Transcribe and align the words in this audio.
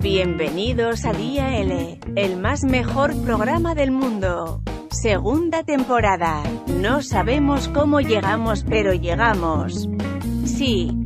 Bienvenidos 0.00 1.04
a 1.04 1.12
Día 1.12 1.58
L, 1.58 2.00
el 2.16 2.40
más 2.40 2.64
mejor 2.64 3.14
programa 3.22 3.74
del 3.74 3.90
mundo. 3.90 4.62
Segunda 4.90 5.62
temporada. 5.62 6.42
No 6.68 7.02
sabemos 7.02 7.68
cómo 7.68 8.00
llegamos, 8.00 8.64
pero 8.66 8.94
llegamos. 8.94 9.88
Sí. 10.46 10.96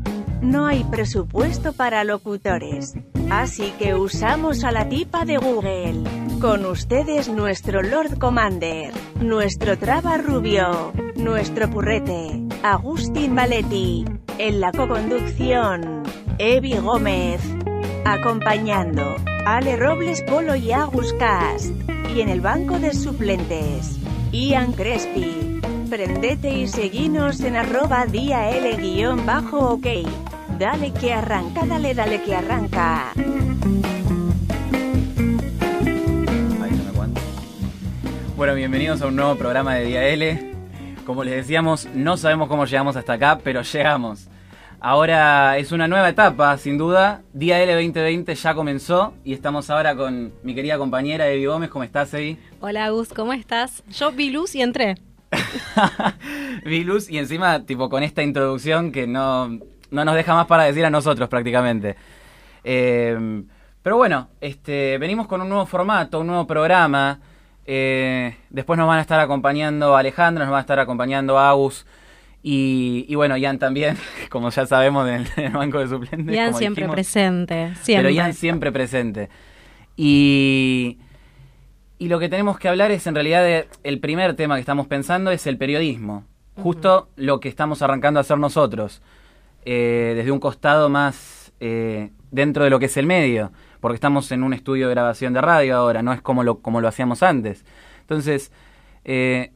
No 0.43 0.67
hay 0.67 0.85
presupuesto 0.85 1.73
para 1.73 2.05
locutores. 2.05 2.95
Así 3.31 3.73
que 3.81 3.95
usamos 3.95 4.63
a 4.63 4.71
la 4.71 4.89
tipa 4.89 5.25
de 5.25 5.39
Google. 5.39 6.05
Con 6.41 6.67
ustedes 6.67 7.29
nuestro 7.29 7.83
Lord 7.83 8.19
Commander, 8.19 8.93
nuestro 9.21 9.79
Traba 9.79 10.19
Rubio, 10.19 10.93
nuestro 11.17 11.69
Purrete, 11.71 12.43
Agustín 12.63 13.35
Valetti. 13.35 14.05
En 14.39 14.61
la 14.61 14.73
co-conducción, 14.73 16.03
Evi 16.39 16.77
Gómez. 16.77 17.41
Acompañando, 18.05 19.17
Ale 19.45 19.77
Robles 19.77 20.23
Polo 20.23 20.55
y 20.57 20.73
Agus 20.73 21.13
Cast. 21.15 21.73
Y 22.15 22.21
en 22.21 22.29
el 22.29 22.41
banco 22.41 22.79
de 22.79 22.93
suplentes, 22.93 23.99
Ian 24.33 24.73
Crespi. 24.73 25.61
Prendete 25.91 26.51
y 26.51 26.67
seguinos 26.67 27.41
en 27.41 27.57
arroba 27.57 28.07
día 28.07 28.51
L 28.51 28.77
guion 28.77 29.25
bajo 29.25 29.75
ok. 29.75 29.87
Dale 30.59 30.93
que 30.93 31.13
arranca, 31.13 31.65
dale, 31.67 31.95
dale 31.95 32.23
que 32.23 32.35
arranca. 32.35 33.13
Bueno, 38.37 38.55
bienvenidos 38.55 39.01
a 39.01 39.07
un 39.07 39.17
nuevo 39.17 39.35
programa 39.37 39.77
de 39.77 39.85
Día 39.85 40.09
L. 40.09 40.56
Como 41.07 41.23
les 41.23 41.37
decíamos, 41.37 41.89
no 41.95 42.17
sabemos 42.17 42.49
cómo 42.49 42.65
llegamos 42.67 42.97
hasta 42.97 43.13
acá, 43.13 43.39
pero 43.45 43.63
llegamos. 43.63 44.27
Ahora 44.81 45.57
es 45.57 45.71
una 45.71 45.87
nueva 45.87 46.09
etapa, 46.09 46.59
sin 46.59 46.79
duda. 46.79 47.23
Día 47.33 47.63
L 47.63 47.73
2020 47.75 48.35
ya 48.35 48.55
comenzó 48.57 49.15
y 49.23 49.33
estamos 49.33 49.71
ahora 49.71 49.95
con 49.95 50.33
mi 50.43 50.53
querida 50.53 50.79
compañera 50.79 51.29
Evi 51.29 51.47
Gómez. 51.47 51.71
¿Cómo 51.71 51.85
estás, 51.85 52.13
Evi? 52.13 52.37
Hola, 52.61 52.91
Gus, 52.91 53.11
¿cómo 53.11 53.33
estás? 53.33 53.85
Yo 53.89 54.11
vi 54.11 54.31
luz 54.31 54.57
y 54.57 54.63
entré. 54.63 54.97
vi 56.65 56.83
luz 56.83 57.09
y 57.09 57.19
encima, 57.19 57.65
tipo, 57.65 57.89
con 57.89 58.03
esta 58.03 58.25
introducción 58.25 58.91
que 58.91 59.07
no, 59.07 59.61
no 59.93 60.05
nos 60.05 60.15
deja 60.17 60.35
más 60.35 60.49
para 60.49 60.65
decir 60.65 60.85
a 60.85 60.91
nosotros 60.91 61.29
prácticamente. 61.29 61.95
Eh, 62.65 63.45
pero 63.81 63.97
bueno, 63.97 64.31
este, 64.41 64.99
venimos 64.99 65.29
con 65.29 65.41
un 65.41 65.49
nuevo 65.49 65.67
formato, 65.67 66.19
un 66.19 66.27
nuevo 66.27 66.49
programa. 66.49 67.21
Eh, 67.67 68.37
después 68.51 68.79
nos 68.79 68.87
van 68.87 68.99
a 68.99 69.03
estar 69.03 69.19
acompañando 69.19 69.97
Alejandro, 69.97 70.45
nos 70.45 70.53
va 70.53 70.59
a 70.59 70.61
estar 70.61 70.79
acompañando 70.79 71.39
Agus. 71.39 71.87
Y, 72.49 73.13
bueno, 73.17 73.37
Ian 73.37 73.59
también, 73.59 73.99
como 74.31 74.51
ya 74.51 74.67
sabemos 74.67 75.05
del, 75.05 75.27
banco 75.53 75.81
de 75.81 75.89
suplentes. 75.89 76.35
Ian 76.35 76.55
siempre 76.55 76.89
presente, 76.89 77.75
siempre. 77.83 77.97
Pero 77.97 78.11
Ian 78.11 78.35
siempre 78.35 78.71
presente. 78.71 79.29
Y, 79.97 80.99
y 81.99 82.09
lo 82.09 82.21
que 82.21 82.29
tenemos 82.29 82.59
que 82.59 82.69
hablar 82.69 82.93
es 82.93 83.07
en 83.09 83.15
realidad 83.15 83.67
el 83.83 83.99
primer 83.99 84.37
tema 84.37 84.55
que 84.55 84.61
estamos 84.61 84.87
pensando 84.87 85.33
es 85.33 85.47
el 85.49 85.59
periodismo. 85.59 86.25
Justo 86.63 87.09
lo 87.17 87.41
que 87.41 87.49
estamos 87.49 87.83
arrancando 87.83 88.21
a 88.21 88.23
hacer 88.23 88.39
nosotros. 88.39 89.03
Eh, 89.65 90.13
desde 90.15 90.31
un 90.31 90.39
costado 90.39 90.89
más 90.89 91.36
eh, 91.61 92.11
dentro 92.31 92.65
de 92.65 92.71
lo 92.71 92.79
que 92.79 92.87
es 92.87 92.97
el 92.97 93.07
medio. 93.07 93.53
Porque 93.81 93.97
estamos 93.97 94.31
en 94.33 94.43
un 94.43 94.53
estudio 94.53 94.89
de 94.89 94.95
grabación 94.95 95.33
de 95.33 95.41
radio 95.41 95.77
ahora, 95.77 96.03
no 96.03 96.13
es 96.13 96.21
como 96.23 96.43
lo, 96.43 96.59
como 96.59 96.81
lo 96.81 96.89
hacíamos 96.89 97.23
antes. 97.23 97.65
Entonces, 98.01 98.53
eh, 99.05 99.53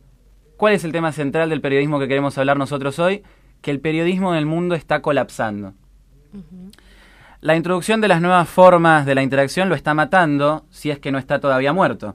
¿Cuál 0.60 0.74
es 0.74 0.84
el 0.84 0.92
tema 0.92 1.10
central 1.10 1.48
del 1.48 1.62
periodismo 1.62 1.98
que 1.98 2.06
queremos 2.06 2.36
hablar 2.36 2.58
nosotros 2.58 2.98
hoy? 2.98 3.22
Que 3.62 3.70
el 3.70 3.80
periodismo 3.80 4.34
en 4.34 4.38
el 4.38 4.44
mundo 4.44 4.74
está 4.74 5.00
colapsando. 5.00 5.72
La 7.40 7.56
introducción 7.56 8.02
de 8.02 8.08
las 8.08 8.20
nuevas 8.20 8.46
formas 8.46 9.06
de 9.06 9.14
la 9.14 9.22
interacción 9.22 9.70
lo 9.70 9.74
está 9.74 9.94
matando, 9.94 10.66
si 10.68 10.90
es 10.90 10.98
que 10.98 11.12
no 11.12 11.18
está 11.18 11.40
todavía 11.40 11.72
muerto. 11.72 12.14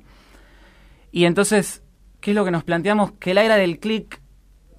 Y 1.11 1.25
entonces, 1.25 1.81
¿qué 2.21 2.31
es 2.31 2.35
lo 2.35 2.45
que 2.45 2.51
nos 2.51 2.63
planteamos? 2.63 3.13
Que 3.13 3.33
la 3.33 3.43
era 3.43 3.55
del 3.55 3.79
clic, 3.79 4.21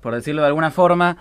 por 0.01 0.15
decirlo 0.15 0.43
de 0.43 0.47
alguna 0.47 0.71
forma, 0.71 1.17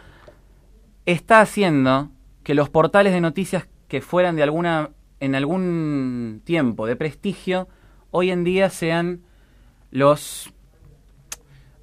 está 1.08 1.42
haciendo 1.42 2.12
que 2.44 2.54
los 2.54 2.70
portales 2.70 3.12
de 3.12 3.22
noticias 3.22 3.68
que 3.88 4.02
fueran 4.02 4.36
de 4.36 4.44
alguna 4.44 4.92
en 5.20 5.36
algún 5.36 6.42
tiempo 6.44 6.88
de 6.88 6.96
prestigio, 6.96 7.68
hoy 8.12 8.32
en 8.32 8.44
día 8.44 8.70
sean 8.70 9.22
los 9.92 10.54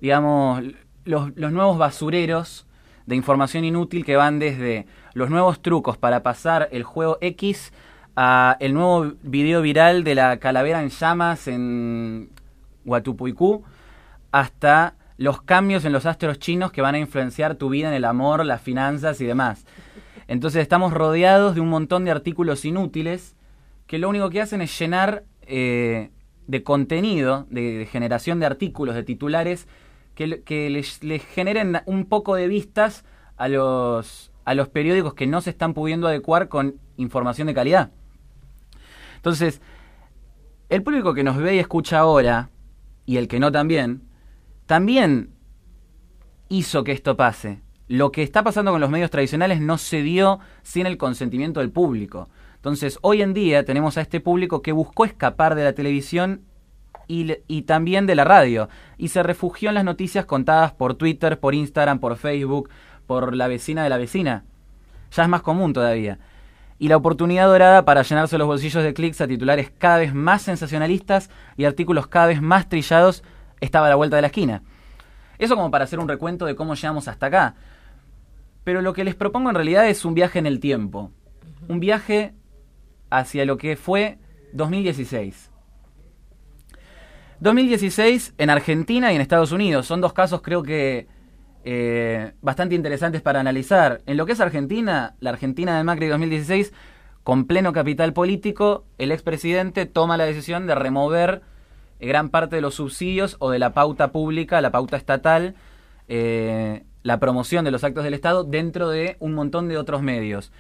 digamos, 0.02 0.64
los, 1.04 1.32
nuevos 1.36 1.78
basureros 1.78 2.66
de 3.06 3.14
información 3.14 3.64
inútil 3.64 4.04
que 4.04 4.16
van 4.16 4.40
desde 4.40 4.86
los 5.14 5.30
nuevos 5.30 5.62
trucos 5.62 5.96
para 5.96 6.24
pasar 6.24 6.68
el 6.72 6.82
juego 6.82 7.18
X 7.20 7.72
a 8.16 8.56
el 8.58 8.74
nuevo 8.74 9.12
video 9.22 9.62
viral 9.62 10.02
de 10.02 10.16
la 10.16 10.38
calavera 10.38 10.82
en 10.82 10.90
llamas 10.90 11.46
en 11.46 12.30
Huatupuicú 12.84 13.62
hasta 14.32 14.96
los 15.19 15.42
cambios 15.42 15.84
en 15.84 15.92
los 15.92 16.04
astros 16.04 16.40
chinos 16.40 16.72
que 16.72 16.82
van 16.82 16.96
a 16.96 16.98
influenciar 16.98 17.54
tu 17.54 17.69
vida 17.69 17.86
en 17.86 17.94
el 17.94 18.04
amor, 18.04 18.44
las 18.44 18.60
finanzas 18.60 19.20
y 19.20 19.24
demás. 19.24 19.64
Entonces 20.28 20.62
estamos 20.62 20.93
rodeados 20.93 21.55
de 21.55 21.60
un 21.60 21.69
montón 21.69 22.05
de 22.05 22.10
artículos 22.10 22.65
inútiles 22.65 23.37
que 23.87 23.99
lo 23.99 24.09
único 24.09 24.31
que 24.31 24.41
hacen 24.41 24.62
es 24.62 24.78
llenar 24.78 25.25
eh, 25.43 26.10
de 26.47 26.62
contenido, 26.62 27.47
de 27.50 27.87
generación 27.91 28.41
de 28.41 28.47
artículos, 28.47 28.94
de 28.94 29.03
titulares 29.03 29.66
que, 30.15 30.71
les, 30.71 31.00
generen 31.34 31.81
un 31.87 32.06
poco 32.06 32.34
de 32.34 32.49
vistas 32.49 33.05
a 33.37 33.49
los, 33.49 34.31
a 34.44 34.55
los 34.55 34.69
periódicos 34.69 35.15
que 35.15 35.27
no 35.27 35.41
se 35.41 35.50
están 35.50 35.75
pudiendo 35.75 36.06
adecuar 36.06 36.49
con 36.49 36.77
información 36.97 37.47
de 37.47 37.55
calidad. 37.55 37.91
Entonces, 39.16 39.61
el 40.69 40.82
público 40.82 41.15
que 41.15 41.25
nos 41.25 41.37
ve 41.37 41.56
y 41.56 41.59
escucha 41.59 41.99
ahora, 41.99 42.50
y 43.06 43.16
el 43.16 43.28
que 43.28 43.41
no 43.41 43.53
también, 43.53 44.03
también 44.66 45.31
hizo 46.49 46.84
que 46.84 46.93
esto 46.93 47.16
pase. 47.16 47.61
Lo 47.92 48.10
que 48.10 48.22
está 48.22 48.42
pasando 48.42 48.72
con 48.72 48.80
los 48.80 48.88
medios 48.88 49.10
tradicionales 49.10 49.60
no 49.60 49.76
se 49.76 50.00
dio 50.00 50.41
sin 50.62 50.86
el 50.86 50.97
consentimiento 50.97 51.60
del 51.60 51.70
público. 51.70 52.30
Entonces, 52.54 52.98
hoy 53.03 53.20
en 53.20 53.34
día 53.34 53.66
tenemos 53.66 53.98
a 53.98 54.00
este 54.00 54.19
público 54.19 54.62
que 54.62 54.72
buscó 54.72 55.04
escapar 55.04 55.54
de 55.54 55.64
la 55.64 55.75
televisión 55.75 56.41
y, 57.06 57.62
también 57.64 58.06
de 58.06 58.14
la 58.14 58.25
radio. 58.25 58.70
Y 58.97 59.08
se 59.08 59.22
refugió 59.22 59.69
en 59.69 59.75
las 59.75 59.84
noticias 59.84 60.25
contadas 60.25 60.72
por 60.72 60.94
Twitter, 60.94 61.38
por 61.38 61.54
Instagram, 61.54 61.98
por 61.98 62.16
Facebook, 62.16 62.70
por 63.06 63.36
la 63.36 63.47
vecina 63.47 63.82
de 63.82 63.91
la 63.91 63.98
vecina. 63.98 64.47
Ya 65.10 65.25
es 65.25 65.28
más 65.28 65.42
común 65.42 65.75
todavía. 65.75 66.19
Y 66.78 66.88
la 66.88 66.97
oportunidad 66.97 67.47
dorada 67.47 67.84
para 67.84 68.00
llenarse 68.00 68.38
los 68.38 68.47
bolsillos 68.47 68.82
de 68.82 68.94
clics 68.94 69.20
a 69.20 69.28
titulares 69.28 69.70
cada 69.76 69.98
vez 69.98 70.14
más 70.14 70.41
sensacionalistas 70.41 71.28
y 71.58 71.66
artículos 71.66 72.06
cada 72.06 72.28
vez 72.28 72.41
más 72.41 72.70
trillados 72.70 73.22
estaba 73.60 73.88
a 73.88 73.91
la 73.91 73.97
vuelta 73.97 74.16
de 74.16 74.22
la 74.22 74.28
esquina. 74.28 74.62
Eso 75.38 75.56
como 75.56 75.70
para 75.70 75.84
hacer 75.84 75.98
un 75.98 76.08
recuento 76.08 76.47
de 76.47 76.56
cómo 76.56 76.75
llegamos 76.75 77.06
hasta 77.06 77.26
acá. 77.26 77.54
Pero 78.65 78.83
lo 78.83 78.93
que 78.93 79.05
les 79.05 79.15
propongo 79.15 79.50
en 79.50 79.56
realidad 79.56 79.89
es 79.89 80.05
un 80.05 80.15
viaje 80.15 80.39
en 80.39 80.47
el 80.47 80.61
tiempo. 80.61 81.11
Un 81.69 81.81
viaje 81.81 82.34
hacia 83.11 83.45
lo 83.45 83.56
que 83.59 83.77
fue 83.77 84.19
2016. 84.53 85.50
2016 87.41 88.34
en 88.39 88.50
Argentina 88.50 89.12
y 89.12 89.17
en 89.17 89.21
Estados 89.21 89.53
Unidos. 89.53 89.87
Son 89.87 90.00
dos 90.00 90.12
casos 90.12 90.43
creo 90.43 90.62
que 90.62 91.09
eh, 91.65 92.33
bastante 92.41 92.75
interesantes 92.75 93.21
para 93.21 93.41
analizar. 93.41 94.00
En 94.06 94.17
lo 94.17 94.27
que 94.27 94.33
es 94.33 94.41
Argentina, 94.41 95.15
la 95.21 95.31
Argentina 95.31 95.77
de 95.77 95.84
Macri 95.84 96.06
2016, 96.06 96.73
con 97.23 97.47
pleno 97.47 97.73
capital 97.73 98.12
político, 98.12 98.84
el 98.99 99.12
expresidente 99.12 99.87
toma 99.87 100.17
la 100.17 100.25
decisión 100.25 100.67
de 100.67 100.75
remover 100.75 101.43
eh, 102.00 102.06
gran 102.09 102.31
parte 102.31 102.56
de 102.56 102.62
los 102.62 102.75
subsidios 102.75 103.37
o 103.39 103.50
de 103.50 103.59
la 103.59 103.73
pauta 103.75 104.11
pública, 104.11 104.61
la 104.61 104.73
pauta 104.73 104.97
estatal, 104.97 105.55
eh, 106.08 106.85
la 107.02 107.19
promoción 107.19 107.64
de 107.64 107.70
los 107.70 107.84
actos 107.84 108.04
del 108.04 108.14
Estado 108.14 108.44
dentro 108.44 108.88
de 108.88 109.16
un 109.20 109.34
montón 109.34 109.69
de 109.69 109.78
otros 109.78 110.02
medios. 110.02 110.52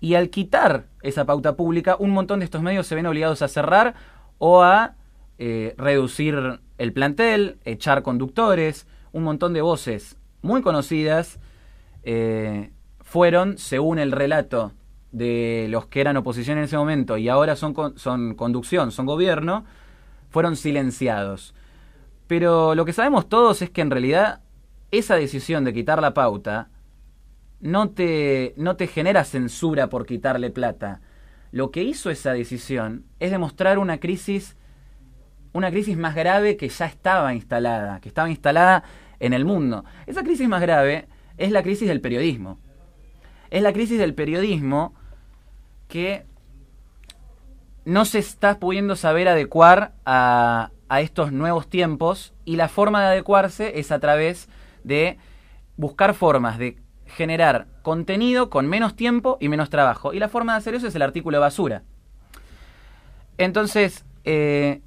Y 0.00 0.14
al 0.14 0.30
quitar 0.30 0.86
esa 1.02 1.24
pauta 1.24 1.56
pública, 1.56 1.96
un 1.98 2.10
montón 2.10 2.40
de 2.40 2.44
estos 2.44 2.62
medios 2.62 2.86
se 2.86 2.94
ven 2.94 3.06
obligados 3.06 3.42
a 3.42 3.48
cerrar 3.48 3.94
o 4.38 4.62
a 4.62 4.96
eh, 5.38 5.74
reducir 5.78 6.60
el 6.78 6.92
plantel, 6.92 7.58
echar 7.64 8.02
conductores, 8.02 8.86
un 9.12 9.22
montón 9.24 9.52
de 9.52 9.62
voces 9.62 10.16
muy 10.42 10.60
conocidas 10.60 11.38
eh, 12.02 12.70
fueron, 13.00 13.56
según 13.56 13.98
el 13.98 14.12
relato 14.12 14.72
de 15.12 15.66
los 15.70 15.86
que 15.86 16.00
eran 16.00 16.16
oposición 16.16 16.58
en 16.58 16.64
ese 16.64 16.76
momento 16.76 17.16
y 17.16 17.28
ahora 17.28 17.56
son, 17.56 17.74
son 17.96 18.34
conducción, 18.34 18.90
son 18.92 19.06
gobierno, 19.06 19.64
fueron 20.30 20.56
silenciados. 20.56 21.54
Pero 22.26 22.74
lo 22.74 22.84
que 22.84 22.92
sabemos 22.92 23.28
todos 23.28 23.62
es 23.62 23.70
que 23.70 23.80
en 23.80 23.90
realidad 23.90 24.40
esa 24.98 25.16
decisión 25.16 25.64
de 25.64 25.72
quitar 25.72 26.00
la 26.00 26.14
pauta 26.14 26.68
no 27.60 27.90
te, 27.90 28.54
no 28.56 28.76
te 28.76 28.86
genera 28.86 29.24
censura 29.24 29.88
por 29.88 30.06
quitarle 30.06 30.50
plata. 30.50 31.00
Lo 31.50 31.70
que 31.70 31.82
hizo 31.82 32.10
esa 32.10 32.32
decisión 32.32 33.04
es 33.20 33.30
demostrar 33.30 33.78
una 33.78 33.98
crisis 33.98 34.56
una 35.54 35.70
crisis 35.70 35.96
más 35.96 36.14
grave 36.16 36.56
que 36.56 36.68
ya 36.68 36.84
estaba 36.84 37.32
instalada, 37.32 38.00
que 38.00 38.08
estaba 38.08 38.28
instalada 38.28 38.82
en 39.20 39.32
el 39.32 39.44
mundo. 39.44 39.84
Esa 40.06 40.24
crisis 40.24 40.48
más 40.48 40.60
grave 40.60 41.06
es 41.38 41.52
la 41.52 41.62
crisis 41.62 41.88
del 41.88 42.00
periodismo. 42.00 42.58
Es 43.50 43.62
la 43.62 43.72
crisis 43.72 43.98
del 43.98 44.14
periodismo 44.14 44.94
que 45.86 46.26
no 47.84 48.04
se 48.04 48.18
está 48.18 48.58
pudiendo 48.58 48.96
saber 48.96 49.28
adecuar 49.28 49.94
a, 50.04 50.72
a 50.88 51.00
estos 51.00 51.30
nuevos 51.30 51.68
tiempos 51.68 52.34
y 52.44 52.56
la 52.56 52.68
forma 52.68 53.02
de 53.02 53.06
adecuarse 53.06 53.78
es 53.78 53.92
a 53.92 54.00
través 54.00 54.48
de 54.48 54.52
buscar 55.76 56.14
formas 56.14 56.58
de 56.58 56.78
generar 57.06 57.66
contenido 57.82 58.50
con 58.50 58.66
menos 58.66 58.96
tiempo 58.96 59.36
y 59.40 59.48
menos 59.48 59.70
trabajo. 59.70 60.12
Y 60.12 60.18
la 60.18 60.28
forma 60.28 60.52
de 60.52 60.58
hacer 60.58 60.74
eso 60.74 60.86
es 60.86 60.94
el 60.94 61.02
artículo 61.02 61.40
basura. 61.40 61.82
Entonces, 63.38 64.04
eh, 64.24 64.80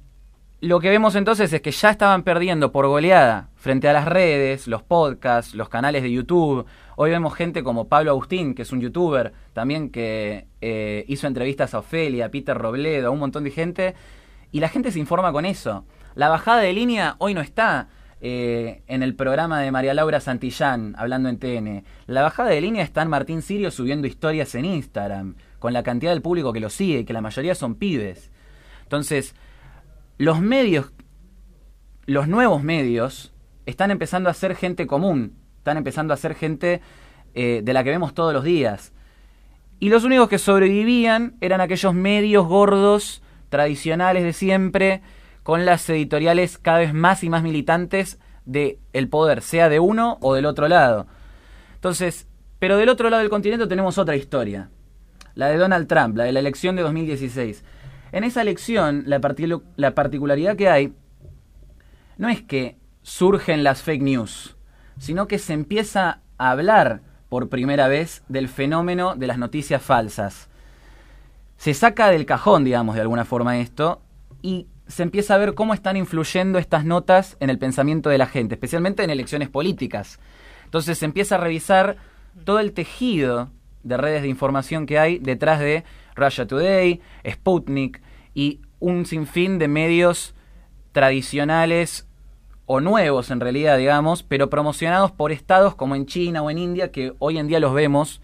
lo 0.60 0.80
que 0.80 0.88
vemos 0.90 1.14
entonces 1.14 1.52
es 1.52 1.60
que 1.60 1.70
ya 1.70 1.90
estaban 1.90 2.24
perdiendo 2.24 2.72
por 2.72 2.86
goleada 2.86 3.50
frente 3.54 3.88
a 3.88 3.92
las 3.92 4.06
redes, 4.06 4.66
los 4.66 4.82
podcasts, 4.82 5.54
los 5.54 5.68
canales 5.68 6.02
de 6.02 6.10
YouTube. 6.10 6.66
Hoy 6.96 7.10
vemos 7.10 7.34
gente 7.34 7.62
como 7.62 7.88
Pablo 7.88 8.10
Agustín, 8.10 8.54
que 8.54 8.62
es 8.62 8.72
un 8.72 8.80
youtuber, 8.80 9.32
también 9.52 9.90
que 9.90 10.48
eh, 10.60 11.04
hizo 11.06 11.26
entrevistas 11.28 11.74
a 11.74 11.78
Ofelia, 11.78 12.26
a 12.26 12.28
Peter 12.30 12.56
Robledo, 12.56 13.08
a 13.08 13.10
un 13.10 13.20
montón 13.20 13.44
de 13.44 13.50
gente. 13.50 13.94
Y 14.50 14.60
la 14.60 14.68
gente 14.68 14.90
se 14.90 14.98
informa 14.98 15.30
con 15.30 15.44
eso. 15.44 15.84
La 16.14 16.28
bajada 16.28 16.62
de 16.62 16.72
línea 16.72 17.14
hoy 17.18 17.34
no 17.34 17.40
está 17.40 17.88
eh, 18.20 18.82
en 18.88 19.02
el 19.02 19.14
programa 19.14 19.60
de 19.60 19.70
María 19.70 19.94
Laura 19.94 20.20
Santillán, 20.20 20.94
hablando 20.98 21.28
en 21.28 21.38
TN. 21.38 21.84
La 22.06 22.22
bajada 22.22 22.50
de 22.50 22.60
línea 22.60 22.82
está 22.82 23.02
en 23.02 23.08
Martín 23.08 23.42
Sirio 23.42 23.70
subiendo 23.70 24.06
historias 24.06 24.54
en 24.54 24.64
Instagram, 24.64 25.36
con 25.58 25.72
la 25.72 25.82
cantidad 25.82 26.12
del 26.12 26.22
público 26.22 26.52
que 26.52 26.60
lo 26.60 26.70
sigue, 26.70 27.04
que 27.04 27.12
la 27.12 27.20
mayoría 27.20 27.54
son 27.54 27.76
pibes. 27.76 28.30
Entonces, 28.82 29.34
los 30.16 30.40
medios, 30.40 30.92
los 32.06 32.26
nuevos 32.26 32.62
medios, 32.62 33.32
están 33.66 33.90
empezando 33.90 34.30
a 34.30 34.34
ser 34.34 34.56
gente 34.56 34.86
común, 34.86 35.34
están 35.58 35.76
empezando 35.76 36.12
a 36.12 36.16
ser 36.16 36.34
gente 36.34 36.80
eh, 37.34 37.60
de 37.62 37.72
la 37.72 37.84
que 37.84 37.90
vemos 37.90 38.14
todos 38.14 38.32
los 38.32 38.42
días. 38.42 38.92
Y 39.78 39.90
los 39.90 40.02
únicos 40.04 40.28
que 40.28 40.38
sobrevivían 40.38 41.36
eran 41.40 41.60
aquellos 41.60 41.94
medios 41.94 42.46
gordos, 42.46 43.22
tradicionales 43.48 44.24
de 44.24 44.32
siempre, 44.32 45.02
con 45.48 45.64
las 45.64 45.88
editoriales 45.88 46.58
cada 46.58 46.80
vez 46.80 46.92
más 46.92 47.24
y 47.24 47.30
más 47.30 47.42
militantes 47.42 48.18
del 48.44 48.80
el 48.92 49.08
poder, 49.08 49.40
sea 49.40 49.70
de 49.70 49.80
uno 49.80 50.18
o 50.20 50.34
del 50.34 50.44
otro 50.44 50.68
lado. 50.68 51.06
Entonces, 51.74 52.28
pero 52.58 52.76
del 52.76 52.90
otro 52.90 53.08
lado 53.08 53.22
del 53.22 53.30
continente 53.30 53.66
tenemos 53.66 53.96
otra 53.96 54.14
historia, 54.14 54.68
la 55.34 55.48
de 55.48 55.56
Donald 55.56 55.88
Trump, 55.88 56.18
la 56.18 56.24
de 56.24 56.32
la 56.32 56.40
elección 56.40 56.76
de 56.76 56.82
2016. 56.82 57.64
En 58.12 58.24
esa 58.24 58.42
elección, 58.42 59.04
la, 59.06 59.22
la 59.76 59.94
particularidad 59.94 60.54
que 60.54 60.68
hay 60.68 60.92
no 62.18 62.28
es 62.28 62.42
que 62.42 62.76
surgen 63.00 63.64
las 63.64 63.80
fake 63.80 64.02
news, 64.02 64.54
sino 64.98 65.28
que 65.28 65.38
se 65.38 65.54
empieza 65.54 66.20
a 66.36 66.50
hablar 66.50 67.00
por 67.30 67.48
primera 67.48 67.88
vez 67.88 68.22
del 68.28 68.48
fenómeno 68.48 69.16
de 69.16 69.26
las 69.26 69.38
noticias 69.38 69.80
falsas. 69.80 70.50
Se 71.56 71.72
saca 71.72 72.10
del 72.10 72.26
cajón, 72.26 72.64
digamos, 72.64 72.96
de 72.96 73.00
alguna 73.00 73.24
forma 73.24 73.60
esto, 73.60 74.02
y 74.42 74.66
se 74.88 75.02
empieza 75.02 75.34
a 75.34 75.38
ver 75.38 75.54
cómo 75.54 75.74
están 75.74 75.96
influyendo 75.96 76.58
estas 76.58 76.84
notas 76.84 77.36
en 77.40 77.50
el 77.50 77.58
pensamiento 77.58 78.08
de 78.08 78.18
la 78.18 78.26
gente, 78.26 78.54
especialmente 78.54 79.04
en 79.04 79.10
elecciones 79.10 79.48
políticas. 79.48 80.18
Entonces 80.64 80.98
se 80.98 81.04
empieza 81.04 81.36
a 81.36 81.38
revisar 81.38 81.96
todo 82.44 82.58
el 82.58 82.72
tejido 82.72 83.50
de 83.82 83.96
redes 83.96 84.22
de 84.22 84.28
información 84.28 84.86
que 84.86 84.98
hay 84.98 85.18
detrás 85.18 85.60
de 85.60 85.84
Russia 86.16 86.46
Today, 86.46 87.00
Sputnik 87.28 88.02
y 88.34 88.60
un 88.80 89.06
sinfín 89.06 89.58
de 89.58 89.68
medios 89.68 90.34
tradicionales 90.92 92.06
o 92.66 92.80
nuevos 92.80 93.30
en 93.30 93.40
realidad, 93.40 93.78
digamos, 93.78 94.22
pero 94.22 94.50
promocionados 94.50 95.10
por 95.12 95.32
estados 95.32 95.74
como 95.74 95.96
en 95.96 96.06
China 96.06 96.42
o 96.42 96.50
en 96.50 96.58
India, 96.58 96.90
que 96.90 97.14
hoy 97.18 97.38
en 97.38 97.46
día 97.46 97.60
los 97.60 97.74
vemos, 97.74 98.20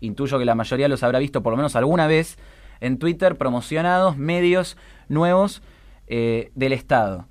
intuyo 0.00 0.38
que 0.38 0.44
la 0.44 0.54
mayoría 0.54 0.88
los 0.88 1.02
habrá 1.02 1.18
visto 1.18 1.42
por 1.42 1.52
lo 1.52 1.56
menos 1.56 1.76
alguna 1.76 2.06
vez, 2.06 2.36
en 2.80 2.98
Twitter 2.98 3.36
promocionados 3.36 4.16
medios 4.16 4.76
nuevos 5.08 5.62
eh, 6.06 6.50
del 6.54 6.72
Estado. 6.72 7.26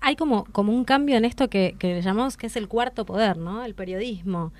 Hay 0.00 0.16
como, 0.16 0.44
como 0.46 0.72
un 0.72 0.84
cambio 0.84 1.16
en 1.16 1.24
esto 1.24 1.48
que, 1.48 1.76
llamamos 2.02 2.36
que 2.36 2.46
es 2.46 2.56
el 2.56 2.68
cuarto 2.68 3.06
poder, 3.06 3.38
¿no? 3.38 3.64
El 3.64 3.74
periodismo. 3.74 4.52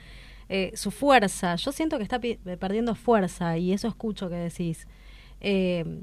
Eh, 0.49 0.73
su 0.75 0.91
fuerza. 0.91 1.57
Yo 1.57 1.73
siento 1.73 1.97
que 1.97 2.03
está 2.03 2.21
perdiendo 2.59 2.95
fuerza 2.95 3.59
y 3.59 3.73
eso 3.73 3.89
escucho 3.89 4.29
que 4.29 4.37
decís. 4.37 4.87
Eh, 5.41 6.03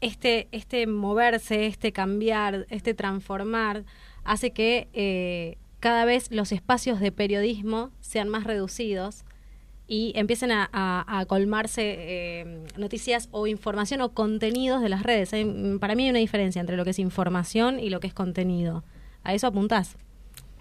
este, 0.00 0.48
este 0.52 0.86
moverse, 0.86 1.66
este 1.66 1.92
cambiar, 1.92 2.66
este 2.70 2.94
transformar, 2.94 3.84
hace 4.24 4.52
que 4.52 5.58
cada 5.80 6.04
vez 6.04 6.30
los 6.30 6.52
espacios 6.52 7.00
de 7.00 7.12
periodismo 7.12 7.90
sean 8.00 8.28
más 8.28 8.44
reducidos 8.44 9.24
y 9.86 10.12
empiecen 10.16 10.50
a, 10.52 11.24
colmarse 11.28 11.82
eh, 11.98 12.64
noticias 12.78 13.28
o 13.30 13.46
información 13.46 14.00
o 14.00 14.10
contenidos 14.10 14.80
de 14.80 14.88
las 14.88 15.02
redes. 15.02 15.30
para 15.80 15.94
mí 15.94 16.04
hay 16.04 16.10
una 16.10 16.18
diferencia 16.18 16.60
entre 16.60 16.76
lo 16.76 16.84
que 16.84 16.90
es 16.90 16.98
información 16.98 17.78
y 17.78 17.90
lo 17.90 18.00
que 18.00 18.06
es 18.06 18.14
contenido. 18.14 18.84
¿A 19.24 19.34
eso 19.34 19.46
apuntás? 19.46 19.96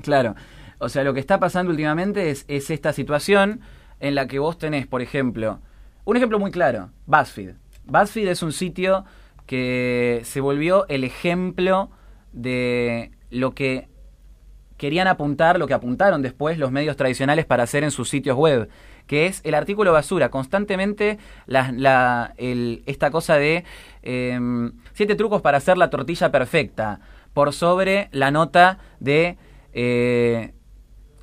Claro. 0.01 0.35
O 0.79 0.89
sea, 0.89 1.03
lo 1.03 1.13
que 1.13 1.19
está 1.19 1.39
pasando 1.39 1.71
últimamente 1.71 2.29
es, 2.31 2.45
es 2.47 2.69
esta 2.69 2.93
situación 2.93 3.61
en 3.99 4.15
la 4.15 4.27
que 4.27 4.39
vos 4.39 4.57
tenés, 4.57 4.87
por 4.87 5.01
ejemplo, 5.01 5.59
un 6.05 6.17
ejemplo 6.17 6.39
muy 6.39 6.51
claro, 6.51 6.89
BuzzFeed. 7.05 7.51
BuzzFeed 7.85 8.27
es 8.27 8.41
un 8.41 8.51
sitio 8.51 9.05
que 9.45 10.21
se 10.23 10.41
volvió 10.41 10.87
el 10.87 11.03
ejemplo 11.03 11.91
de 12.33 13.11
lo 13.29 13.53
que 13.53 13.87
querían 14.77 15.07
apuntar, 15.07 15.59
lo 15.59 15.67
que 15.67 15.75
apuntaron 15.75 16.23
después 16.23 16.57
los 16.57 16.71
medios 16.71 16.97
tradicionales 16.97 17.45
para 17.45 17.63
hacer 17.63 17.83
en 17.83 17.91
sus 17.91 18.09
sitios 18.09 18.35
web 18.35 18.67
que 19.11 19.25
es 19.25 19.41
el 19.43 19.55
artículo 19.55 19.91
basura. 19.91 20.29
Constantemente 20.29 21.19
esta 21.49 23.11
cosa 23.11 23.35
de 23.35 23.65
em, 24.03 24.71
siete 24.93 25.15
trucos 25.15 25.41
para 25.41 25.57
hacer 25.57 25.77
la 25.77 25.89
tortilla 25.89 26.31
perfecta, 26.31 27.01
por 27.33 27.51
sobre 27.51 28.07
la 28.13 28.31
nota 28.31 28.77
de, 29.01 29.35
eh, 29.73 30.53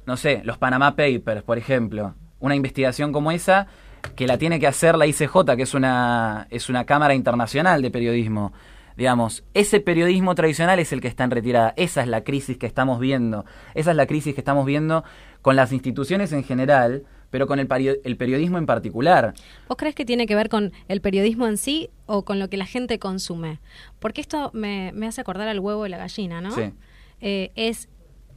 no 0.05 0.19
sé, 0.19 0.43
los 0.45 0.59
Panama 0.59 0.97
Papers, 0.97 1.43
por 1.43 1.57
ejemplo. 1.57 2.15
Una 2.41 2.55
investigación 2.55 3.11
como 3.11 3.31
esa 3.31 3.69
que 4.15 4.27
la 4.27 4.37
tiene 4.37 4.61
que 4.61 4.67
hacer 4.67 4.99
la 4.99 5.07
ICJ, 5.07 5.57
que 5.57 5.63
es 5.63 5.73
una, 5.73 6.47
es 6.51 6.69
una 6.69 6.85
cámara 6.85 7.15
internacional 7.15 7.81
de 7.81 7.91
periodismo. 7.91 8.53
Digamos, 8.99 9.45
ese 9.55 9.81
periodismo 9.81 10.35
tradicional 10.35 10.79
es 10.79 10.93
el 10.93 11.01
que 11.01 11.09
está 11.09 11.25
en 11.25 11.31
retirada. 11.31 11.73
Esa 11.79 12.03
es 12.03 12.09
la 12.09 12.23
crisis 12.23 12.59
que 12.59 12.67
estamos 12.67 13.01
viendo. 13.01 13.47
Esa 13.75 13.93
es 13.93 13.97
la 13.97 14.07
crisis 14.07 14.35
que 14.35 14.43
estamos 14.43 14.67
viendo 14.67 15.05
con 15.41 15.57
las 15.57 15.73
instituciones 15.73 16.33
en 16.35 16.45
general, 16.45 17.05
pero 17.31 17.47
con 17.47 17.59
el, 17.59 17.67
periodismo 17.67 18.59
en 18.59 18.67
particular. 18.67 19.35
¿Vos 19.69 19.77
crees 19.77 19.95
que 19.95 20.05
tiene 20.05 20.27
que 20.27 20.35
ver 20.35 20.49
con 20.49 20.73
el 20.89 21.01
periodismo 21.01 21.47
en 21.47 21.57
sí 21.57 21.91
o 22.07 22.25
con 22.25 22.39
lo 22.39 22.49
que 22.49 22.57
la 22.57 22.67
gente 22.67 22.99
consume? 22.99 23.61
Porque 23.99 24.21
esto 24.21 24.51
me, 24.55 24.93
hace 25.07 25.21
acordar 25.21 25.49
al 25.49 25.61
huevo 25.61 25.87
y 25.87 25.91
la 25.91 25.99
gallina, 25.99 26.41
¿no? 26.41 26.53
Sí. 26.53 26.73
Eh, 27.21 27.51
¿Es 27.55 27.89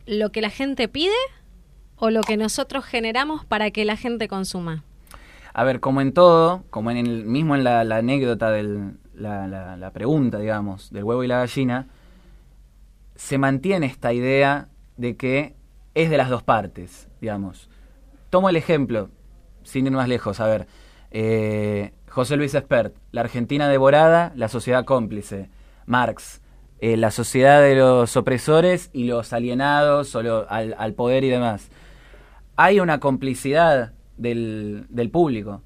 lo 0.05 0.31
que 0.31 0.41
la 0.41 0.49
gente 0.49 0.87
pide 0.87 1.13
o 1.95 2.09
lo 2.09 2.21
que 2.21 2.35
nosotros 2.35 2.83
generamos 2.83 3.45
para 3.45 3.71
que 3.71 3.85
la 3.85 3.95
gente 3.95 4.27
consuma? 4.27 4.83
A 5.53 5.63
ver, 5.63 5.79
como 5.79 6.01
en 6.01 6.13
todo, 6.13 6.63
como 6.69 6.91
en 6.91 6.97
el 6.97 7.25
mismo 7.25 7.55
en 7.55 7.63
la, 7.63 7.81
anécdota 7.81 8.51
de 8.51 8.91
la, 9.15 9.77
la 9.77 9.91
pregunta, 9.91 10.39
digamos, 10.39 10.91
del 10.91 11.03
huevo 11.03 11.23
y 11.23 11.27
la 11.27 11.39
gallina, 11.39 11.87
se 13.15 13.37
mantiene 13.37 13.85
esta 13.85 14.13
idea 14.13 14.67
de 14.97 15.15
que 15.15 15.55
es 15.93 16.09
de 16.09 16.17
las 16.17 16.29
dos 16.29 16.43
partes, 16.43 17.07
digamos 17.19 17.69
tomo 18.31 18.49
el 18.49 18.55
ejemplo, 18.55 19.09
sin 19.61 19.85
ir 19.85 19.91
más 19.91 20.07
lejos, 20.07 20.39
a 20.39 20.47
ver, 20.47 20.67
eh, 21.11 21.93
José 22.09 22.37
Luis 22.37 22.55
Espert, 22.55 22.95
la 23.11 23.21
Argentina 23.21 23.67
devorada, 23.67 24.31
la 24.35 24.47
sociedad 24.47 24.85
cómplice, 24.85 25.51
Marx, 25.85 26.41
eh, 26.79 26.97
la 26.97 27.11
sociedad 27.11 27.61
de 27.61 27.75
los 27.75 28.17
opresores 28.17 28.89
y 28.93 29.03
los 29.03 29.33
alienados 29.33 30.15
al, 30.15 30.93
poder 30.93 31.23
y 31.25 31.29
demás. 31.29 31.69
Hay 32.55 32.79
una 32.79 32.99
complicidad 32.99 33.93
del, 34.17 34.87
del 34.89 35.11
público, 35.11 35.61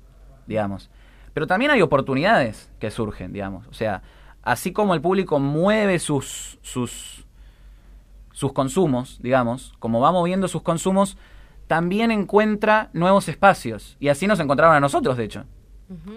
digamos. 0.48 0.90
Pero 1.34 1.48
también 1.48 1.72
hay 1.72 1.82
oportunidades 1.82 2.72
que 2.80 2.90
surgen, 2.90 3.32
digamos. 3.32 3.68
O 3.68 3.74
sea, 3.74 4.02
así 4.42 4.74
como 4.74 4.94
el 4.94 5.02
público 5.02 5.40
mueve 5.40 6.00
sus, 6.00 6.58
sus, 6.64 7.26
sus 8.32 8.54
consumos, 8.54 9.20
digamos, 9.22 9.74
como 9.80 10.00
va 10.00 10.12
moviendo 10.12 10.48
sus 10.48 10.64
consumos, 10.64 11.18
también 11.68 12.12
encuentra 12.12 12.90
nuevos 12.94 13.28
espacios. 13.28 13.98
Y 14.00 14.10
así 14.10 14.28
nos 14.28 14.40
encontraron 14.40 14.76
a 14.76 14.80
nosotros, 14.80 15.18
de 15.18 15.24
hecho. 15.26 15.46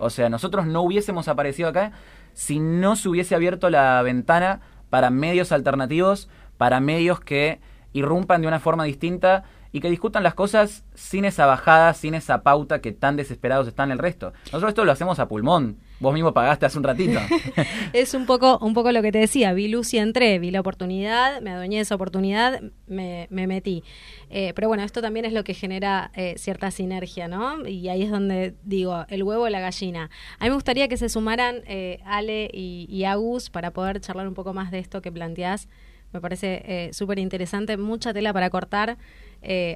O 0.00 0.08
sea, 0.08 0.30
nosotros 0.30 0.66
no 0.66 0.80
hubiésemos 0.80 1.28
aparecido 1.28 1.68
acá 1.68 1.92
si 2.32 2.58
no 2.58 2.96
se 2.96 3.08
hubiese 3.08 3.34
abierto 3.34 3.68
la 3.68 4.00
ventana 4.02 4.60
para 4.88 5.10
medios 5.10 5.52
alternativos, 5.52 6.28
para 6.56 6.80
medios 6.80 7.20
que 7.20 7.60
irrumpan 7.92 8.40
de 8.40 8.48
una 8.48 8.60
forma 8.60 8.84
distinta 8.84 9.44
y 9.72 9.80
que 9.80 9.90
discutan 9.90 10.22
las 10.22 10.34
cosas 10.34 10.84
sin 10.94 11.25
esa 11.25 11.46
bajada, 11.46 11.94
sin 11.94 12.14
esa 12.14 12.42
pauta 12.42 12.80
que 12.80 12.92
tan 12.92 13.16
desesperados 13.16 13.68
están 13.68 13.90
el 13.90 13.98
resto. 13.98 14.32
Nosotros 14.46 14.70
esto 14.70 14.84
lo 14.84 14.92
hacemos 14.92 15.18
a 15.18 15.28
pulmón. 15.28 15.78
Vos 16.00 16.14
mismo 16.14 16.32
pagaste 16.32 16.64
hace 16.64 16.78
un 16.78 16.84
ratito. 16.84 17.18
es 17.92 18.14
un 18.14 18.25
poco, 18.25 18.58
un 18.58 18.72
poco 18.72 18.92
lo 18.92 19.02
que 19.02 19.10
te 19.10 19.18
decía, 19.18 19.52
vi 19.52 19.66
luz 19.66 19.92
y 19.94 19.98
entré, 19.98 20.38
vi 20.38 20.52
la 20.52 20.60
oportunidad, 20.60 21.40
me 21.40 21.50
adueñé 21.50 21.76
de 21.76 21.82
esa 21.82 21.96
oportunidad, 21.96 22.62
me, 22.87 23.26
metí. 23.30 23.82
Eh, 24.30 24.52
pero 24.54 24.68
bueno, 24.68 24.84
esto 24.84 25.02
también 25.02 25.25
es 25.25 25.32
lo 25.32 25.42
que 25.42 25.54
genera 25.54 26.12
eh, 26.14 26.34
cierta 26.38 26.70
sinergia, 26.70 27.26
¿no? 27.26 27.66
Y 27.66 27.88
ahí 27.88 28.02
es 28.02 28.10
donde 28.10 28.54
digo, 28.62 29.06
el 29.08 29.25
huevo 29.25 29.44
o 29.44 29.48
la 29.48 29.60
gallina. 29.60 30.08
A 30.38 30.44
mí 30.44 30.50
me 30.50 30.54
gustaría 30.54 30.87
que 30.87 30.96
se 30.96 31.08
sumaran 31.08 31.62
eh, 31.66 32.00
Ale 32.04 32.48
y, 32.52 32.87
y, 32.88 33.04
Agus 33.04 33.50
para 33.50 33.72
poder 33.72 34.00
charlar 34.00 34.28
un 34.28 34.34
poco 34.34 34.54
más 34.54 34.70
de 34.70 34.78
esto 34.78 35.02
que 35.02 35.10
planteás. 35.10 35.68
Me 36.12 36.20
parece 36.22 36.88
súper 36.92 37.18
interesante, 37.18 37.76
mucha 37.76 38.14
tela 38.14 38.32
para 38.32 38.48
cortar. 38.48 38.96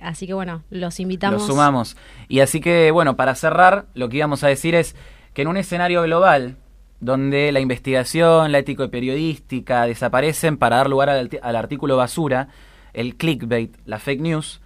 Así 0.02 0.26
que 0.26 0.34
bueno, 0.34 0.62
los 0.70 1.00
invitamos. 1.00 1.40
Los 1.40 1.46
sumamos. 1.46 1.96
Y 2.28 2.40
así 2.40 2.60
que 2.60 2.90
bueno, 2.90 3.16
para 3.16 3.34
cerrar, 3.34 3.86
lo 3.94 4.08
que 4.08 4.18
íbamos 4.18 4.44
a 4.44 4.48
decir 4.48 4.74
es 4.74 4.96
que 5.34 5.42
en 5.42 5.48
un 5.48 5.56
escenario 5.56 6.02
global, 6.02 6.56
donde 7.00 7.50
la 7.50 7.60
investigación, 7.60 8.52
la 8.52 8.58
ética 8.58 8.88
periodística 8.88 9.86
desaparecen 9.86 10.56
para 10.56 10.76
dar 10.76 10.88
lugar 10.88 11.10
al, 11.10 11.56
artículo 11.56 11.96
basura, 11.96 12.48
el 12.92 13.16
clickbait, 13.16 13.76
la 13.86 13.98
fake 13.98 14.20
news, 14.20 14.60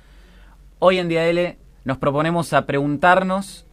hoy 0.79 0.99
en 0.99 1.09
día 1.09 1.26
L 1.26 1.57
nos 1.85 1.97
proponemos 1.97 2.53
a 2.53 2.67
preguntarnos 2.67 3.65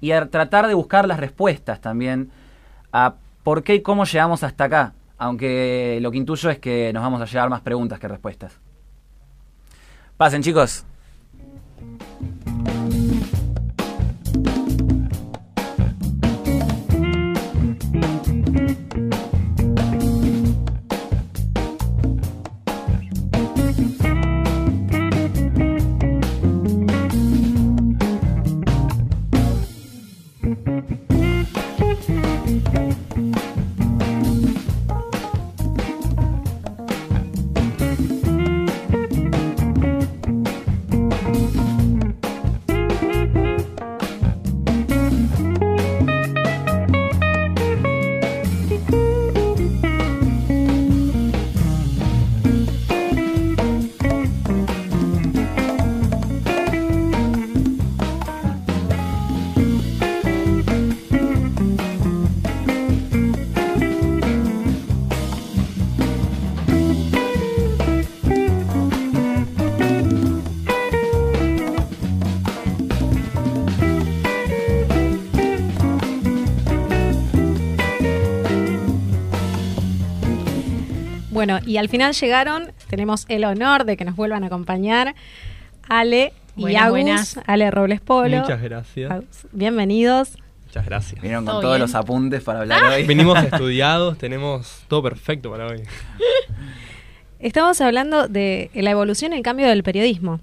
y 0.00 0.10
a 0.10 0.26
tratar 0.28 0.66
de 0.66 0.74
buscar 0.74 1.06
las 1.06 1.20
respuestas 1.20 1.80
también 1.80 2.30
a 2.92 3.14
por 3.44 3.62
qué 3.62 3.76
y 3.76 3.82
cómo 3.82 4.04
llegamos 4.04 4.42
hasta 4.42 4.64
acá, 4.64 4.94
aunque 5.16 5.98
lo 6.02 6.10
que 6.10 6.16
intuyo 6.16 6.50
es 6.50 6.58
que 6.58 6.92
nos 6.92 7.02
vamos 7.02 7.20
a 7.20 7.26
llevar 7.26 7.48
más 7.48 7.60
preguntas 7.60 8.00
que 8.00 8.08
respuestas. 8.08 8.58
Pasen 10.20 10.42
chicos. 10.42 10.84
Bueno, 81.50 81.66
y 81.66 81.78
al 81.78 81.88
final 81.88 82.12
llegaron, 82.12 82.72
tenemos 82.88 83.26
el 83.28 83.44
honor 83.44 83.84
de 83.84 83.96
que 83.96 84.04
nos 84.04 84.14
vuelvan 84.14 84.44
a 84.44 84.46
acompañar 84.46 85.16
Ale 85.88 86.32
y 86.56 86.76
Agus, 86.76 87.38
Ale 87.44 87.70
Robles 87.72 88.00
Polo. 88.00 88.38
Muchas 88.38 88.62
gracias. 88.62 89.24
bienvenidos. 89.50 90.36
Muchas 90.66 90.86
gracias. 90.86 91.20
Vinieron 91.20 91.44
con 91.44 91.60
todos 91.60 91.80
los 91.80 91.94
apuntes 91.96 92.44
para 92.44 92.60
hablar 92.60 92.84
hoy. 92.84 93.04
Venimos 93.04 93.42
estudiados, 93.52 94.16
tenemos 94.16 94.84
todo 94.86 95.02
perfecto 95.02 95.50
para 95.50 95.66
hoy. 95.66 95.82
Estamos 97.40 97.80
hablando 97.80 98.28
de 98.28 98.70
la 98.74 98.92
evolución 98.92 99.32
y 99.32 99.36
el 99.36 99.42
cambio 99.42 99.66
del 99.66 99.82
periodismo. 99.82 100.38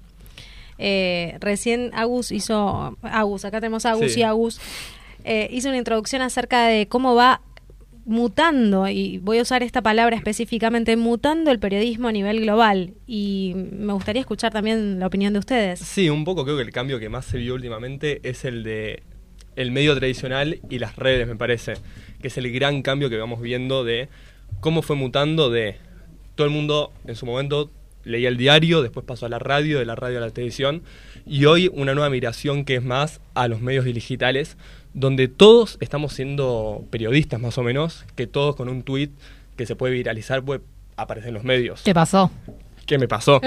Eh, 0.76 1.38
recién 1.40 1.90
Agus 1.94 2.32
hizo, 2.32 2.98
Agus, 3.00 3.46
acá 3.46 3.60
tenemos 3.60 3.86
Agus 3.86 4.14
y 4.14 4.24
Agus, 4.24 4.60
eh, 5.24 5.48
hizo 5.50 5.68
una 5.68 5.78
introducción 5.78 6.20
acerca 6.20 6.66
de 6.66 6.86
cómo 6.86 7.14
va 7.14 7.40
mutando, 8.08 8.88
y 8.88 9.18
voy 9.18 9.38
a 9.38 9.42
usar 9.42 9.62
esta 9.62 9.82
palabra 9.82 10.16
específicamente, 10.16 10.96
mutando 10.96 11.50
el 11.50 11.58
periodismo 11.58 12.08
a 12.08 12.12
nivel 12.12 12.40
global. 12.40 12.94
Y 13.06 13.52
me 13.54 13.92
gustaría 13.92 14.20
escuchar 14.20 14.52
también 14.52 14.98
la 14.98 15.06
opinión 15.06 15.32
de 15.34 15.38
ustedes. 15.38 15.80
Sí, 15.80 16.08
un 16.08 16.24
poco 16.24 16.44
creo 16.44 16.56
que 16.56 16.62
el 16.62 16.72
cambio 16.72 16.98
que 16.98 17.08
más 17.08 17.26
se 17.26 17.38
vio 17.38 17.54
últimamente 17.54 18.20
es 18.28 18.44
el 18.44 18.64
de 18.64 19.02
el 19.56 19.72
medio 19.72 19.96
tradicional 19.96 20.60
y 20.70 20.78
las 20.78 20.96
redes, 20.96 21.26
me 21.26 21.34
parece, 21.34 21.74
que 22.22 22.28
es 22.28 22.38
el 22.38 22.50
gran 22.52 22.82
cambio 22.82 23.10
que 23.10 23.16
vamos 23.16 23.42
viendo 23.42 23.82
de 23.82 24.08
cómo 24.60 24.82
fue 24.82 24.94
mutando 24.94 25.50
de 25.50 25.76
todo 26.36 26.46
el 26.46 26.52
mundo 26.52 26.92
en 27.06 27.16
su 27.16 27.26
momento 27.26 27.70
leía 28.04 28.28
el 28.28 28.36
diario, 28.36 28.82
después 28.82 29.04
pasó 29.04 29.26
a 29.26 29.28
la 29.28 29.38
radio, 29.38 29.78
de 29.78 29.84
la 29.84 29.94
radio 29.94 30.18
a 30.18 30.20
la 30.20 30.30
televisión, 30.30 30.82
y 31.26 31.44
hoy 31.44 31.70
una 31.72 31.94
nueva 31.94 32.10
migración 32.10 32.64
que 32.64 32.76
es 32.76 32.82
más 32.82 33.20
a 33.34 33.48
los 33.48 33.60
medios 33.60 33.84
digitales, 33.84 34.56
donde 34.94 35.28
todos 35.28 35.76
estamos 35.80 36.12
siendo 36.12 36.84
periodistas 36.90 37.40
más 37.40 37.58
o 37.58 37.62
menos, 37.62 38.04
que 38.16 38.26
todos 38.26 38.56
con 38.56 38.68
un 38.68 38.82
tweet 38.82 39.10
que 39.56 39.66
se 39.66 39.76
puede 39.76 39.92
viralizar 39.94 40.42
puede 40.42 40.60
aparecer 40.96 41.28
en 41.28 41.34
los 41.34 41.44
medios. 41.44 41.82
¿Qué 41.82 41.94
pasó? 41.94 42.30
¿Qué 42.86 42.98
me 42.98 43.06
pasó? 43.06 43.40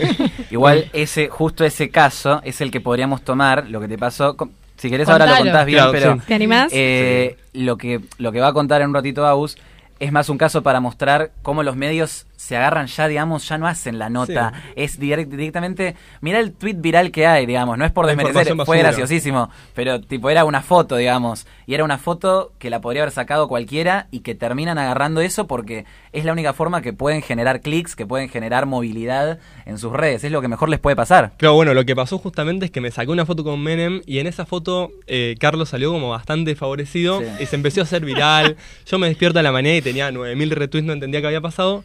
Igual 0.50 0.90
ese, 0.92 1.28
justo 1.28 1.64
ese 1.64 1.90
caso 1.90 2.40
es 2.44 2.60
el 2.60 2.70
que 2.70 2.80
podríamos 2.80 3.22
tomar, 3.22 3.68
lo 3.68 3.80
que 3.80 3.88
te 3.88 3.98
pasó. 3.98 4.36
Si 4.76 4.90
querés 4.90 5.08
ahora 5.08 5.26
lo 5.26 5.36
contás 5.36 5.66
bien, 5.66 5.84
pero 5.92 6.18
¿Te 6.26 6.34
animás? 6.34 6.72
Eh, 6.72 7.36
lo 7.52 7.76
que 7.76 8.00
lo 8.18 8.32
que 8.32 8.40
va 8.40 8.48
a 8.48 8.52
contar 8.52 8.82
en 8.82 8.88
un 8.88 8.94
ratito 8.94 9.26
Agus 9.26 9.56
es 9.98 10.12
más 10.12 10.28
un 10.28 10.38
caso 10.38 10.62
para 10.62 10.80
mostrar 10.80 11.32
cómo 11.42 11.62
los 11.62 11.76
medios 11.76 12.26
se 12.36 12.56
agarran 12.56 12.86
ya, 12.86 13.08
digamos, 13.08 13.48
ya 13.48 13.56
no 13.56 13.66
hacen 13.66 13.98
la 13.98 14.10
nota. 14.10 14.52
Es 14.76 15.00
directamente. 15.00 15.96
Mira 16.20 16.38
el 16.38 16.52
tweet 16.52 16.74
viral 16.74 17.10
que 17.10 17.26
hay, 17.26 17.46
digamos. 17.46 17.78
No 17.78 17.84
es 17.84 17.92
por 17.92 18.06
desmerecer, 18.06 18.54
fue 18.64 18.78
graciosísimo. 18.78 19.50
Pero, 19.74 20.00
tipo, 20.00 20.28
era 20.28 20.44
una 20.44 20.62
foto, 20.62 20.96
digamos. 20.96 21.46
Y 21.66 21.74
era 21.74 21.82
una 21.82 21.98
foto 21.98 22.52
que 22.58 22.70
la 22.70 22.80
podría 22.80 23.02
haber 23.02 23.12
sacado 23.12 23.48
cualquiera 23.48 24.06
y 24.10 24.20
que 24.20 24.34
terminan 24.34 24.78
agarrando 24.78 25.20
eso 25.22 25.46
porque 25.46 25.86
es 26.12 26.24
la 26.24 26.32
única 26.32 26.52
forma 26.52 26.82
que 26.82 26.92
pueden 26.92 27.22
generar 27.22 27.62
clics, 27.62 27.96
que 27.96 28.06
pueden 28.06 28.28
generar 28.28 28.66
movilidad 28.66 29.38
en 29.64 29.78
sus 29.78 29.92
redes. 29.92 30.22
Es 30.22 30.30
lo 30.30 30.42
que 30.42 30.48
mejor 30.48 30.68
les 30.68 30.78
puede 30.78 30.94
pasar. 30.94 31.32
Claro, 31.38 31.54
bueno, 31.54 31.74
lo 31.74 31.84
que 31.84 31.96
pasó 31.96 32.18
justamente 32.18 32.66
es 32.66 32.70
que 32.70 32.80
me 32.80 32.90
sacó 32.90 33.12
una 33.12 33.26
foto 33.26 33.44
con 33.44 33.62
Menem 33.62 34.02
y 34.06 34.18
en 34.18 34.26
esa 34.26 34.46
foto 34.46 34.90
eh, 35.06 35.36
Carlos 35.40 35.70
salió 35.70 35.90
como 35.90 36.10
bastante 36.10 36.54
favorecido 36.54 37.22
y 37.40 37.46
se 37.46 37.56
empezó 37.56 37.80
a 37.80 37.84
hacer 37.84 38.04
viral. 38.04 38.56
Yo 38.86 38.98
me 38.98 39.08
despierto 39.08 39.38
a 39.38 39.42
la 39.42 39.52
mañana 39.52 39.76
y 39.76 39.80
tenía 39.86 40.10
9000 40.10 40.50
retweets, 40.50 40.86
no 40.86 40.92
entendía 40.92 41.20
qué 41.20 41.28
había 41.28 41.40
pasado. 41.40 41.84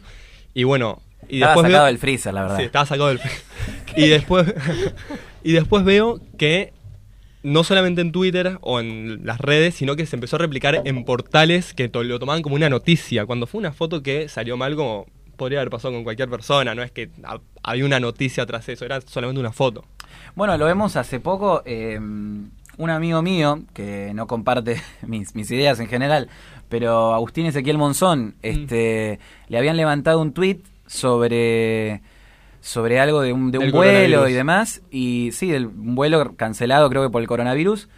Y 0.54 0.64
bueno, 0.64 1.00
y 1.28 1.36
estaba 1.36 1.52
después 1.52 1.72
sacado 1.72 1.86
del 1.86 1.98
freezer, 1.98 2.34
la 2.34 2.42
verdad. 2.42 2.56
Sí, 2.58 2.62
estaba 2.64 2.86
sacado 2.86 3.08
del 3.08 3.18
freezer. 3.18 3.42
y 3.96 4.08
después 4.08 4.54
y 5.44 5.52
después 5.52 5.84
veo 5.84 6.20
que 6.36 6.72
no 7.42 7.64
solamente 7.64 8.00
en 8.00 8.12
Twitter 8.12 8.58
o 8.60 8.80
en 8.80 9.24
las 9.24 9.40
redes, 9.40 9.74
sino 9.74 9.96
que 9.96 10.06
se 10.06 10.16
empezó 10.16 10.36
a 10.36 10.40
replicar 10.40 10.82
en 10.84 11.04
portales 11.04 11.74
que 11.74 11.90
lo 11.92 12.18
tomaban 12.18 12.42
como 12.42 12.56
una 12.56 12.68
noticia. 12.68 13.24
Cuando 13.26 13.46
fue 13.46 13.58
una 13.58 13.72
foto 13.72 14.02
que 14.02 14.28
salió 14.28 14.56
mal 14.56 14.76
como 14.76 15.06
podría 15.36 15.60
haber 15.60 15.70
pasado 15.70 15.94
con 15.94 16.04
cualquier 16.04 16.28
persona, 16.28 16.74
no 16.74 16.82
es 16.82 16.90
que 16.90 17.10
había 17.62 17.84
una 17.84 17.98
noticia 17.98 18.46
tras 18.46 18.68
eso, 18.68 18.84
era 18.84 19.00
solamente 19.00 19.40
una 19.40 19.52
foto. 19.52 19.84
Bueno, 20.36 20.56
lo 20.56 20.66
vemos 20.66 20.96
hace 20.96 21.18
poco, 21.18 21.62
eh, 21.64 21.98
un 21.98 22.90
amigo 22.90 23.22
mío, 23.22 23.62
que 23.74 24.12
no 24.14 24.26
comparte 24.26 24.80
mis, 25.06 25.34
mis 25.34 25.50
ideas 25.50 25.80
en 25.80 25.88
general, 25.88 26.28
pero 26.72 27.12
Agustín 27.12 27.44
Ezequiel 27.44 27.76
Monzón, 27.76 28.28
mm. 28.28 28.32
este, 28.40 29.18
le 29.48 29.58
habían 29.58 29.76
levantado 29.76 30.22
un 30.22 30.32
tweet 30.32 30.60
sobre 30.86 32.00
sobre 32.62 32.98
algo 32.98 33.20
de 33.20 33.34
un, 33.34 33.50
de 33.50 33.58
un 33.58 33.70
vuelo 33.72 34.26
y 34.26 34.32
demás, 34.32 34.80
y 34.90 35.32
sí, 35.32 35.52
un 35.52 35.94
vuelo 35.94 36.34
cancelado 36.34 36.88
creo 36.88 37.02
que 37.02 37.10
por 37.10 37.20
el 37.20 37.28
coronavirus, 37.28 37.90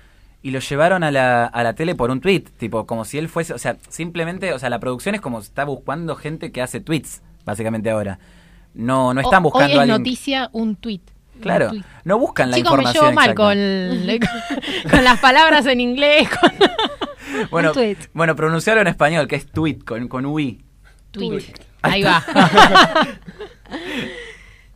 y 0.42 0.50
lo 0.50 0.58
llevaron 0.58 1.04
a 1.04 1.12
la, 1.12 1.44
a 1.46 1.62
la 1.62 1.74
tele 1.74 1.94
por 1.94 2.10
un 2.10 2.20
tweet, 2.20 2.46
tipo, 2.58 2.84
como 2.84 3.04
si 3.04 3.16
él 3.16 3.28
fuese, 3.28 3.54
o 3.54 3.58
sea, 3.58 3.76
simplemente, 3.90 4.52
o 4.52 4.58
sea, 4.58 4.70
la 4.70 4.80
producción 4.80 5.14
es 5.14 5.20
como 5.20 5.38
está 5.38 5.64
buscando 5.64 6.16
gente 6.16 6.50
que 6.50 6.60
hace 6.60 6.80
tweets, 6.80 7.22
básicamente 7.44 7.90
ahora. 7.90 8.18
No, 8.74 9.14
no 9.14 9.20
están 9.20 9.44
buscando 9.44 9.78
hoy 9.78 9.82
es 9.82 9.88
noticia 9.88 10.50
un 10.52 10.74
tweet. 10.74 11.02
Claro, 11.40 11.70
no 12.02 12.18
buscan 12.18 12.50
la 12.50 12.58
información. 12.58 12.92
Chicos, 12.92 13.06
me 13.06 13.08
llevo 13.08 13.14
mal 13.14 13.34
con, 13.36 14.90
con, 14.90 15.04
las 15.04 15.20
palabras 15.20 15.64
en 15.66 15.78
inglés. 15.78 16.28
Con... 16.28 16.50
Bueno, 17.50 17.72
bueno, 18.12 18.36
pronunciarlo 18.36 18.82
en 18.82 18.88
español, 18.88 19.26
que 19.28 19.36
es 19.36 19.46
tweet, 19.46 19.78
con, 19.84 20.08
con 20.08 20.26
UI. 20.26 20.64
Tweet. 21.10 21.44
Ahí 21.82 22.02
va. 22.02 22.24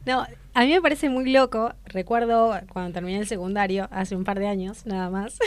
No, 0.07 0.27
a 0.55 0.63
mí 0.63 0.71
me 0.71 0.81
parece 0.81 1.11
muy 1.11 1.31
loco. 1.31 1.75
Recuerdo 1.85 2.59
cuando 2.73 2.95
terminé 2.95 3.19
el 3.19 3.27
secundario, 3.27 3.89
hace 3.91 4.17
un 4.17 4.25
par 4.25 4.39
de 4.39 4.47
años, 4.47 4.87
nada 4.87 5.11
más. 5.11 5.39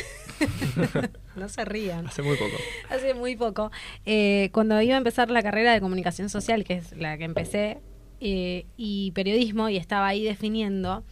no 1.35 1.49
se 1.49 1.65
rían. 1.65 2.05
Hace 2.05 2.21
muy 2.21 2.37
poco. 2.37 2.55
Hace 2.89 3.15
muy 3.15 3.35
poco. 3.35 3.71
Eh, 4.05 4.51
cuando 4.53 4.79
iba 4.79 4.93
a 4.93 4.99
empezar 4.99 5.31
la 5.31 5.41
carrera 5.41 5.73
de 5.73 5.81
comunicación 5.81 6.29
social, 6.29 6.63
que 6.63 6.75
es 6.75 6.95
la 6.95 7.17
que 7.17 7.23
empecé, 7.23 7.79
eh, 8.19 8.67
y 8.77 9.11
periodismo, 9.11 9.67
y 9.67 9.77
estaba 9.77 10.07
ahí 10.07 10.23
definiendo, 10.23 11.03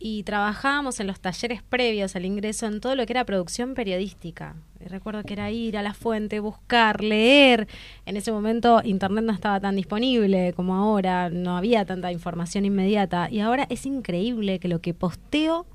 y 0.00 0.24
trabajábamos 0.24 0.98
en 0.98 1.06
los 1.06 1.20
talleres 1.20 1.62
previos 1.62 2.16
al 2.16 2.24
ingreso 2.24 2.66
en 2.66 2.80
todo 2.80 2.96
lo 2.96 3.06
que 3.06 3.12
era 3.12 3.24
producción 3.24 3.74
periodística. 3.74 4.56
Recuerdo 4.88 5.22
que 5.24 5.34
era 5.34 5.50
ir 5.50 5.76
a 5.76 5.82
la 5.82 5.92
fuente, 5.94 6.40
buscar, 6.40 7.02
leer. 7.04 7.68
En 8.06 8.16
ese 8.16 8.32
momento 8.32 8.80
internet 8.82 9.24
no 9.24 9.32
estaba 9.32 9.60
tan 9.60 9.76
disponible 9.76 10.52
como 10.54 10.74
ahora, 10.74 11.28
no 11.30 11.56
había 11.56 11.84
tanta 11.84 12.10
información 12.12 12.64
inmediata. 12.64 13.28
Y 13.30 13.40
ahora 13.40 13.66
es 13.70 13.84
increíble 13.86 14.58
que 14.58 14.68
lo 14.68 14.80
que 14.80 14.94
posteo 14.94 15.66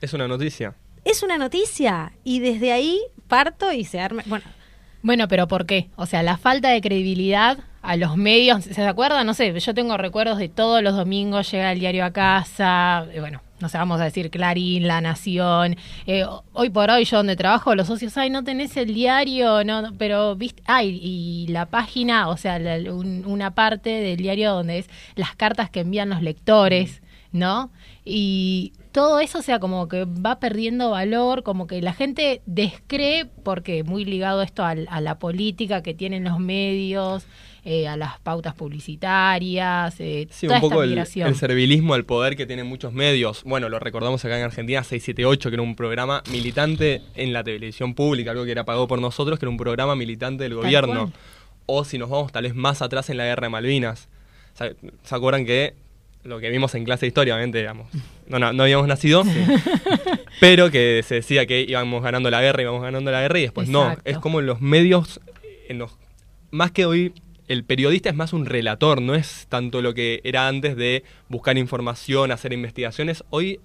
Es 0.00 0.14
una 0.14 0.26
noticia. 0.26 0.74
es 1.04 1.22
una 1.22 1.36
noticia. 1.38 2.12
Y 2.24 2.40
desde 2.40 2.72
ahí 2.72 3.00
parto 3.28 3.72
y 3.72 3.84
se 3.84 4.00
arma. 4.00 4.22
Bueno, 4.26 4.44
Bueno, 5.02 5.28
pero 5.28 5.46
¿por 5.46 5.66
qué? 5.66 5.90
O 5.96 6.06
sea, 6.06 6.22
la 6.22 6.36
falta 6.36 6.70
de 6.70 6.80
credibilidad 6.80 7.58
a 7.82 7.96
los 7.96 8.16
medios, 8.16 8.64
¿se 8.64 8.82
acuerdan? 8.84 9.26
No 9.26 9.34
sé, 9.34 9.58
yo 9.60 9.74
tengo 9.74 9.96
recuerdos 9.96 10.38
de 10.38 10.48
todos 10.48 10.82
los 10.82 10.96
domingos 10.96 11.50
llega 11.52 11.70
el 11.70 11.78
diario 11.78 12.04
a 12.04 12.10
casa, 12.12 13.06
eh, 13.12 13.20
bueno, 13.20 13.40
no 13.60 13.68
sé, 13.68 13.78
vamos 13.78 14.00
a 14.00 14.04
decir 14.04 14.30
Clarín, 14.30 14.86
La 14.86 15.00
Nación. 15.00 15.76
Eh, 16.06 16.24
hoy 16.52 16.70
por 16.70 16.90
hoy 16.90 17.04
yo 17.04 17.16
donde 17.18 17.36
trabajo, 17.36 17.74
los 17.74 17.86
socios, 17.86 18.16
ay, 18.18 18.30
no 18.30 18.44
tenés 18.44 18.76
el 18.76 18.92
diario, 18.92 19.64
no, 19.64 19.92
pero 19.96 20.36
viste, 20.36 20.62
ay, 20.66 20.98
y 21.02 21.46
la 21.48 21.66
página, 21.66 22.28
o 22.28 22.36
sea, 22.36 22.58
la- 22.58 22.92
un- 22.92 23.24
una 23.26 23.54
parte 23.54 23.90
del 23.90 24.16
diario 24.18 24.52
donde 24.52 24.78
es 24.78 24.90
las 25.14 25.34
cartas 25.36 25.70
que 25.70 25.80
envían 25.80 26.10
los 26.10 26.22
lectores, 26.22 27.00
¿no? 27.32 27.70
Y 28.04 28.72
todo 28.92 29.20
eso, 29.20 29.38
o 29.40 29.42
sea, 29.42 29.58
como 29.58 29.88
que 29.88 30.04
va 30.04 30.38
perdiendo 30.38 30.90
valor, 30.90 31.42
como 31.42 31.66
que 31.66 31.82
la 31.82 31.92
gente 31.92 32.40
descree, 32.46 33.26
porque 33.42 33.82
muy 33.84 34.04
ligado 34.04 34.42
esto 34.42 34.64
al- 34.64 34.86
a, 34.90 35.00
la 35.00 35.18
política 35.18 35.82
que 35.82 35.92
tienen 35.94 36.24
los 36.24 36.38
medios, 36.38 37.26
eh, 37.68 37.88
a 37.88 37.96
las 37.96 38.20
pautas 38.20 38.54
publicitarias, 38.54 39.96
eh, 39.98 40.28
Sí, 40.30 40.46
toda 40.46 40.60
un 40.60 40.70
poco 40.70 40.84
esta 40.84 41.02
el, 41.22 41.26
el 41.26 41.34
servilismo 41.34 41.94
al 41.94 42.04
poder 42.04 42.36
que 42.36 42.46
tienen 42.46 42.64
muchos 42.68 42.92
medios. 42.92 43.42
Bueno, 43.42 43.68
lo 43.68 43.80
recordamos 43.80 44.24
acá 44.24 44.38
en 44.38 44.44
Argentina, 44.44 44.84
678, 44.84 45.50
que 45.50 45.54
era 45.56 45.62
un 45.64 45.74
programa 45.74 46.22
militante 46.30 47.02
en 47.16 47.32
la 47.32 47.42
televisión 47.42 47.94
pública, 47.94 48.30
algo 48.30 48.44
que 48.44 48.52
era 48.52 48.62
pagado 48.62 48.86
por 48.86 49.00
nosotros, 49.00 49.40
que 49.40 49.46
era 49.46 49.50
un 49.50 49.56
programa 49.56 49.96
militante 49.96 50.44
del 50.44 50.54
gobierno. 50.54 51.12
O 51.66 51.82
si 51.84 51.98
nos 51.98 52.08
vamos 52.08 52.30
tal 52.30 52.44
vez 52.44 52.54
más 52.54 52.82
atrás 52.82 53.10
en 53.10 53.16
la 53.16 53.24
guerra 53.24 53.46
de 53.46 53.50
Malvinas. 53.50 54.08
¿Se, 54.54 54.76
acuerdan 55.10 55.44
que 55.44 55.74
lo 56.22 56.38
que 56.38 56.50
vimos 56.50 56.72
en 56.76 56.84
clase 56.84 57.00
de 57.00 57.08
historia, 57.08 57.34
obviamente, 57.34 57.58
digamos, 57.58 57.88
no, 58.28 58.38
no, 58.38 58.52
no 58.52 58.62
habíamos 58.62 58.86
nacido, 58.86 59.24
pero 60.40 60.70
que 60.70 61.02
se 61.04 61.16
decía 61.16 61.46
que 61.46 61.62
íbamos 61.62 62.00
ganando 62.00 62.30
la 62.30 62.40
guerra, 62.40 62.62
íbamos 62.62 62.82
ganando 62.82 63.10
la 63.10 63.22
guerra 63.22 63.40
y 63.40 63.42
después 63.42 63.68
no. 63.68 63.96
Es 64.04 64.18
como 64.18 64.38
en 64.38 64.46
los 64.46 64.60
medios, 64.60 65.20
en 65.68 65.78
los, 65.78 65.96
más 66.52 66.70
que 66.70 66.86
hoy, 66.86 67.12
el 67.48 67.64
periodista 67.64 68.08
es 68.08 68.16
más 68.16 68.32
un 68.32 68.46
relator, 68.46 69.00
no 69.00 69.14
es 69.14 69.46
tanto 69.48 69.82
lo 69.82 69.94
que 69.94 70.20
era 70.24 70.48
antes 70.48 70.76
de 70.76 71.04
buscar 71.28 71.56
información, 71.58 72.32
hacer 72.32 72.52
investigaciones. 72.52 73.24
Hoy 73.30 73.60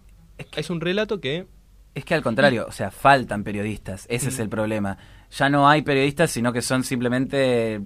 es 0.56 0.70
un 0.70 0.82
relato 0.82 1.20
que 1.20 1.48
Es 1.96 2.06
que 2.06 2.14
al 2.14 2.22
contrario, 2.22 2.66
o 2.68 2.72
sea, 2.72 2.92
faltan 2.92 3.44
periodistas, 3.44 4.06
ese 4.10 4.30
es 4.30 4.40
el 4.40 4.50
problema. 4.50 4.98
Ya 5.32 5.50
no 5.50 5.70
hay 5.70 5.82
periodistas, 5.82 6.32
sino 6.32 6.54
que 6.54 6.62
son 6.62 6.84
simplemente 6.84 7.82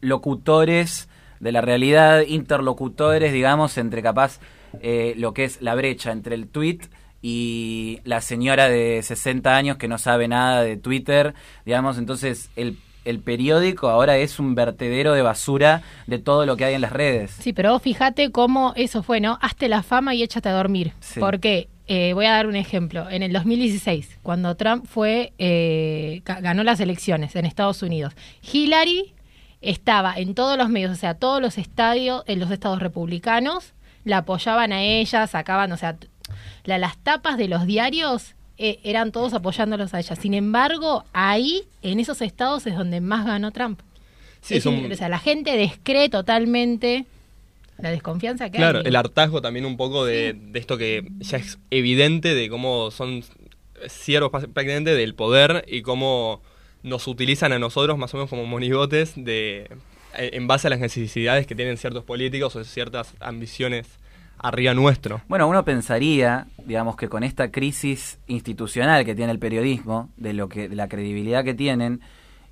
locutores 0.00 1.08
de 1.40 1.52
la 1.52 1.60
realidad, 1.60 2.22
interlocutores, 2.26 3.32
digamos, 3.32 3.78
entre 3.78 4.02
capaz 4.02 4.40
eh, 4.80 5.14
lo 5.16 5.32
que 5.32 5.44
es 5.44 5.60
la 5.62 5.74
brecha 5.74 6.12
entre 6.12 6.34
el 6.34 6.48
tweet 6.48 6.80
y 7.22 8.00
la 8.04 8.20
señora 8.20 8.68
de 8.68 9.02
60 9.02 9.54
años 9.54 9.76
que 9.76 9.88
no 9.88 9.98
sabe 9.98 10.28
nada 10.28 10.62
de 10.62 10.76
Twitter, 10.76 11.34
digamos, 11.64 11.98
entonces 11.98 12.50
el, 12.56 12.78
el 13.06 13.20
periódico 13.20 13.88
ahora 13.88 14.16
es 14.18 14.38
un 14.38 14.54
vertedero 14.54 15.12
de 15.14 15.22
basura 15.22 15.82
de 16.06 16.18
todo 16.18 16.44
lo 16.46 16.56
que 16.56 16.64
hay 16.64 16.74
en 16.74 16.80
las 16.80 16.92
redes. 16.92 17.30
Sí, 17.30 17.52
pero 17.52 17.72
vos 17.72 17.82
fíjate 17.82 18.30
cómo 18.32 18.72
eso 18.76 19.02
fue, 19.02 19.20
¿no? 19.20 19.38
Hazte 19.40 19.68
la 19.68 19.82
fama 19.82 20.14
y 20.14 20.22
échate 20.22 20.48
a 20.48 20.52
dormir. 20.52 20.92
Sí. 21.00 21.20
Porque, 21.20 21.68
eh, 21.86 22.12
voy 22.14 22.26
a 22.26 22.32
dar 22.32 22.46
un 22.46 22.56
ejemplo. 22.56 23.08
En 23.08 23.22
el 23.22 23.32
2016, 23.32 24.18
cuando 24.22 24.56
Trump 24.56 24.86
fue, 24.86 25.32
eh, 25.38 26.22
ga- 26.24 26.40
ganó 26.42 26.64
las 26.64 26.80
elecciones 26.80 27.36
en 27.36 27.46
Estados 27.46 27.82
Unidos, 27.82 28.14
Hillary 28.52 29.14
estaba 29.60 30.14
en 30.16 30.34
todos 30.34 30.58
los 30.58 30.68
medios, 30.68 30.92
o 30.92 30.96
sea, 30.96 31.14
todos 31.14 31.40
los 31.40 31.58
estadios, 31.58 32.22
en 32.26 32.40
los 32.40 32.50
estados 32.50 32.80
republicanos, 32.80 33.72
la 34.04 34.18
apoyaban 34.18 34.72
a 34.72 34.82
ella, 34.82 35.26
sacaban, 35.26 35.72
o 35.72 35.76
sea, 35.76 35.96
la- 36.64 36.78
las 36.78 36.96
tapas 36.98 37.36
de 37.38 37.48
los 37.48 37.66
diarios 37.66 38.34
eh, 38.58 38.78
eran 38.84 39.12
todos 39.12 39.34
apoyándolos 39.34 39.92
a 39.94 39.98
ella. 40.00 40.16
Sin 40.16 40.34
embargo, 40.34 41.04
ahí, 41.12 41.64
en 41.82 42.00
esos 42.00 42.22
estados, 42.22 42.66
es 42.66 42.76
donde 42.76 43.00
más 43.00 43.26
ganó 43.26 43.50
Trump. 43.52 43.80
Sí, 44.40 44.56
Es 44.56 44.62
son- 44.62 44.74
increíble, 44.74 44.94
o 44.94 44.98
sea, 44.98 45.08
la 45.08 45.18
gente 45.18 45.56
descree 45.56 46.08
totalmente 46.08 47.04
la 47.78 47.90
desconfianza 47.90 48.48
que 48.50 48.56
Claro, 48.58 48.78
hay. 48.78 48.86
el 48.86 48.96
hartazgo 48.96 49.42
también 49.42 49.66
un 49.66 49.76
poco 49.76 50.04
de, 50.06 50.32
de 50.34 50.58
esto 50.58 50.78
que 50.78 51.06
ya 51.18 51.36
es 51.38 51.58
evidente 51.70 52.34
de 52.34 52.48
cómo 52.48 52.90
son 52.90 53.22
siervos 53.88 54.30
prácticamente 54.30 54.94
del 54.94 55.14
poder 55.14 55.64
y 55.68 55.82
cómo 55.82 56.40
nos 56.82 57.06
utilizan 57.08 57.52
a 57.52 57.58
nosotros 57.58 57.98
más 57.98 58.14
o 58.14 58.16
menos 58.16 58.30
como 58.30 58.46
monigotes 58.46 59.12
de 59.16 59.68
en 60.18 60.46
base 60.46 60.68
a 60.68 60.70
las 60.70 60.80
necesidades 60.80 61.46
que 61.46 61.54
tienen 61.54 61.76
ciertos 61.76 62.02
políticos 62.04 62.56
o 62.56 62.64
ciertas 62.64 63.12
ambiciones 63.20 63.86
arriba 64.38 64.74
nuestro. 64.74 65.20
Bueno, 65.28 65.48
uno 65.48 65.64
pensaría, 65.64 66.46
digamos, 66.64 66.96
que 66.96 67.08
con 67.08 67.22
esta 67.22 67.50
crisis 67.50 68.18
institucional 68.26 69.04
que 69.04 69.14
tiene 69.14 69.32
el 69.32 69.38
periodismo, 69.38 70.10
de 70.16 70.32
lo 70.32 70.48
que, 70.48 70.68
de 70.68 70.76
la 70.76 70.88
credibilidad 70.88 71.44
que 71.44 71.54
tienen, 71.54 72.00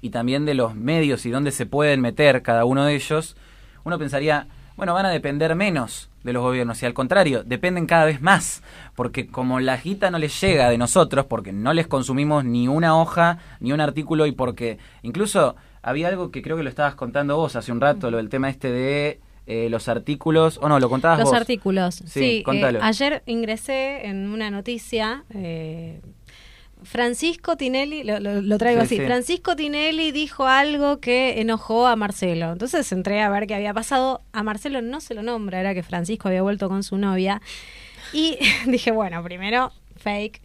y 0.01 0.11
también 0.11 0.45
de 0.45 0.55
los 0.55 0.75
medios 0.75 1.25
y 1.27 1.31
dónde 1.31 1.51
se 1.51 1.67
pueden 1.67 2.01
meter 2.01 2.43
cada 2.43 2.65
uno 2.65 2.85
de 2.85 2.95
ellos, 2.95 3.37
uno 3.85 3.99
pensaría, 3.99 4.49
bueno, 4.77 4.95
van 4.95 5.07
a 5.07 5.11
depender 5.11 5.55
menos 5.55 6.11
de 6.23 6.33
los 6.33 6.43
gobiernos, 6.43 6.83
y 6.83 6.87
al 6.87 6.95
contrario, 6.95 7.45
dependen 7.45 7.87
cada 7.87 8.07
vez 8.07 8.23
más, 8.23 8.63
porque 8.95 9.27
como 9.27 9.61
la 9.61 9.77
guita 9.77 10.11
no 10.11 10.19
les 10.19 10.41
llega 10.41 10.71
de 10.71 10.79
nosotros, 10.79 11.27
porque 11.27 11.53
no 11.53 11.75
les 11.75 11.87
consumimos 11.87 12.45
ni 12.45 12.67
una 12.67 12.99
hoja, 12.99 13.39
ni 13.61 13.73
un 13.73 13.81
artículo, 13.81 14.27
y 14.27 14.33
porque 14.33 14.79
incluso 15.03 15.55
había 15.83 16.09
algo 16.09 16.31
que 16.31 16.43
creo 16.43 16.57
que 16.57 16.63
lo 16.63 16.71
estabas 16.71 16.95
contando 16.95 17.37
vos 17.37 17.57
hace 17.57 17.73
un 17.73 17.81
rato, 17.81 18.11
lo 18.11 18.17
del 18.17 18.31
tema 18.31 18.49
este 18.49 18.71
de 18.71 19.21
eh, 19.47 19.69
los 19.71 19.89
artículos, 19.89 20.59
o 20.63 20.69
no, 20.69 20.79
lo 20.81 20.89
contabas 20.89 21.19
Los 21.19 21.29
vos. 21.31 21.37
artículos. 21.39 21.97
Sí, 21.97 22.05
Sí, 22.07 22.45
eh, 22.47 22.79
ayer 22.81 23.23
ingresé 23.27 24.07
en 24.07 24.29
una 24.31 24.51
noticia. 24.51 25.25
eh, 25.35 26.01
Francisco 26.83 27.57
Tinelli, 27.57 28.05
lo, 28.05 28.21
lo- 28.21 28.43
lo 28.43 28.59
traigo 28.59 28.81
Sí, 28.83 28.87
así. 28.87 28.97
sí. 28.99 29.05
Francisco 29.05 29.57
Tinelli 29.57 30.13
dijo 30.13 30.47
algo 30.47 31.01
que 31.01 31.41
enojó 31.41 31.87
a 31.87 31.97
Marcelo. 31.97 32.53
Entonces 32.53 32.91
entré 32.93 33.23
a 33.23 33.31
ver 33.31 33.47
qué 33.47 33.55
había 33.55 33.73
pasado. 33.73 34.21
A 34.33 34.43
Marcelo 34.43 34.83
no 34.83 35.01
se 35.01 35.15
lo 35.15 35.23
nombra, 35.23 35.61
era 35.61 35.73
que 35.75 35.83
Francisco 35.83 36.29
había 36.29 36.43
vuelto 36.43 36.69
con 36.69 36.83
su 36.83 36.99
novia. 36.99 37.41
Y 38.13 38.37
dije, 38.67 38.91
bueno, 38.91 39.23
primero, 39.23 39.73
fake. 39.97 40.43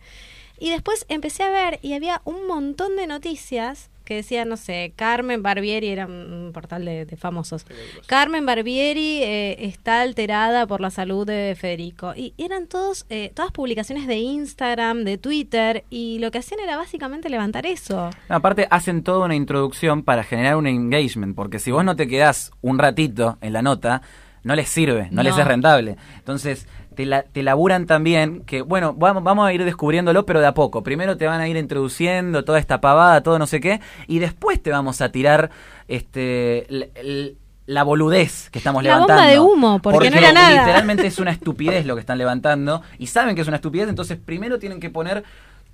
Y 0.60 0.70
después 0.70 1.06
empecé 1.10 1.44
a 1.44 1.50
ver 1.50 1.80
y 1.82 1.94
había 1.94 2.22
un 2.26 2.48
montón 2.48 2.96
de 2.96 3.08
noticias 3.08 3.90
que 4.10 4.16
decían, 4.16 4.50
no 4.50 4.58
sé, 4.58 4.92
Carmen 4.96 5.44
Barbieri, 5.44 5.88
era 5.88 6.08
un 6.08 6.50
portal 6.52 6.84
de, 6.84 7.06
de 7.06 7.16
famosos. 7.16 7.64
Carmen 8.08 8.44
Barbieri 8.44 9.22
eh, 9.22 9.68
está 9.68 10.02
alterada 10.02 10.66
por 10.66 10.82
la 10.82 10.90
salud 10.90 11.28
de 11.28 11.56
Federico. 11.56 12.14
Y 12.16 12.34
eran 12.40 12.66
todos, 12.66 13.06
eh, 13.12 13.32
todas 13.36 13.52
publicaciones 13.52 14.08
de 14.08 14.16
Instagram, 14.18 15.04
de 15.04 15.20
Twitter, 15.20 15.84
y 15.92 16.18
lo 16.18 16.32
que 16.32 16.40
hacían 16.40 16.60
era 16.60 16.76
básicamente 16.76 17.30
levantar 17.30 17.68
eso. 17.68 18.10
No, 18.28 18.36
aparte 18.36 18.68
hacen 18.72 19.04
toda 19.04 19.26
una 19.26 19.36
introducción 19.36 20.02
para 20.02 20.24
generar 20.24 20.56
un 20.56 20.66
engagement, 20.66 21.36
porque 21.36 21.60
si 21.60 21.70
vos 21.70 21.86
no 21.86 21.96
te 21.96 22.08
quedás 22.08 22.52
un 22.62 22.80
ratito 22.80 23.38
en 23.42 23.54
la 23.54 23.62
nota, 23.62 24.02
no 24.44 24.56
les 24.56 24.70
sirve, 24.70 25.08
no, 25.12 25.22
les 25.22 25.36
No. 25.36 25.42
es 25.44 25.48
rentable. 25.48 25.98
Entonces, 26.18 26.68
te, 27.00 27.06
la, 27.06 27.24
te 27.24 27.44
laburan 27.44 27.86
también 27.86 28.42
que, 28.42 28.62
bueno, 28.62 28.94
vamos, 28.94 29.24
vamos 29.24 29.48
a 29.48 29.54
ir 29.54 29.64
descubriéndolo, 29.64 30.26
pero 30.26 30.42
de 30.42 30.48
a 30.48 30.54
poco. 30.54 30.84
Primero 30.84 31.16
te 31.16 31.28
van 31.28 31.40
a 31.40 31.48
ir 31.48 31.56
introduciendo 31.56 32.44
toda 32.44 32.60
esta 32.60 32.82
pavada, 32.82 33.24
todo 33.24 33.40
no 33.40 33.48
sé 33.48 33.62
qué, 33.62 33.80
y 34.08 34.20
después 34.20 34.62
te 34.62 34.70
vamos 34.70 35.00
a 35.00 35.10
tirar 35.10 35.50
este 35.88 36.66
l- 36.70 36.90
l- 36.96 37.36
la 37.68 37.84
boludez 37.84 38.50
que 38.50 38.58
estamos 38.58 38.84
La 38.84 38.98
bomba 39.00 39.14
levantando. 39.16 39.32
de 39.32 39.40
humo, 39.40 39.80
porque 39.82 40.10
no 40.10 40.18
era 40.18 40.34
nada. 40.34 40.60
Literalmente 40.60 41.08
es 41.08 41.20
una 41.20 41.32
estupidez 41.32 41.86
lo 41.86 41.96
que 41.96 42.02
están 42.02 42.18
levantando, 42.18 42.82
y 42.98 43.08
saben 43.08 43.34
que 43.34 43.44
es 43.44 43.48
una 43.48 43.56
estupidez, 43.56 43.88
entonces 43.88 44.18
primero 44.18 44.60
tienen 44.60 44.82
que 44.82 44.90
poner 44.90 45.24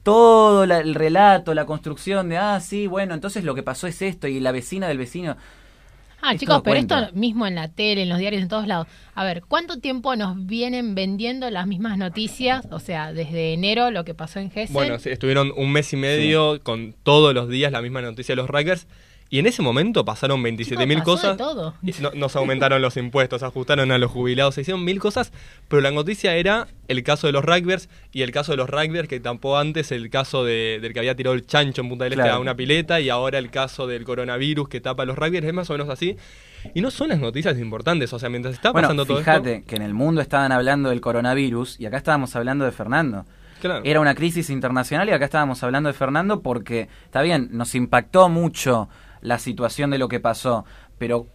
todo 0.04 0.68
la- 0.68 0.78
el 0.78 0.94
relato, 0.94 1.56
la 1.56 1.66
construcción 1.66 2.30
de, 2.30 2.38
ah, 2.38 2.60
sí, 2.60 2.86
bueno, 2.86 3.16
entonces 3.16 3.44
lo 3.44 3.56
que 3.56 3.64
pasó 3.64 3.88
es 3.88 4.00
esto, 4.04 4.28
y 4.28 4.40
la 4.40 4.52
vecina 4.52 4.88
del 4.88 5.00
vecino. 5.00 5.38
Ah, 6.26 6.32
Esto 6.34 6.40
chicos, 6.40 6.62
pero 6.64 6.74
cuenta. 6.76 7.00
esto 7.04 7.16
mismo 7.16 7.46
en 7.46 7.54
la 7.56 7.68
tele, 7.68 8.02
en 8.02 8.10
los 8.10 8.18
diarios, 8.18 8.42
en 8.42 8.48
todos 8.48 8.66
lados. 8.66 8.88
A 9.14 9.24
ver, 9.24 9.44
¿cuánto 9.48 9.80
tiempo 9.80 10.16
nos 10.16 10.46
vienen 10.48 10.96
vendiendo 10.96 11.50
las 11.52 11.68
mismas 11.68 11.98
noticias? 12.00 12.68
O 12.72 12.80
sea, 12.80 13.14
desde 13.14 13.54
enero 13.54 13.92
lo 13.92 14.04
que 14.06 14.16
pasó 14.16 14.40
en 14.40 14.50
Gessel. 14.50 14.74
Bueno, 14.74 14.98
sí, 14.98 15.10
estuvieron 15.10 15.54
un 15.56 15.72
mes 15.72 15.94
y 15.94 15.98
medio 15.98 16.60
con 16.64 16.96
todos 17.04 17.34
los 17.36 17.48
días 17.48 17.72
la 17.72 17.82
misma 17.82 18.02
noticia 18.02 18.34
de 18.34 18.38
los 18.38 18.50
Rackers 18.50 18.88
Y 19.30 19.40
en 19.40 19.48
ese 19.48 19.64
momento 19.64 20.06
pasaron 20.06 20.42
27 20.44 20.86
mil 20.86 21.00
Chicos, 21.00 21.22
pasó 21.22 21.36
cosas. 21.36 21.38
de 21.38 21.44
todo. 21.44 21.74
Y 21.82 21.92
no- 22.00 22.12
nos 22.14 22.36
aumentaron 22.36 22.80
los 22.82 22.96
impuestos, 22.96 23.42
ajustaron 23.42 23.92
a 23.92 23.98
los 23.98 24.12
jubilados, 24.12 24.54
se 24.56 24.62
hicieron 24.62 24.84
mil 24.86 25.00
cosas, 25.00 25.32
pero 25.68 25.82
la 25.82 25.90
noticia 25.92 26.36
era 26.36 26.68
el 26.88 27.02
caso 27.04 27.26
de 27.26 27.34
los 27.34 27.44
rugbyers 27.44 27.90
y 28.14 28.22
el 28.22 28.32
caso 28.32 28.52
de 28.52 28.58
los 28.58 28.70
rugbyers 28.70 29.08
que 29.10 29.20
tampó 29.20 29.58
antes 29.58 29.92
el 29.92 30.10
caso 30.12 30.44
de- 30.46 30.78
del 30.82 30.94
que 30.94 31.00
había 31.00 31.16
tirado 31.16 31.34
el 31.34 31.46
chancho 31.48 31.82
en 31.82 31.90
Punta 31.90 32.04
del 32.04 32.14
Este 32.14 32.24
Claro. 32.24 32.38
a 32.38 32.40
una 32.40 32.56
pileta 32.56 33.02
y 33.02 33.10
ahora 33.10 33.40
el 33.40 33.50
caso 33.50 33.88
del 33.88 34.04
coronavirus 34.06 34.70
que 34.70 34.80
tapa 34.80 35.04
a 35.04 35.06
los 35.08 35.18
rugbyers, 35.18 35.48
es 35.48 35.54
más 35.54 35.70
o 35.72 35.74
menos 35.74 35.90
así. 35.90 36.16
Y 36.76 36.82
no 36.82 36.92
son 36.92 37.10
las 37.10 37.20
noticias 37.20 37.58
importantes, 37.60 38.14
o 38.14 38.20
sea, 38.20 38.30
mientras 38.30 38.54
está 38.54 38.72
Bueno, 38.72 38.88
pasando 38.88 39.06
todo 39.06 39.18
fíjate 39.18 39.54
esto... 39.56 39.68
que 39.68 39.76
en 39.76 39.82
el 39.82 39.94
mundo 39.96 40.22
estaban 40.22 40.52
hablando 40.52 40.90
del 40.90 41.02
coronavirus 41.02 41.80
y 41.80 41.88
acá 41.88 41.98
estábamos 41.98 42.36
hablando 42.36 42.64
de 42.66 42.72
Fernando. 42.72 43.26
Claro. 43.62 43.82
Era 43.86 44.00
una 44.00 44.14
crisis 44.14 44.50
internacional 44.52 45.10
y 45.10 45.14
acá 45.14 45.26
estábamos 45.26 45.64
hablando 45.64 45.88
de 45.88 45.94
Fernando 45.94 46.42
porque, 46.42 46.88
está 47.06 47.22
bien, 47.24 47.50
nos 47.52 47.74
impactó 47.74 48.30
mucho 48.30 48.90
la 49.26 49.40
situación 49.40 49.90
de 49.90 49.98
lo 49.98 50.08
que 50.08 50.20
pasó, 50.20 50.66
pero 50.98 51.28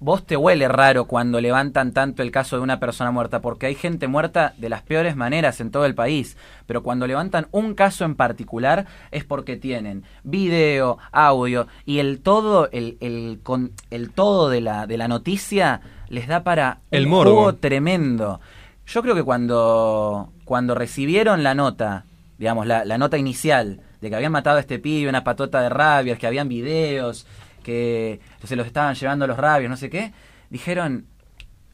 vos 0.00 0.24
te 0.24 0.36
huele 0.36 0.68
raro 0.68 1.06
cuando 1.06 1.40
levantan 1.40 1.92
tanto 1.92 2.22
el 2.22 2.30
caso 2.30 2.56
de 2.56 2.62
una 2.62 2.78
persona 2.78 3.10
muerta, 3.10 3.40
porque 3.40 3.66
hay 3.66 3.74
gente 3.74 4.06
muerta 4.06 4.54
de 4.56 4.68
las 4.68 4.82
peores 4.82 5.16
maneras 5.16 5.60
en 5.60 5.70
todo 5.72 5.86
el 5.86 5.94
país, 5.94 6.36
pero 6.66 6.82
cuando 6.82 7.06
levantan 7.06 7.48
un 7.50 7.74
caso 7.74 8.04
en 8.04 8.14
particular 8.14 8.86
es 9.10 9.24
porque 9.24 9.56
tienen 9.56 10.04
video, 10.22 10.98
audio 11.10 11.66
y 11.84 11.98
el 11.98 12.20
todo, 12.20 12.68
el, 12.70 12.96
el, 13.00 13.40
con, 13.42 13.72
el 13.90 14.10
todo 14.10 14.50
de 14.50 14.60
la, 14.60 14.86
de 14.86 14.98
la 14.98 15.08
noticia 15.08 15.80
les 16.08 16.28
da 16.28 16.44
para 16.44 16.78
El 16.90 17.04
un 17.06 17.10
morbo. 17.10 17.34
jugo 17.34 17.54
tremendo. 17.56 18.40
Yo 18.86 19.02
creo 19.02 19.14
que 19.14 19.24
cuando, 19.24 20.32
cuando 20.44 20.74
recibieron 20.74 21.42
la 21.42 21.54
nota, 21.54 22.04
digamos, 22.38 22.66
la, 22.66 22.84
la 22.84 22.98
nota 22.98 23.18
inicial 23.18 23.80
de 24.00 24.08
que 24.10 24.16
habían 24.16 24.32
matado 24.32 24.58
a 24.58 24.60
este 24.60 24.78
pibe, 24.78 25.08
una 25.08 25.24
patota 25.24 25.60
de 25.60 25.68
rabias, 25.68 26.18
que 26.18 26.26
habían 26.26 26.48
videos, 26.48 27.26
que 27.68 28.20
se 28.44 28.56
los 28.56 28.66
estaban 28.66 28.94
llevando 28.94 29.26
los 29.26 29.36
rabios, 29.36 29.68
no 29.68 29.76
sé 29.76 29.90
qué, 29.90 30.14
dijeron, 30.48 31.04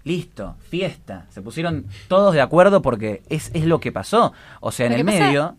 listo, 0.03 0.57
fiesta. 0.69 1.27
Se 1.31 1.41
pusieron 1.41 1.87
todos 2.09 2.35
de 2.35 2.41
acuerdo 2.41 2.83
porque 2.83 3.23
es, 3.29 3.53
es 3.55 3.65
lo 3.65 3.79
que 3.79 3.93
pasó. 3.93 4.33
O 4.59 4.73
sea, 4.73 4.87
en 4.87 4.95
el 4.95 5.05
medio... 5.05 5.57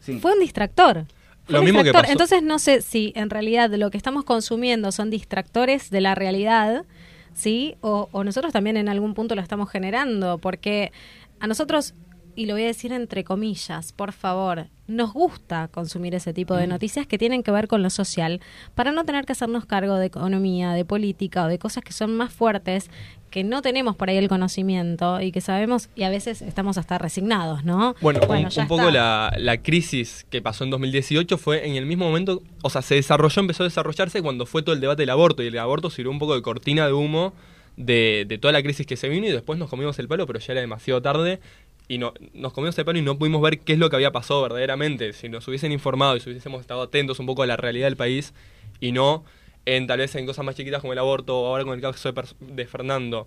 sí. 0.00 0.20
Fue 0.20 0.34
un 0.34 0.40
distractor. 0.40 1.06
Fue 1.44 1.54
Lo 1.54 1.60
un 1.60 1.64
mismo 1.64 1.82
que 1.82 1.92
pasó. 1.92 2.12
Entonces 2.12 2.42
no 2.42 2.58
sé 2.58 2.82
si 2.82 3.14
en 3.16 3.30
realidad 3.30 3.70
lo 3.70 3.90
que 3.90 3.96
estamos 3.96 4.24
consumiendo 4.24 4.92
son 4.92 5.08
distractores 5.08 5.88
de 5.88 6.02
la 6.02 6.14
realidad, 6.14 6.84
¿sí? 7.32 7.76
O, 7.80 8.10
o 8.12 8.24
nosotros 8.24 8.52
también 8.52 8.76
en 8.76 8.90
algún 8.90 9.14
punto 9.14 9.34
lo 9.34 9.40
estamos 9.40 9.70
generando, 9.70 10.36
porque 10.36 10.92
a 11.40 11.46
nosotros, 11.46 11.94
y 12.38 12.46
lo 12.46 12.54
voy 12.54 12.62
a 12.62 12.66
decir 12.66 12.92
entre 12.92 13.24
comillas, 13.24 13.90
por 13.92 14.12
favor, 14.12 14.68
nos 14.86 15.12
gusta 15.12 15.66
consumir 15.66 16.14
ese 16.14 16.32
tipo 16.32 16.54
Mm. 16.54 16.58
de 16.58 16.66
noticias 16.68 17.04
que 17.04 17.18
tienen 17.18 17.42
que 17.42 17.50
ver 17.50 17.66
con 17.66 17.82
lo 17.82 17.90
social, 17.90 18.40
para 18.76 18.92
no 18.92 19.04
tener 19.04 19.26
que 19.26 19.32
hacernos 19.32 19.66
cargo 19.66 19.96
de 19.96 20.06
economía, 20.06 20.70
de 20.72 20.84
política 20.84 21.44
o 21.44 21.48
de 21.48 21.58
cosas 21.58 21.82
que 21.82 21.92
son 21.92 22.16
más 22.16 22.32
fuertes, 22.32 22.90
que 23.32 23.42
no 23.42 23.60
tenemos 23.60 23.96
por 23.96 24.08
ahí 24.08 24.18
el 24.18 24.28
conocimiento 24.28 25.20
y 25.20 25.32
que 25.32 25.40
sabemos, 25.40 25.88
y 25.96 26.04
a 26.04 26.10
veces 26.10 26.40
estamos 26.40 26.78
hasta 26.78 26.96
resignados, 26.96 27.64
¿no? 27.64 27.96
Bueno, 28.00 28.20
un, 28.28 28.68
poco 28.68 28.92
la, 28.92 29.34
la 29.36 29.60
crisis 29.60 30.24
que 30.30 30.40
pasó 30.40 30.62
en 30.62 30.70
2018 30.70 31.38
fue 31.38 31.66
en 31.66 31.74
el 31.74 31.86
mismo 31.86 32.04
momento, 32.04 32.44
o 32.62 32.70
sea, 32.70 32.82
se 32.82 32.94
desarrolló, 32.94 33.40
empezó 33.40 33.64
a 33.64 33.66
desarrollarse 33.66 34.22
cuando 34.22 34.46
fue 34.46 34.62
todo 34.62 34.76
el 34.76 34.80
debate 34.80 35.02
del 35.02 35.10
aborto, 35.10 35.42
y 35.42 35.48
el 35.48 35.58
aborto 35.58 35.90
sirvió 35.90 36.12
un 36.12 36.20
poco 36.20 36.36
de 36.36 36.42
cortina 36.42 36.86
de 36.86 36.92
humo 36.92 37.32
de, 37.76 38.24
de 38.26 38.38
toda 38.38 38.52
la 38.52 38.62
crisis 38.62 38.86
que 38.86 38.96
se 38.96 39.08
vino 39.08 39.26
y 39.26 39.30
después 39.30 39.56
nos 39.58 39.70
comimos 39.70 39.98
el 40.00 40.08
palo, 40.08 40.26
pero 40.26 40.40
ya 40.40 40.52
era 40.52 40.60
demasiado 40.60 41.00
tarde 41.00 41.40
y 41.88 41.98
no, 41.98 42.12
nos 42.34 42.52
comimos 42.52 42.78
el 42.78 42.84
palo 42.84 42.98
y 42.98 43.02
no 43.02 43.18
pudimos 43.18 43.40
ver 43.40 43.60
qué 43.60 43.72
es 43.72 43.78
lo 43.78 43.88
que 43.88 43.96
había 43.96 44.12
pasado 44.12 44.42
verdaderamente. 44.42 45.12
Si 45.14 45.28
nos 45.28 45.48
hubiesen 45.48 45.72
informado 45.72 46.16
y 46.16 46.20
si 46.20 46.28
hubiésemos 46.30 46.60
estado 46.60 46.82
atentos 46.82 47.18
un 47.18 47.26
poco 47.26 47.42
a 47.42 47.46
la 47.46 47.56
realidad 47.56 47.86
del 47.86 47.96
país 47.96 48.34
y 48.78 48.92
no 48.92 49.24
en 49.64 49.86
tal 49.86 49.98
vez 49.98 50.14
en 50.14 50.26
cosas 50.26 50.44
más 50.44 50.54
chiquitas 50.54 50.80
como 50.80 50.92
el 50.92 50.98
aborto 50.98 51.38
o 51.38 51.46
ahora 51.46 51.64
con 51.64 51.74
el 51.74 51.80
caso 51.80 52.12
de, 52.12 52.24
de 52.40 52.66
Fernando, 52.66 53.26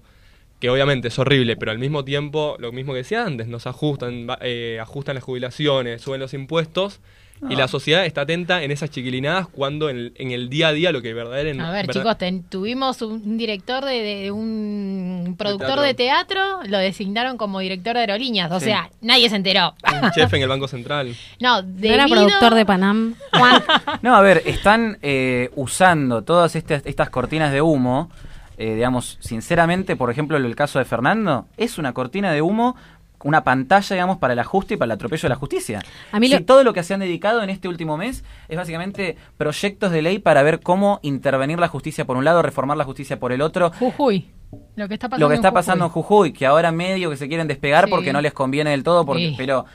que 0.59 0.69
obviamente 0.69 1.07
es 1.07 1.19
horrible, 1.19 1.57
pero 1.57 1.71
al 1.71 1.79
mismo 1.79 2.05
tiempo, 2.05 2.55
lo 2.59 2.71
mismo 2.71 2.93
que 2.93 2.99
decía 2.99 3.25
antes, 3.25 3.47
nos 3.47 3.65
ajustan, 3.65 4.27
eh, 4.41 4.79
ajustan 4.79 5.15
las 5.15 5.23
jubilaciones, 5.23 6.01
suben 6.01 6.19
los 6.21 6.33
impuestos. 6.33 6.99
Y 7.49 7.55
Ah. 7.55 7.57
la 7.57 7.67
sociedad 7.67 8.05
está 8.05 8.21
atenta 8.21 8.61
en 8.63 8.69
esas 8.69 8.91
chiquilinadas 8.91 9.47
cuando 9.47 9.89
en 9.89 9.97
el, 9.97 10.13
en 10.17 10.29
el 10.31 10.47
día 10.49 10.67
a 10.67 10.73
día 10.73 10.91
lo 10.91 11.01
que 11.01 11.11
verdaderamente... 11.13 11.63
A 11.63 11.71
ver, 11.71 11.87
chicos, 11.87 12.15
ten- 12.17 12.43
tuvimos 12.43 13.01
un 13.01 13.37
director 13.37 13.83
de, 13.83 13.93
de- 14.03 14.31
un 14.31 15.35
productor 15.37 15.67
teatro. 15.67 15.81
de 15.83 15.93
teatro, 15.95 16.41
lo 16.67 16.77
designaron 16.77 17.37
como 17.37 17.59
director 17.59 17.95
de 17.95 18.01
aerolíneas. 18.01 18.51
O 18.51 18.59
Sí. 18.59 18.65
sea, 18.65 18.89
nadie 19.01 19.27
se 19.29 19.35
enteró. 19.37 19.73
Un 20.03 20.11
chef 20.15 20.31
en 20.35 20.43
el 20.43 20.49
Banco 20.49 20.67
Central. 20.67 21.15
no, 21.39 21.61
¿No 21.63 21.69
era 21.81 22.05
productor 22.07 22.53
de 22.53 22.65
Panam? 22.65 23.15
No, 24.01 24.15
a 24.15 24.21
ver, 24.21 24.43
están 24.45 24.97
eh, 25.01 25.49
usando 25.55 26.23
todas 26.23 26.55
estas, 26.55 26.85
estas 26.85 27.09
cortinas 27.09 27.51
de 27.51 27.61
humo, 27.61 28.09
eh, 28.57 28.75
digamos, 28.75 29.17
sinceramente, 29.19 29.95
por 29.95 30.11
ejemplo, 30.11 30.37
el 30.37 30.55
caso 30.55 30.77
de 30.79 30.85
Fernando, 30.85 31.47
es 31.57 31.77
una 31.79 31.93
cortina 31.93 32.31
de 32.31 32.41
humo, 32.41 32.75
una 33.23 33.43
pantalla, 33.43 33.95
digamos, 33.95 34.17
para 34.17 34.33
el 34.33 34.39
ajuste 34.39 34.73
y 34.73 34.77
para 34.77 34.87
el 34.87 34.91
atropello 34.91 35.21
de 35.23 35.29
la 35.29 35.35
justicia. 35.35 35.81
A 36.11 36.19
mí 36.19 36.27
Si 36.27 36.33
lo- 36.33 36.43
todo 36.45 36.63
lo 36.63 36.73
que 36.73 36.83
se 36.83 36.93
han 36.93 36.99
dedicado 37.01 37.41
en 37.43 37.49
este 37.49 37.67
último 37.67 37.97
mes 37.97 38.23
es 38.47 38.57
básicamente 38.57 39.17
proyectos 39.37 39.91
de 39.91 40.01
ley 40.01 40.19
para 40.19 40.43
ver 40.43 40.59
cómo 40.59 40.99
intervenir 41.01 41.59
la 41.59 41.67
justicia 41.67 42.05
por 42.05 42.17
un 42.17 42.25
lado, 42.25 42.41
reformar 42.41 42.77
la 42.77 42.83
justicia 42.85 43.19
por 43.19 43.31
el 43.31 43.41
otro. 43.41 43.71
Jujuy. 43.79 44.29
Lo 44.75 44.87
que 44.87 44.95
está 44.95 45.07
pasando 45.07 45.25
Lo 45.25 45.29
que 45.29 45.35
está 45.35 45.47
en 45.47 45.53
pasando 45.53 45.85
en 45.85 45.91
Jujuy. 45.91 46.07
Jujuy, 46.29 46.33
que 46.33 46.45
ahora 46.45 46.71
medio 46.71 47.09
que 47.09 47.15
se 47.17 47.27
quieren 47.29 47.47
despegar 47.47 47.85
Sí. 47.85 47.91
porque 47.91 48.11
no 48.11 48.21
les 48.21 48.33
conviene 48.33 48.71
del 48.71 48.83
todo, 48.83 49.05
porque, 49.05 49.29
Sí. 49.29 49.35
pero 49.37 49.65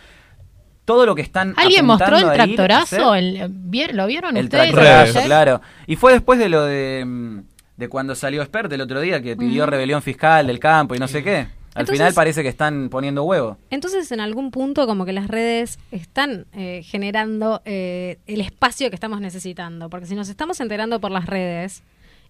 todo 0.84 1.06
lo 1.06 1.14
que 1.14 1.22
están 1.22 1.54
¿Alguien 1.56 1.84
mostró 1.86 2.16
el 2.16 2.32
tractorazo? 2.32 3.14
El- 3.14 3.48
¿vier- 3.70 3.92
¿Lo 3.92 4.06
vieron 4.06 4.36
el 4.36 4.44
ustedes? 4.44 4.72
tractorazo, 4.72 5.20
claro. 5.26 5.60
Y 5.86 5.96
fue 5.96 6.12
después 6.12 6.38
de 6.38 6.48
lo 6.48 6.62
de, 6.64 7.04
mm, 7.06 7.38
de 7.76 7.88
cuando 7.88 8.14
salió 8.14 8.44
Spert 8.44 8.70
el 8.72 8.80
otro 8.82 9.00
día, 9.00 9.20
que 9.20 9.36
pidió 9.36 9.66
rebelión 9.66 10.00
fiscal 10.02 10.46
del 10.46 10.58
campo 10.58 10.94
y 10.94 10.98
no 10.98 11.08
sé 11.08 11.22
qué. 11.24 11.48
Al 11.76 11.82
Entonces- 11.82 11.98
final 11.98 12.14
parece 12.14 12.42
que 12.42 12.48
están 12.48 12.88
poniendo 12.88 13.22
huevo. 13.24 13.58
Entonces, 13.70 14.10
en 14.10 14.20
algún 14.20 14.50
punto, 14.50 14.86
como 14.86 15.04
que 15.04 15.12
las 15.12 15.28
redes 15.28 15.78
están 15.90 16.46
eh, 16.52 16.82
generando 16.84 17.60
eh, 17.66 18.18
el 18.26 18.40
espacio 18.40 18.88
que 18.88 18.96
estamos 18.96 19.20
necesitando. 19.20 19.90
Porque 19.90 20.06
si 20.06 20.14
nos 20.14 20.28
estamos 20.28 20.58
enterando 20.60 21.00
por 21.00 21.10
las 21.10 21.26
redes 21.26 21.82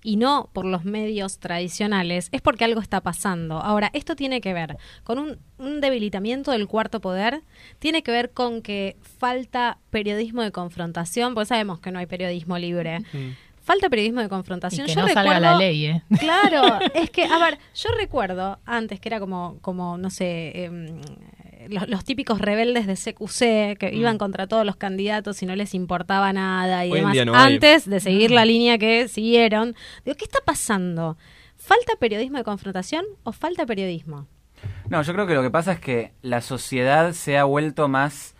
y 0.03 0.17
no 0.17 0.51
por 0.53 0.65
los 0.67 0.85
medios 0.85 1.39
tradicionales, 1.39 2.29
es 2.33 2.41
porque 2.43 2.65
algo 2.65 2.81
está 2.81 3.01
pasando. 3.01 3.59
Ahora, 3.59 3.91
esto 3.93 4.15
tiene 4.15 4.41
que 4.41 4.53
ver 4.53 4.77
con 5.05 5.19
un, 5.19 5.39
un 5.59 5.81
debilitamiento 5.81 6.51
del 6.53 6.67
cuarto 6.69 7.01
poder, 7.01 7.43
tiene 7.79 8.03
que 8.03 8.11
ver 8.13 8.31
con 8.31 8.63
que 8.63 8.97
falta 9.01 9.79
periodismo 9.91 10.43
de 10.43 10.53
confrontación, 10.53 11.35
porque 11.35 11.47
sabemos 11.47 11.81
que 11.81 11.91
no 11.93 11.99
hay 11.99 12.07
periodismo 12.07 12.59
libre. 12.59 12.99
Falta 13.67 13.91
periodismo 13.91 14.21
de 14.21 14.27
Y 14.27 14.29
confrontación. 14.29 14.87
que 14.87 14.95
Yo 14.95 15.01
no 15.03 15.09
salga 15.09 15.35
recuerdo- 15.35 15.41
la 15.41 15.59
ley, 15.59 15.87
¿eh? 15.87 16.03
Claro, 16.21 16.79
es 16.95 17.11
que, 17.11 17.25
a 17.25 17.37
ver, 17.39 17.59
yo 17.75 17.89
recuerdo 17.99 18.61
antes 18.65 19.01
que 19.01 19.09
era 19.09 19.19
como, 19.19 19.59
como 19.61 19.99
no 19.99 20.09
sé, 20.11 20.65
em, 20.65 21.01
los, 21.69 21.89
los 21.89 22.05
típicos 22.05 22.41
rebeldes 22.41 22.87
de 22.87 22.95
CQC 22.95 23.77
que 23.77 23.91
iban 23.93 24.19
contra 24.19 24.47
todos 24.47 24.65
los 24.65 24.77
candidatos 24.77 25.43
y 25.43 25.47
no 25.47 25.57
les 25.57 25.75
importaba 25.75 26.33
nada 26.33 26.87
y 26.87 26.91
Mm. 26.91 26.93
Hoy 26.93 26.99
demás. 27.01 27.27
no 27.27 27.35
antes 27.35 27.91
de 27.91 27.99
seguir 27.99 28.31
la 28.31 28.45
línea 28.45 28.79
que 28.79 29.09
siguieron. 29.09 29.75
Digo, 30.05 30.17
¿qué 30.17 30.25
está 30.27 30.39
pasando? 30.45 31.19
¿Falta 31.57 31.95
periodismo 31.99 32.39
de 32.39 32.45
confrontación 32.45 33.05
o 33.25 33.33
falta 33.33 33.67
periodismo? 33.67 34.29
No, 34.89 35.03
yo 35.03 35.13
creo 35.13 35.27
que 35.27 35.35
lo 35.35 35.43
que 35.43 35.51
pasa 35.51 35.73
es 35.73 35.81
que 35.81 36.13
la 36.23 36.41
sociedad 36.41 37.13
se 37.15 37.37
ha 37.37 37.43
vuelto 37.45 37.89
más 37.89 38.37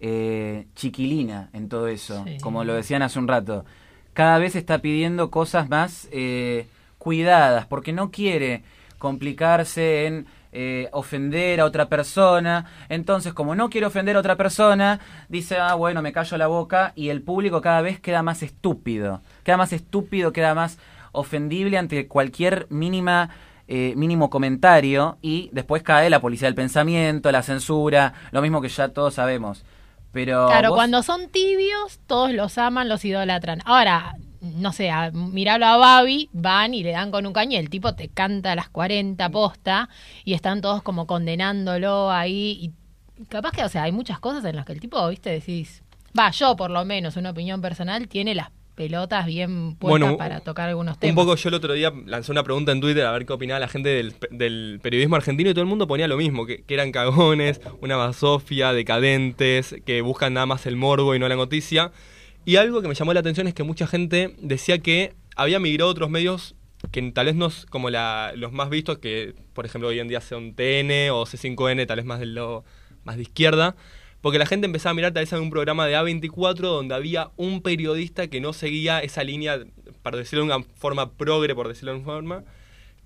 eh, 0.00 0.66
chiquilina 0.74 1.50
en 1.52 1.68
todo 1.68 1.86
eso, 1.88 2.24
Sí. 2.26 2.38
como 2.40 2.64
lo 2.64 2.72
decían 2.74 3.02
hace 3.02 3.18
un 3.18 3.28
rato. 3.28 3.66
Cada 4.14 4.38
vez 4.38 4.56
está 4.56 4.78
pidiendo 4.78 5.30
cosas 5.30 5.68
más 5.68 6.08
eh, 6.12 6.66
cuidadas, 6.98 7.66
porque 7.66 7.92
no 7.92 8.10
quiere 8.10 8.62
complicarse 8.98 10.06
en 10.06 10.26
eh, 10.52 10.88
ofender 10.92 11.60
a 11.60 11.64
otra 11.64 11.88
persona. 11.88 12.66
Entonces, 12.88 13.32
como 13.32 13.54
no 13.54 13.70
quiere 13.70 13.86
ofender 13.86 14.16
a 14.16 14.20
otra 14.20 14.36
persona, 14.36 15.00
dice, 15.28 15.56
ah, 15.58 15.74
bueno, 15.74 16.02
me 16.02 16.12
callo 16.12 16.36
la 16.36 16.48
boca 16.48 16.92
y 16.96 17.08
el 17.08 17.22
público 17.22 17.60
cada 17.60 17.82
vez 17.82 18.00
queda 18.00 18.22
más 18.22 18.42
estúpido. 18.42 19.22
Queda 19.44 19.56
más 19.56 19.72
estúpido, 19.72 20.32
queda 20.32 20.54
más 20.54 20.78
ofendible 21.12 21.78
ante 21.78 22.06
cualquier 22.06 22.66
mínima 22.70 23.30
eh, 23.72 23.94
mínimo 23.96 24.30
comentario 24.30 25.18
y 25.22 25.48
después 25.52 25.84
cae 25.84 26.10
la 26.10 26.20
policía 26.20 26.48
del 26.48 26.56
pensamiento, 26.56 27.30
la 27.30 27.44
censura, 27.44 28.14
lo 28.32 28.42
mismo 28.42 28.60
que 28.60 28.68
ya 28.68 28.88
todos 28.88 29.14
sabemos. 29.14 29.64
Pero 30.12 30.46
Claro, 30.48 30.70
vos- 30.70 30.76
cuando 30.76 31.02
son 31.02 31.28
tibios, 31.28 32.00
todos 32.06 32.32
los 32.32 32.58
aman, 32.58 32.88
los 32.88 33.04
idolatran. 33.04 33.60
Ahora, 33.64 34.16
no 34.40 34.72
sé, 34.72 34.90
a, 34.90 35.10
miralo 35.12 35.66
a 35.66 35.76
Babi, 35.76 36.28
van 36.32 36.74
y 36.74 36.82
le 36.82 36.90
dan 36.92 37.10
con 37.10 37.26
un 37.26 37.32
caño 37.32 37.52
y 37.52 37.56
el 37.56 37.70
tipo 37.70 37.94
te 37.94 38.08
canta 38.08 38.52
a 38.52 38.54
las 38.56 38.68
40 38.70 39.28
posta 39.30 39.88
y 40.24 40.34
están 40.34 40.60
todos 40.60 40.82
como 40.82 41.06
condenándolo 41.06 42.10
ahí. 42.10 42.58
Y 43.18 43.24
capaz 43.26 43.52
que, 43.52 43.62
o 43.64 43.68
sea, 43.68 43.84
hay 43.84 43.92
muchas 43.92 44.18
cosas 44.18 44.44
en 44.44 44.56
las 44.56 44.64
que 44.64 44.72
el 44.72 44.80
tipo, 44.80 45.06
viste, 45.08 45.30
decís, 45.30 45.82
va, 46.18 46.30
yo 46.30 46.56
por 46.56 46.70
lo 46.70 46.84
menos, 46.84 47.16
una 47.16 47.30
opinión 47.30 47.60
personal, 47.60 48.08
tiene 48.08 48.34
las 48.34 48.48
pelotas 48.74 49.26
bien 49.26 49.76
puestas 49.76 50.00
Bueno, 50.00 50.16
para 50.16 50.40
tocar 50.40 50.68
algunos 50.68 50.94
Un 50.94 51.00
temas. 51.00 51.14
poco 51.16 51.36
yo 51.36 51.48
el 51.48 51.54
otro 51.54 51.72
día 51.74 51.92
lancé 52.06 52.32
una 52.32 52.42
pregunta 52.42 52.72
en 52.72 52.80
Twitter 52.80 53.04
a 53.04 53.12
ver 53.12 53.26
qué 53.26 53.32
opinaba 53.32 53.60
la 53.60 53.68
gente 53.68 53.88
del, 53.90 54.14
del 54.30 54.80
periodismo 54.82 55.16
argentino 55.16 55.50
y 55.50 55.54
todo 55.54 55.62
el 55.62 55.68
mundo 55.68 55.86
ponía 55.86 56.08
lo 56.08 56.16
mismo, 56.16 56.46
que, 56.46 56.62
que 56.62 56.74
eran 56.74 56.92
cagones, 56.92 57.60
una 57.80 57.96
basofia, 57.96 58.72
decadentes, 58.72 59.76
que 59.84 60.00
buscan 60.02 60.34
nada 60.34 60.46
más 60.46 60.66
el 60.66 60.76
morbo 60.76 61.14
y 61.14 61.18
no 61.18 61.28
la 61.28 61.36
noticia. 61.36 61.92
Y 62.44 62.56
algo 62.56 62.80
que 62.82 62.88
me 62.88 62.94
llamó 62.94 63.12
la 63.12 63.20
atención 63.20 63.46
es 63.46 63.54
que 63.54 63.62
mucha 63.62 63.86
gente 63.86 64.34
decía 64.40 64.78
que 64.78 65.12
había 65.36 65.60
migrado 65.60 65.90
a 65.90 65.92
otros 65.92 66.10
medios 66.10 66.54
que 66.92 67.02
tal 67.12 67.26
vez 67.26 67.34
no 67.34 67.46
es 67.46 67.66
como 67.66 67.90
la, 67.90 68.32
los 68.34 68.52
más 68.52 68.70
vistos, 68.70 68.98
que 68.98 69.34
por 69.52 69.66
ejemplo 69.66 69.88
hoy 69.88 69.98
en 70.00 70.08
día 70.08 70.20
son 70.22 70.54
TN 70.54 71.10
o 71.12 71.26
C5N, 71.26 71.86
tal 71.86 71.96
vez 71.96 72.06
más 72.06 72.18
del 72.20 72.34
lado 72.34 72.64
más 73.04 73.16
de 73.16 73.22
izquierda, 73.22 73.76
porque 74.20 74.38
la 74.38 74.46
gente 74.46 74.66
empezaba 74.66 74.90
a 74.90 74.94
mirar 74.94 75.12
tal 75.12 75.22
vez 75.22 75.32
en 75.32 75.40
un 75.40 75.50
programa 75.50 75.86
de 75.86 75.96
A24 75.96 76.60
donde 76.60 76.94
había 76.94 77.30
un 77.36 77.62
periodista 77.62 78.28
que 78.28 78.40
no 78.40 78.52
seguía 78.52 79.00
esa 79.00 79.24
línea, 79.24 79.60
para 80.02 80.18
decirlo 80.18 80.44
de 80.44 80.54
una 80.54 80.64
forma 80.76 81.12
progre, 81.12 81.54
por 81.54 81.68
decirlo 81.68 81.92
de 81.92 81.98
una 81.98 82.06
forma, 82.06 82.44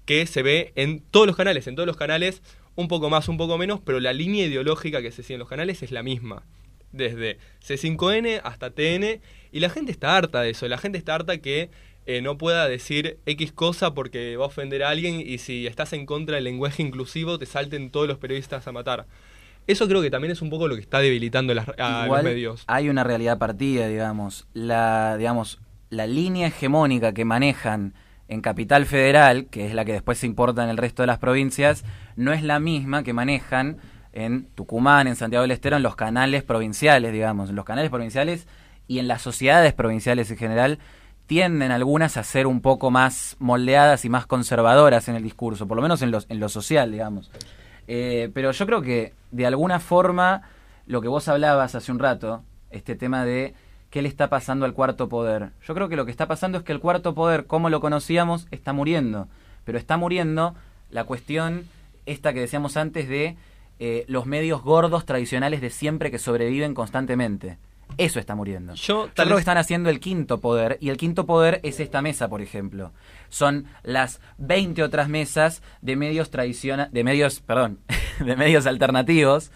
que 0.05 0.27
se 0.27 0.43
ve 0.43 0.73
en 0.77 1.01
todos 1.01 1.27
los 1.27 1.37
canales, 1.37 1.67
en 1.67 1.77
todos 1.77 1.87
los 1.87 1.97
canales, 1.97 2.43
un 2.75 2.89
poco 2.89 3.11
más, 3.11 3.29
un 3.29 3.37
poco 3.37 3.57
menos, 3.59 3.81
pero 3.85 4.01
la 4.01 4.13
línea 4.13 4.47
ideológica 4.47 5.03
que 5.03 5.13
se 5.13 5.23
sigue 5.23 5.35
en 5.35 5.41
los 5.41 5.49
canales 5.49 5.83
es 5.83 5.93
la 5.93 6.03
misma. 6.03 6.43
Desde 6.93 7.39
C5N 7.67 8.41
hasta 8.45 8.71
TN, 8.71 9.21
y 9.53 9.61
la 9.61 9.71
gente 9.71 9.93
está 9.93 10.17
harta 10.17 10.43
de 10.43 10.51
eso, 10.51 10.69
la 10.69 10.79
gente 10.79 10.99
está 10.99 11.15
harta 11.15 11.39
que 11.39 11.71
eh, 12.07 12.21
no 12.21 12.37
pueda 12.37 12.69
decir 12.69 13.19
X 13.25 13.53
cosa 13.53 13.95
porque 13.95 14.37
va 14.37 14.45
a 14.45 14.49
ofender 14.49 14.83
a 14.83 14.91
alguien 14.91 15.23
y 15.25 15.39
si 15.39 15.67
estás 15.67 15.93
en 15.95 16.05
contra 16.05 16.35
del 16.35 16.45
lenguaje 16.45 16.83
inclusivo 16.83 17.39
te 17.39 17.47
salten 17.47 17.91
todos 17.91 18.07
los 18.07 18.19
periodistas 18.19 18.67
a 18.67 18.73
matar. 18.73 19.07
Eso 19.67 19.89
creo 19.89 20.03
que 20.03 20.11
también 20.11 20.33
es 20.33 20.43
un 20.43 20.51
poco 20.51 20.69
lo 20.69 20.75
que 20.75 20.81
está 20.81 21.01
debilitando 21.01 21.55
las, 21.55 21.67
a 21.79 22.07
los 22.07 22.23
medios. 22.23 22.65
Hay 22.67 22.89
una 22.89 23.05
realidad 23.05 23.39
partida, 23.39 23.89
digamos. 23.89 24.47
La, 24.53 25.17
digamos, 25.17 25.61
la 25.91 26.07
línea 26.07 26.49
hegemónica 26.49 27.13
que 27.13 27.25
manejan 27.25 27.95
en 28.29 28.41
Capital 28.41 28.87
Federal, 28.87 29.47
que 29.47 29.67
es 29.67 29.75
la 29.75 29.85
que 29.85 29.93
después 29.93 30.19
se 30.19 30.27
importa 30.27 30.65
en 30.65 30.71
el 30.71 30.77
resto 30.77 31.03
de 31.03 31.07
las 31.07 31.19
provincias, 31.19 31.85
no 32.17 32.33
es 32.33 32.43
la 32.43 32.59
misma 32.59 33.03
que 33.03 33.13
manejan 33.13 33.79
en 34.13 34.47
Tucumán, 34.55 35.07
en 35.07 35.17
Santiago 35.17 35.43
del 35.43 35.51
Estero, 35.51 35.77
en 35.77 35.83
los 35.83 35.97
canales 35.97 36.43
provinciales, 36.43 37.13
digamos. 37.13 37.51
En 37.51 37.57
los 37.57 37.65
canales 37.65 37.91
provinciales 37.91 38.47
y 38.87 38.99
en 38.99 39.09
las 39.09 39.23
sociedades 39.23 39.73
provinciales 39.73 40.31
en 40.31 40.37
general 40.37 40.79
tienden 41.27 41.71
algunas 41.71 42.17
a 42.17 42.23
ser 42.23 42.47
un 42.47 42.61
poco 42.61 42.91
más 42.91 43.37
moldeadas 43.39 44.05
y 44.05 44.11
más 44.11 44.27
conservadoras 44.27 45.09
en 45.09 45.17
el 45.17 45.23
discurso, 45.23 45.67
por 45.67 45.77
lo 45.77 45.83
menos 45.83 46.03
en, 46.03 46.11
los, 46.11 46.27
en 46.29 46.39
lo 46.39 46.49
social, 46.49 46.93
digamos. 46.93 47.31
Eh, 47.87 48.31
pero 48.35 48.51
yo 48.53 48.67
creo 48.67 48.83
que 48.83 49.13
de 49.31 49.47
alguna 49.47 49.81
forma 49.81 50.43
lo 50.87 51.01
que 51.01 51.09
vos 51.09 51.29
hablabas 51.29 51.75
hace 51.75 51.93
un 51.93 51.99
rato, 51.99 52.43
este 52.71 52.95
tema 52.95 53.25
de 53.25 53.55
qué 53.91 54.03
le 54.03 54.09
está 54.09 54.29
pasando 54.29 54.65
al 54.65 54.75
cuarto 54.75 55.09
poder. 55.09 55.51
Yo 55.63 55.75
creo 55.75 55.89
que 55.89 55.97
lo 55.97 56.05
que 56.05 56.11
está 56.11 56.27
pasando 56.27 56.59
es 56.59 56.65
que 56.65 56.73
el 56.73 56.81
cuarto 56.81 57.15
poder, 57.15 57.47
como 57.47 57.71
lo 57.71 57.81
conocíamos, 57.81 58.47
está 58.51 58.73
muriendo. 58.73 59.29
Pero 59.65 59.79
está 59.79 59.97
muriendo 59.97 60.55
la 60.91 61.05
cuestión 61.05 61.65
esta 62.07 62.33
que 62.33 62.41
decíamos 62.41 62.77
antes 62.77 63.09
de 63.09 63.37
eh, 63.79 64.05
los 64.09 64.27
medios 64.27 64.63
gordos 64.63 65.07
tradicionales 65.07 65.61
de 65.61 65.71
siempre 65.71 66.11
que 66.11 66.19
sobreviven 66.19 66.75
constantemente. 66.75 67.57
Eso 67.99 68.19
está 68.19 68.35
muriendo. 68.35 68.75
Yo, 68.75 69.09
tal 69.15 69.29
vez... 69.29 69.37
que 69.37 69.41
están 69.41 69.59
haciendo 69.59 69.91
el 69.91 70.01
quinto 70.01 70.41
poder, 70.41 70.79
y 70.81 70.91
el 70.91 70.97
quinto 70.97 71.27
poder 71.27 71.61
es 71.63 71.81
esta 71.81 72.03
mesa, 72.03 72.29
por 72.29 72.43
ejemplo. 72.43 72.93
Son 73.29 73.67
las 73.83 74.21
20 74.39 74.83
otras 74.83 75.09
mesas 75.09 75.63
de 75.81 75.97
medios 75.97 76.31
tradicionales, 76.31 76.93
de 76.93 77.05
medios, 77.05 77.41
perdón, 77.41 77.81
de 78.21 78.37
medios 78.37 78.67
alternativos 78.67 79.51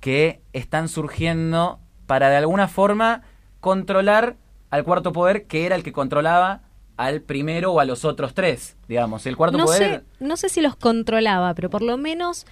que 0.00 0.42
están 0.52 0.88
surgiendo 0.88 1.80
para 2.06 2.28
de 2.28 2.36
alguna 2.36 2.68
forma 2.68 3.22
controlar 3.60 4.36
al 4.70 4.84
cuarto 4.84 5.12
poder 5.12 5.46
que 5.46 5.66
era 5.66 5.76
el 5.76 5.82
que 5.82 5.92
controlaba 5.92 6.62
al 6.96 7.22
primero 7.22 7.72
o 7.72 7.80
a 7.80 7.84
los 7.84 8.04
otros 8.04 8.34
tres, 8.34 8.76
digamos. 8.88 9.26
El 9.26 9.36
cuarto 9.36 9.58
no 9.58 9.64
poder... 9.64 9.78
Sé, 9.78 10.24
no 10.24 10.36
sé 10.36 10.48
si 10.48 10.60
los 10.60 10.76
controlaba, 10.76 11.54
pero 11.54 11.70
por 11.70 11.82
lo 11.82 11.96
menos 11.96 12.46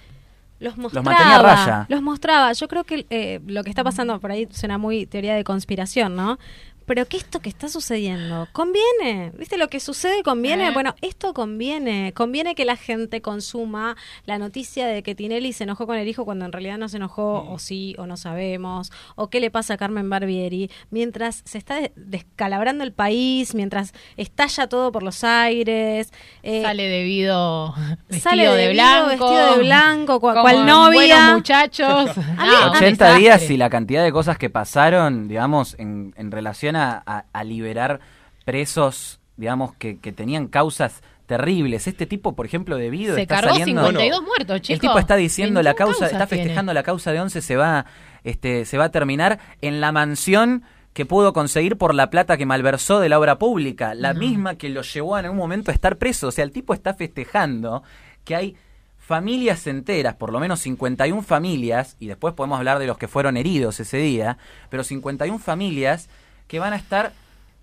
los 0.63 0.77
mostraba. 0.77 1.11
Los 1.11 1.19
mantenía 1.19 1.41
raya. 1.41 1.85
Los 1.89 2.01
mostraba. 2.01 2.53
Yo 2.53 2.67
creo 2.67 2.83
que 2.83 3.05
eh, 3.09 3.41
lo 3.45 3.63
que 3.63 3.69
está 3.69 3.83
pasando 3.83 4.19
por 4.19 4.31
ahí 4.31 4.47
suena 4.51 4.77
muy 4.77 5.05
teoría 5.05 5.35
de 5.35 5.43
conspiración, 5.43 6.15
¿no? 6.15 6.39
Pero 6.85 7.05
que 7.05 7.17
esto 7.17 7.39
que 7.39 7.49
está 7.49 7.69
sucediendo 7.69 8.47
conviene. 8.51 9.31
¿Viste 9.37 9.57
lo 9.57 9.67
que 9.67 9.79
sucede 9.79 10.23
conviene? 10.23 10.67
Eh. 10.67 10.71
Bueno, 10.71 10.95
esto 11.01 11.33
conviene. 11.33 12.13
Conviene 12.13 12.55
que 12.55 12.65
la 12.65 12.75
gente 12.75 13.21
consuma 13.21 13.95
la 14.25 14.37
noticia 14.37 14.87
de 14.87 15.03
que 15.03 15.15
Tinelli 15.15 15.53
se 15.53 15.63
enojó 15.63 15.87
con 15.87 15.97
el 15.97 16.07
hijo 16.07 16.25
cuando 16.25 16.45
en 16.45 16.51
realidad 16.51 16.77
no 16.77 16.89
se 16.89 16.97
enojó, 16.97 17.49
o 17.49 17.59
sí, 17.59 17.95
o 17.97 18.07
no 18.07 18.17
sabemos, 18.17 18.91
o 19.15 19.29
qué 19.29 19.39
le 19.39 19.51
pasa 19.51 19.75
a 19.75 19.77
Carmen 19.77 20.09
Barbieri, 20.09 20.69
mientras 20.89 21.41
se 21.45 21.57
está 21.57 21.79
descalabrando 21.95 22.83
el 22.83 22.93
país, 22.93 23.55
mientras 23.55 23.93
estalla 24.17 24.67
todo 24.67 24.91
por 24.91 25.03
los 25.03 25.23
aires. 25.23 26.11
Eh, 26.43 26.61
sale 26.61 26.87
debido 26.87 27.73
vestido 28.09 28.29
sale 28.29 28.47
de, 28.47 28.73
blanco. 28.73 29.29
Vestido 29.29 29.55
de 29.57 29.63
blanco, 29.63 30.19
cual, 30.19 30.41
cual 30.41 30.65
novia. 30.65 30.93
buenos 30.93 31.33
muchachos. 31.33 32.11
Ah, 32.35 32.71
80 32.75 33.15
días 33.15 33.49
y 33.49 33.57
la 33.57 33.69
cantidad 33.69 34.03
de 34.03 34.11
cosas 34.11 34.37
que 34.37 34.49
pasaron, 34.49 35.27
digamos, 35.27 35.75
en, 35.77 36.13
en 36.17 36.31
relación 36.31 36.72
a, 36.75 37.25
a, 37.31 37.43
liberar 37.43 37.99
presos, 38.45 39.19
digamos, 39.37 39.73
que, 39.75 39.99
que, 39.99 40.11
tenían 40.11 40.47
causas 40.47 41.01
terribles. 41.25 41.87
Este 41.87 42.05
tipo, 42.05 42.33
por 42.33 42.45
ejemplo, 42.45 42.77
de 42.77 42.89
Vido 42.89 43.15
se 43.15 43.23
está 43.23 43.35
cargó 43.35 43.55
saliendo, 43.55 43.85
52 43.87 44.23
muertos, 44.23 44.61
chicos. 44.61 44.75
El 44.75 44.79
tipo 44.79 44.99
está 44.99 45.15
diciendo 45.15 45.61
la 45.61 45.73
causa, 45.73 46.07
está 46.07 46.27
festejando 46.27 46.71
tiene. 46.71 46.79
la 46.79 46.83
causa 46.83 47.11
de 47.11 47.21
11 47.21 47.41
se 47.41 47.55
va 47.55 47.85
este 48.23 48.65
se 48.65 48.77
va 48.77 48.85
a 48.85 48.91
terminar 48.91 49.39
en 49.61 49.81
la 49.81 49.91
mansión 49.91 50.63
que 50.93 51.05
pudo 51.05 51.33
conseguir 51.33 51.77
por 51.77 51.95
la 51.95 52.09
plata 52.09 52.37
que 52.37 52.45
malversó 52.45 52.99
de 52.99 53.09
la 53.09 53.19
obra 53.19 53.39
pública, 53.39 53.95
la 53.95 54.13
No. 54.13 54.19
misma 54.19 54.55
que 54.55 54.69
lo 54.69 54.83
llevó 54.83 55.17
en 55.17 55.25
algún 55.25 55.39
momento 55.39 55.71
a 55.71 55.73
estar 55.73 55.97
preso, 55.97 56.27
o 56.27 56.31
sea, 56.31 56.43
el 56.43 56.51
tipo 56.51 56.73
está 56.73 56.93
festejando 56.93 57.83
que 58.23 58.35
hay 58.35 58.55
familias 58.99 59.67
enteras, 59.67 60.15
por 60.15 60.31
lo 60.31 60.39
menos 60.39 60.59
51 60.61 61.23
familias, 61.23 61.97
y 61.99 62.07
después 62.07 62.35
podemos 62.35 62.57
hablar 62.57 62.79
de 62.79 62.87
los 62.87 62.97
que 62.97 63.07
fueron 63.07 63.35
heridos 63.35 63.79
ese 63.79 63.97
día, 63.97 64.37
pero 64.69 64.83
51 64.83 65.39
familias 65.39 66.09
que 66.47 66.59
van 66.59 66.73
a 66.73 66.75
estar 66.75 67.13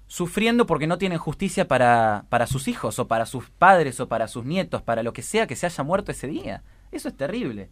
sufriendo 0.07 0.67
porque 0.67 0.87
no 0.87 0.99
tienen 0.99 1.19
justicia 1.19 1.69
para, 1.69 2.25
para 2.29 2.47
sus 2.47 2.67
hijos 2.69 2.99
o 2.99 3.07
para 3.07 3.27
sus 3.27 3.49
padres 3.51 4.01
o 4.01 4.09
para 4.09 4.27
sus 4.27 4.45
nietos, 4.45 4.83
para 4.83 5.03
lo 5.03 5.13
que 5.13 5.23
sea 5.23 5.47
que 5.47 5.57
se 5.57 5.67
haya 5.67 5.85
muerto 5.85 6.11
ese 6.11 6.27
día. 6.27 6.63
Eso 6.91 7.09
es 7.09 7.17
terrible. 7.17 7.69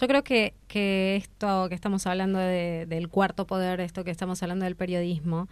Yo 0.00 0.06
creo 0.06 0.22
que, 0.22 0.54
que 0.68 1.16
esto 1.16 1.68
que 1.68 1.74
estamos 1.74 2.06
hablando 2.06 2.38
de, 2.38 2.86
del 2.86 3.08
cuarto 3.08 3.46
poder, 3.46 3.80
esto 3.80 4.04
que 4.04 4.12
estamos 4.12 4.42
hablando 4.42 4.64
del 4.64 4.76
periodismo, 4.76 5.48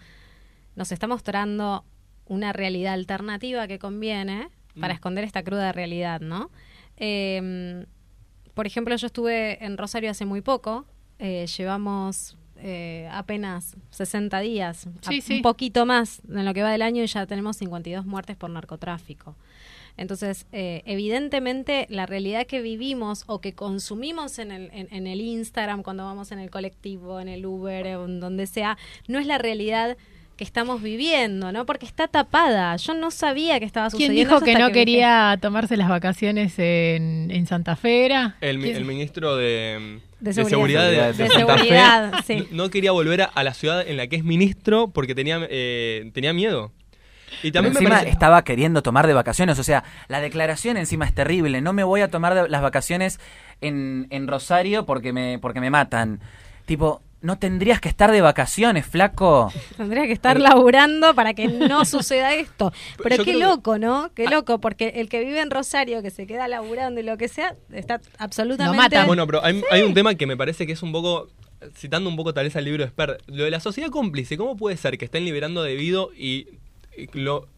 nos 0.77 0.93
está 0.93 1.09
mostrando 1.09 1.85
una 2.27 2.53
realidad 2.53 2.95
alternativa 2.95 3.67
que 3.67 3.79
conviene 3.79 4.51
para 4.79 4.93
Mm. 4.93 4.97
esconder 4.97 5.25
esta 5.25 5.43
cruda 5.43 5.73
realidad, 5.73 6.21
¿no? 6.21 6.51
Eh, 6.99 7.87
por 8.55 8.67
ejemplo, 8.67 8.95
yo 8.95 9.07
estuve 9.07 9.65
en 9.65 9.79
Rosario 9.79 10.11
hace 10.11 10.27
muy 10.27 10.43
poco, 10.43 10.85
eh, 11.19 11.47
llevamos 11.57 12.37
eh, 12.59 13.09
apenas 13.13 13.77
60 13.91 14.41
días, 14.41 14.89
Sí, 15.03 15.19
a- 15.19 15.23
sí. 15.23 15.35
un 15.37 15.43
poquito 15.43 15.87
más 15.87 16.21
en 16.29 16.45
lo 16.45 16.55
que 16.55 16.63
va 16.63 16.71
del 16.71 16.83
año 16.83 17.03
y 17.03 17.07
ya 17.07 17.27
tenemos 17.27 17.57
52 17.57 18.07
muertes 18.07 18.37
por 18.37 18.51
narcotráfico. 18.51 19.35
Entonces, 19.99 20.47
eh, 20.53 20.83
evidentemente, 20.85 21.87
la 21.89 22.05
realidad 22.05 22.47
que 22.47 22.61
vivimos 22.61 23.25
o 23.27 23.41
que 23.41 23.55
consumimos 23.55 24.39
en 24.39 24.53
el, 24.53 24.71
en, 24.75 24.89
en 24.91 25.07
el 25.07 25.23
Instagram, 25.23 25.83
cuando 25.83 26.05
vamos 26.05 26.33
en 26.33 26.39
el 26.39 26.51
colectivo, 26.51 27.19
en 27.19 27.29
el 27.29 27.47
Uber, 27.47 27.87
en 27.87 28.21
donde 28.21 28.47
sea, 28.47 28.77
no 29.09 29.19
es 29.19 29.27
la 29.27 29.39
realidad 29.39 29.97
que 30.37 30.45
estamos 30.45 30.83
viviendo, 30.83 31.51
¿no? 31.53 31.65
Porque 31.65 31.87
está 31.87 32.09
tapada. 32.09 32.77
Yo 32.77 32.93
no 32.95 33.11
sabía 33.11 33.59
que 33.59 33.65
estaba 33.65 33.89
¿Quién 33.89 34.09
sucediendo. 34.11 34.35
dijo 34.35 34.37
eso 34.37 34.45
que 34.45 34.63
no 34.63 34.71
quería 34.71 35.39
tomarse 35.41 35.77
las 35.79 35.89
vacaciones 35.89 36.59
en, 36.59 37.31
en 37.31 37.47
Santa 37.47 37.75
Fe? 37.77 38.05
era? 38.05 38.37
El, 38.43 38.59
mi- 38.59 38.65
¿Quién? 38.65 38.77
el 38.77 38.85
ministro 38.85 39.35
de, 39.37 40.01
De 40.21 40.31
de 40.31 40.35
seguridad. 40.35 40.51
seguridad, 40.51 40.85
de, 40.85 40.91
De 40.91 41.23
de 41.25 41.29
Santa 41.31 41.57
seguridad, 41.57 42.13
Fe 42.25 42.39
sí. 42.41 42.49
no- 42.51 42.65
no 42.65 42.71
quería 42.71 42.93
volver 42.93 43.23
a, 43.23 43.25
a 43.25 43.45
la 43.45 43.55
ciudad 43.55 43.87
en 43.87 43.97
la 43.97 44.07
que 44.09 44.17
es 44.17 44.25
ministro 44.25 44.89
porque 44.89 45.15
tenía, 45.15 45.41
eh, 45.49 46.11
tenía 46.13 46.33
miedo. 46.35 46.71
Y 47.43 47.51
también 47.53 47.73
me 47.75 47.79
encima 47.81 47.97
parece... 47.97 48.13
estaba 48.13 48.45
queriendo 48.45 48.83
tomar 48.83 49.07
de 49.07 49.13
vacaciones, 49.15 49.59
o 49.59 49.63
sea, 49.65 49.85
la 50.09 50.21
declaración 50.21 50.77
encima 50.77 51.07
es 51.07 51.15
terrible. 51.15 51.61
No 51.61 51.73
me 51.73 51.83
voy 51.83 52.01
a 52.03 52.09
tomar 52.09 52.35
de- 52.35 52.49
las 52.49 52.61
vacaciones 52.63 53.21
en, 53.63 54.07
en 54.11 54.27
Rosario 54.29 54.85
porque 54.87 55.13
me, 55.13 55.39
porque 55.39 55.61
me 55.61 55.71
matan. 55.71 56.21
Tipo, 56.67 57.01
no 57.23 57.39
tendrías 57.39 57.81
que 57.81 57.89
estar 57.89 58.13
de 58.13 58.21
vacaciones, 58.21 58.87
flaco. 58.87 59.53
Tendría 59.77 60.07
que 60.07 60.13
estar 60.13 60.39
laburando 60.39 61.15
para 61.15 61.35
que 61.35 61.49
no 61.49 61.85
suceda 61.87 62.35
esto. 62.35 62.73
Pero 63.03 63.17
Yo 63.17 63.25
qué 63.25 63.33
que- 63.33 63.39
loco, 63.39 63.79
¿no? 63.79 64.11
Qué 64.15 64.27
loco, 64.29 64.61
porque 64.61 64.89
el 64.97 65.09
que 65.09 65.25
vive 65.25 65.41
en 65.41 65.51
Rosario, 65.51 66.03
que 66.03 66.11
se 66.11 66.27
queda 66.27 66.47
laburando 66.47 67.01
y 67.01 67.03
lo 67.05 67.17
que 67.17 67.29
sea, 67.29 67.57
está 67.73 68.01
absolutamente... 68.19 68.77
matan. 68.77 69.07
Bueno, 69.07 69.27
pero 69.27 69.45
hay, 69.45 69.63
hay 69.71 69.83
un 69.83 69.95
tema 69.95 70.15
que 70.15 70.27
me 70.27 70.37
parece 70.37 70.67
que 70.67 70.73
es 70.75 70.83
un 70.83 70.93
poco, 70.93 71.29
citando 71.75 72.09
un 72.09 72.17
poco 72.17 72.33
tal 72.35 72.45
vez 72.45 72.55
al 72.57 72.65
libro 72.65 72.85
de 72.85 72.91
Sper, 72.91 73.19
lo 73.27 73.45
de 73.45 73.51
la 73.51 73.61
sociedad 73.61 73.91
cómplice, 73.91 74.37
¿cómo 74.37 74.57
puede 74.57 74.77
ser 74.77 74.99
que 74.99 75.07
estén 75.07 75.25
liberando 75.25 75.63
debido 75.63 76.11
y, 76.17 76.47
y 76.97 77.09
lo, 77.19 77.49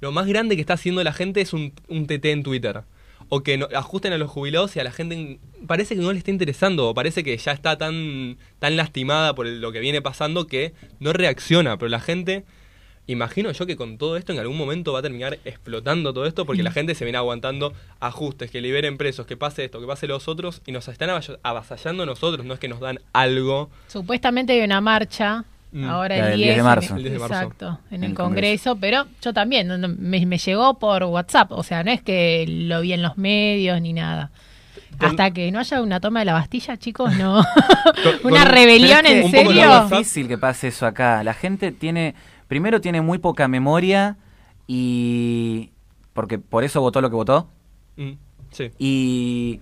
lo 0.00 0.12
más 0.12 0.26
grande 0.26 0.54
que 0.56 0.60
está 0.62 0.74
haciendo 0.74 1.04
la 1.04 1.12
gente 1.12 1.40
es 1.40 1.52
un, 1.52 1.72
un 1.88 2.06
TT 2.06 2.24
en 2.26 2.42
Twitter? 2.42 2.82
O 3.28 3.42
que 3.42 3.56
no- 3.58 3.68
ajusten 3.74 4.12
a 4.12 4.18
los 4.18 4.30
jubilados 4.30 4.76
y 4.76 4.80
a 4.80 4.84
la 4.84 4.92
gente 4.92 5.14
en- 5.14 5.40
parece 5.66 5.94
que 5.96 6.02
no 6.02 6.12
le 6.12 6.18
está 6.18 6.30
interesando, 6.30 6.88
o 6.88 6.94
parece 6.94 7.22
que 7.24 7.36
ya 7.36 7.52
está 7.52 7.76
tan, 7.78 8.36
tan 8.58 8.76
lastimada 8.76 9.34
por 9.34 9.46
lo 9.46 9.72
que 9.72 9.80
viene 9.80 10.02
pasando 10.02 10.46
que 10.46 10.72
no 11.00 11.12
reacciona, 11.12 11.76
pero 11.78 11.88
la 11.88 12.00
gente... 12.00 12.44
Imagino 13.06 13.52
yo 13.52 13.66
que 13.66 13.76
con 13.76 13.98
todo 13.98 14.16
esto 14.16 14.32
en 14.32 14.38
algún 14.38 14.56
momento 14.56 14.94
va 14.94 15.00
a 15.00 15.02
terminar 15.02 15.38
explotando 15.44 16.14
todo 16.14 16.24
esto 16.24 16.46
porque 16.46 16.62
la 16.62 16.70
gente 16.72 16.94
se 16.94 17.04
viene 17.04 17.18
aguantando 17.18 17.74
ajustes, 18.00 18.50
que 18.50 18.62
liberen 18.62 18.96
presos, 18.96 19.26
que 19.26 19.36
pase 19.36 19.62
esto, 19.66 19.78
que 19.78 19.86
pase 19.86 20.06
los 20.06 20.26
otros 20.26 20.62
y 20.64 20.72
nos 20.72 20.88
están 20.88 21.10
avasallando 21.42 22.04
a 22.04 22.06
nosotros, 22.06 22.46
no 22.46 22.54
es 22.54 22.60
que 22.60 22.68
nos 22.68 22.80
dan 22.80 23.00
algo. 23.12 23.68
Supuestamente 23.88 24.54
hay 24.54 24.62
una 24.62 24.80
marcha 24.80 25.44
Mm. 25.74 25.84
ahora 25.88 26.14
el 26.16 26.22
del 26.22 26.36
10, 26.36 26.46
10 26.46 26.56
de 26.56 26.62
marzo. 26.62 26.90
en- 26.92 26.96
El 26.98 27.02
10 27.02 27.12
de 27.14 27.18
marzo. 27.18 27.34
Exacto, 27.34 27.80
en 27.90 27.96
En 27.96 28.04
el 28.10 28.14
Congreso, 28.14 28.76
pero 28.76 29.06
yo 29.20 29.32
también, 29.34 29.68
me, 29.98 30.24
me 30.24 30.38
llegó 30.38 30.78
por 30.78 31.02
WhatsApp, 31.04 31.50
o 31.52 31.62
sea, 31.64 31.82
no 31.82 31.90
es 31.90 32.00
que 32.00 32.44
lo 32.48 32.80
vi 32.80 32.92
en 32.92 33.02
los 33.02 33.18
medios 33.18 33.80
ni 33.82 33.92
nada. 33.92 34.30
Con- 34.98 35.08
Hasta 35.10 35.32
que 35.32 35.50
no 35.50 35.58
haya 35.58 35.82
una 35.82 35.98
toma 35.98 36.20
de 36.20 36.26
la 36.26 36.34
Bastilla, 36.34 36.76
chicos, 36.76 37.16
no. 37.16 37.42
Con- 38.22 38.32
una 38.32 38.44
con- 38.44 38.52
rebelión, 38.52 39.04
¿en 39.06 39.28
serio? 39.30 39.82
Es 39.84 39.90
difícil 39.90 40.28
que 40.28 40.38
pase 40.38 40.68
eso 40.68 40.86
acá. 40.86 41.24
La 41.24 41.34
gente 41.34 41.72
tiene, 41.72 42.14
primero 42.46 42.80
tiene 42.80 43.00
muy 43.00 43.18
poca 43.18 43.48
memoria 43.48 44.16
y 44.68 45.70
porque 46.12 46.38
por 46.38 46.62
eso 46.64 46.80
votó 46.80 47.00
lo 47.00 47.10
que 47.10 47.16
votó. 47.16 47.48
Mm, 47.96 48.12
sí. 48.52 48.70
Y 48.78 49.60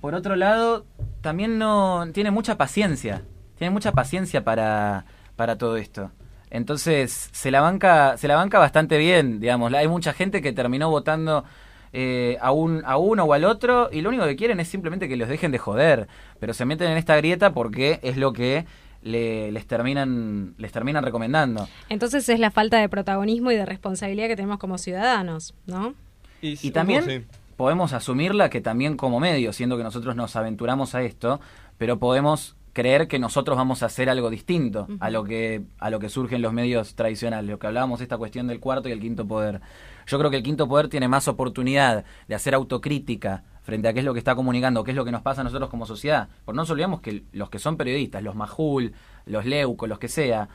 por 0.00 0.14
otro 0.14 0.36
lado, 0.36 0.84
también 1.20 1.58
no 1.58 2.04
tiene 2.12 2.30
mucha 2.30 2.56
paciencia. 2.56 3.22
Tiene 3.58 3.70
mucha 3.72 3.92
paciencia 3.92 4.44
para, 4.44 5.04
para 5.42 5.58
todo 5.58 5.76
esto. 5.76 6.12
Entonces, 6.50 7.30
se 7.32 7.50
la 7.50 7.60
banca, 7.60 8.16
se 8.16 8.28
la 8.28 8.36
banca 8.36 8.60
bastante 8.60 8.96
bien, 8.96 9.40
digamos. 9.40 9.72
Hay 9.74 9.88
mucha 9.88 10.12
gente 10.12 10.40
que 10.40 10.52
terminó 10.52 10.88
votando 10.88 11.44
eh, 11.92 12.36
a, 12.40 12.52
un, 12.52 12.82
a 12.84 12.96
uno 12.96 13.24
o 13.24 13.32
al 13.32 13.44
otro 13.44 13.88
y 13.90 14.02
lo 14.02 14.10
único 14.10 14.24
que 14.26 14.36
quieren 14.36 14.60
es 14.60 14.68
simplemente 14.68 15.08
que 15.08 15.16
los 15.16 15.28
dejen 15.28 15.50
de 15.50 15.58
joder. 15.58 16.06
Pero 16.38 16.54
se 16.54 16.64
meten 16.64 16.90
en 16.92 16.96
esta 16.96 17.16
grieta 17.16 17.52
porque 17.52 17.98
es 18.04 18.16
lo 18.16 18.32
que 18.32 18.66
le- 19.02 19.50
les 19.50 19.66
terminan 19.66 20.54
les 20.58 20.70
terminan 20.70 21.02
recomendando. 21.02 21.66
Entonces 21.88 22.28
es 22.28 22.38
la 22.38 22.52
falta 22.52 22.78
de 22.78 22.88
protagonismo 22.88 23.50
y 23.50 23.56
de 23.56 23.66
responsabilidad 23.66 24.28
que 24.28 24.36
tenemos 24.36 24.58
como 24.58 24.78
ciudadanos, 24.78 25.54
¿no? 25.66 25.94
Y 26.40 26.70
también 26.70 27.04
sí. 27.04 27.24
podemos 27.56 27.92
asumirla 27.94 28.48
que 28.48 28.60
también 28.60 28.96
como 28.96 29.18
medio, 29.18 29.52
siendo 29.52 29.76
que 29.76 29.82
nosotros 29.82 30.14
nos 30.14 30.36
aventuramos 30.36 30.94
a 30.94 31.02
esto, 31.02 31.40
pero 31.78 31.98
podemos 31.98 32.54
creer 32.72 33.08
que 33.08 33.18
nosotros 33.18 33.56
vamos 33.56 33.82
a 33.82 33.86
hacer 33.86 34.08
algo 34.08 34.30
distinto 34.30 34.86
a 35.00 35.10
lo 35.10 35.24
que 35.24 35.62
a 35.78 35.90
lo 35.90 35.98
que 35.98 36.08
surge 36.08 36.36
en 36.36 36.42
los 36.42 36.52
medios 36.52 36.94
tradicionales, 36.94 37.50
lo 37.50 37.58
que 37.58 37.66
hablábamos 37.66 38.00
esta 38.00 38.16
cuestión 38.16 38.46
del 38.46 38.60
cuarto 38.60 38.88
y 38.88 38.92
el 38.92 39.00
quinto 39.00 39.26
poder. 39.26 39.60
Yo 40.06 40.18
creo 40.18 40.30
que 40.30 40.38
el 40.38 40.42
quinto 40.42 40.66
poder 40.68 40.88
tiene 40.88 41.08
más 41.08 41.28
oportunidad 41.28 42.04
de 42.28 42.34
hacer 42.34 42.54
autocrítica 42.54 43.44
frente 43.62 43.88
a 43.88 43.92
qué 43.92 44.00
es 44.00 44.04
lo 44.04 44.12
que 44.12 44.18
está 44.18 44.34
comunicando, 44.34 44.84
qué 44.84 44.90
es 44.90 44.96
lo 44.96 45.04
que 45.04 45.12
nos 45.12 45.22
pasa 45.22 45.42
a 45.42 45.44
nosotros 45.44 45.70
como 45.70 45.86
sociedad. 45.86 46.28
Porque 46.44 46.56
no 46.56 46.62
nos 46.62 46.70
olvidemos 46.70 47.00
que 47.00 47.24
los 47.32 47.50
que 47.50 47.58
son 47.58 47.76
periodistas, 47.76 48.22
los 48.22 48.34
Majul, 48.34 48.92
los 49.26 49.44
Leuco, 49.44 49.86
los 49.86 49.98
que 49.98 50.08
sea, 50.08 50.48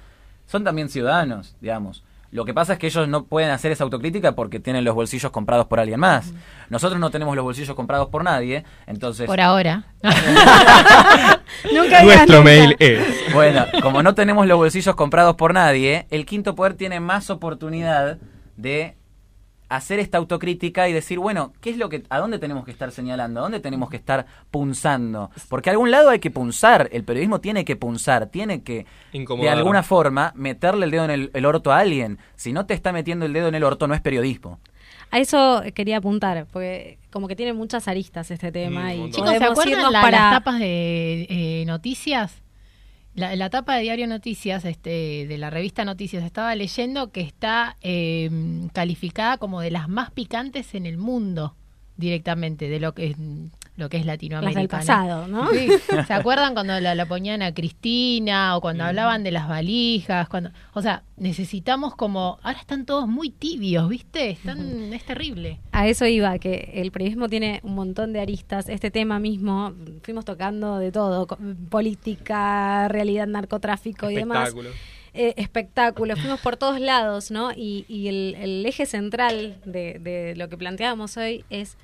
son 0.46 0.64
también 0.64 0.90
ciudadanos, 0.90 1.56
digamos. 1.62 2.04
Lo 2.32 2.44
que 2.44 2.54
pasa 2.54 2.74
es 2.74 2.80
que 2.80 2.88
ellos 2.88 3.08
no 3.08 3.24
pueden 3.24 3.52
hacer 3.52 3.72
esa 3.72 3.86
autocrítica 3.86 4.34
porque 4.34 4.60
tienen 4.60 4.84
los 4.84 4.94
bolsillos 4.94 5.32
comprados 5.32 5.68
por 5.68 5.80
alguien 5.80 6.00
más. 6.00 6.34
Nosotros 6.70 7.00
no 7.00 7.10
tenemos 7.10 7.36
los 7.36 7.44
bolsillos 7.44 7.76
comprados 7.76 8.10
por 8.10 8.24
nadie, 8.24 8.66
entonces... 8.86 9.28
Por 9.28 9.40
ahora. 9.40 9.86
Nunca 11.74 12.04
Nuestro 12.04 12.38
nunca. 12.38 12.42
mail 12.44 12.76
es. 12.80 13.34
Bueno, 13.34 13.66
como 13.82 14.04
no 14.04 14.14
tenemos 14.14 14.46
los 14.46 14.58
bolsillos 14.58 14.96
comprados 14.96 15.36
por 15.36 15.54
nadie, 15.54 16.06
el 16.10 16.26
quinto 16.26 16.54
poder 16.56 16.74
tiene 16.74 17.00
más 17.00 17.30
oportunidad 17.30 18.18
de 18.58 18.97
hacer 19.70 20.00
esta 20.00 20.18
autocrítica 20.18 20.88
y 20.88 20.94
decir, 20.94 21.20
bueno, 21.20 21.54
¿qué 21.62 21.70
es 21.72 21.78
lo 21.78 21.90
que 21.90 22.04
a 22.10 22.20
dónde 22.20 22.40
tenemos 22.40 22.64
que 22.66 22.72
estar 22.72 22.92
señalando? 22.92 23.40
¿A 23.42 23.44
dónde 23.44 23.60
tenemos 23.60 23.90
que 23.90 23.98
estar 23.98 24.26
punzando? 24.50 25.30
Porque 25.50 25.70
a 25.70 25.74
algún 25.74 25.92
lado 25.92 26.10
hay 26.10 26.20
que 26.20 26.32
punzar, 26.32 26.90
el 26.92 27.04
periodismo 27.04 27.42
tiene 27.42 27.66
que 27.66 27.76
punzar, 27.76 28.28
tiene 28.28 28.64
que 28.64 28.86
de 29.12 29.50
alguna 29.50 29.84
forma 29.84 30.32
meterle 30.36 30.86
el 30.86 30.92
dedo 30.92 31.06
en 31.06 31.12
el, 31.12 31.32
el 31.34 31.46
orto 31.46 31.72
a 31.72 31.80
alguien. 31.80 32.18
Si 32.36 32.54
no 32.54 32.66
te 32.66 32.74
está 32.74 32.92
metiendo 32.92 33.26
el 33.26 33.34
dedo 33.34 33.48
en 33.50 33.56
el 33.56 33.64
orto 33.64 33.88
no 33.88 33.94
es 33.94 34.02
periodismo. 34.02 34.60
A 35.12 35.20
eso 35.20 35.64
quería 35.74 35.98
apuntar, 35.98 36.48
porque 36.52 36.98
como 37.12 37.28
que 37.30 37.36
tiene 37.38 37.54
muchas 37.54 37.88
aristas 37.88 38.30
este 38.32 38.52
tema 38.52 38.94
Mm, 38.94 39.06
y. 39.08 39.12
Chicos, 39.12 39.30
¿se 39.30 39.44
acuerdan 39.44 39.70
irnos 39.80 39.92
la- 39.92 40.02
para 40.02 40.20
las 40.20 40.32
tapas 40.34 40.60
de 40.60 41.28
eh, 41.30 41.64
noticias? 41.66 42.42
La, 43.18 43.50
tapa 43.50 43.76
de 43.76 43.82
Diario 43.82 44.06
Noticias, 44.06 44.64
este, 44.64 45.26
de 45.28 45.38
la 45.40 45.50
revista 45.50 45.84
Noticias, 45.84 46.24
estaba 46.24 46.54
leyendo 46.54 47.12
que 47.12 47.22
está 47.22 47.76
eh, 47.82 48.30
calificada 48.74 49.40
como 49.40 49.60
de 49.60 49.72
las 49.72 49.90
más 49.90 50.12
picantes 50.12 50.76
en 50.76 50.86
el 50.86 51.00
mundo 51.00 51.56
directamente, 51.96 52.70
de 52.70 52.80
lo 52.80 52.94
que 52.94 53.16
lo 53.78 53.90
que 53.90 53.98
es 53.98 54.06
las 54.06 54.16
Latinoamérica. 54.16 54.60
del 54.60 54.68
¿no? 54.68 54.70
pasado, 54.70 55.28
¿no? 55.28 55.48
Sí. 55.52 55.70
¿Se 56.08 56.14
acuerdan 56.14 56.54
cuando 56.56 56.80
la, 56.80 56.96
la 56.96 57.06
ponían 57.06 57.42
a 57.42 57.54
Cristina 57.54 58.58
o 58.58 58.62
cuando 58.62 58.84
hablaban 58.84 59.24
de 59.24 59.32
las 59.32 59.48
valijas? 59.48 60.28
cuando 60.28 60.50
O 60.74 60.82
sea, 60.82 61.04
necesitamos 61.16 61.96
como... 61.96 62.40
Ahora 62.42 62.60
están 62.60 62.86
todos 62.86 63.08
muy 63.08 63.30
tibios, 63.30 63.88
¿viste? 63.88 64.32
Están, 64.32 64.92
Es 64.94 65.06
terrible. 65.06 65.60
A 65.72 65.88
eso 65.88 66.06
iba, 66.08 66.38
que 66.40 66.72
el 66.74 66.92
periodismo 66.92 67.30
tiene 67.30 67.60
un 67.64 67.76
montón 67.76 68.14
de 68.14 68.20
aristas. 68.20 68.68
Este 68.68 68.90
tema 68.92 69.20
mismo, 69.20 69.74
fuimos 70.02 70.26
tocando 70.26 70.80
de 70.80 70.92
todo, 70.92 71.28
política, 71.70 72.88
realidad, 72.88 73.28
narcotráfico 73.28 74.10
y 74.10 74.16
demás. 74.16 74.50
Espectáculo. 74.50 74.70
eh, 75.14 75.34
espectáculos, 75.38 76.20
fuimos 76.20 76.40
por 76.42 76.58
todos 76.58 76.80
lados, 76.80 77.32
¿no? 77.32 77.52
Y, 77.52 77.86
y 77.88 78.08
el, 78.08 78.36
el 78.40 78.66
eje 78.66 78.86
central 78.86 79.58
de, 79.66 80.00
de 80.00 80.36
lo 80.36 80.50
que 80.50 80.58
planteábamos 80.58 81.16
hoy 81.18 81.46
es, 81.50 81.78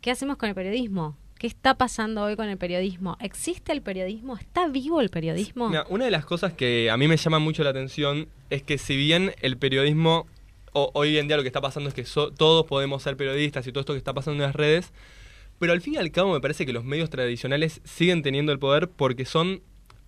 ¿qué 0.00 0.10
hacemos 0.10 0.36
con 0.36 0.48
el 0.48 0.54
periodismo? 0.54 1.16
¿Qué 1.40 1.46
está 1.46 1.72
pasando 1.78 2.22
hoy 2.22 2.36
con 2.36 2.50
el 2.50 2.58
periodismo? 2.58 3.16
¿Existe 3.18 3.72
el 3.72 3.80
periodismo? 3.80 4.36
¿Está 4.36 4.68
vivo 4.68 5.00
el 5.00 5.08
periodismo? 5.08 5.70
Una 5.88 6.04
de 6.04 6.10
las 6.10 6.26
cosas 6.26 6.52
que 6.52 6.90
a 6.90 6.98
mí 6.98 7.08
me 7.08 7.16
llama 7.16 7.38
mucho 7.38 7.64
la 7.64 7.70
atención 7.70 8.28
es 8.50 8.62
que 8.62 8.76
si 8.76 8.94
bien 8.94 9.32
el 9.40 9.56
periodismo, 9.56 10.26
hoy 10.74 11.16
en 11.16 11.28
día 11.28 11.38
lo 11.38 11.42
que 11.42 11.48
está 11.48 11.62
pasando 11.62 11.88
es 11.88 11.94
que 11.94 12.04
todos 12.36 12.66
podemos 12.66 13.02
ser 13.02 13.16
periodistas 13.16 13.66
y 13.66 13.72
todo 13.72 13.80
esto 13.80 13.94
que 13.94 13.98
está 13.98 14.12
pasando 14.12 14.34
en 14.44 14.48
las 14.48 14.54
redes, 14.54 14.92
pero 15.58 15.72
al 15.72 15.80
fin 15.80 15.94
y 15.94 15.96
al 15.96 16.10
cabo 16.12 16.34
me 16.34 16.42
parece 16.42 16.66
que 16.66 16.74
los 16.74 16.84
medios 16.84 17.08
tradicionales 17.08 17.80
siguen 17.84 18.20
teniendo 18.20 18.52
el 18.52 18.58
poder 18.58 18.90
porque 18.90 19.24
son 19.24 19.62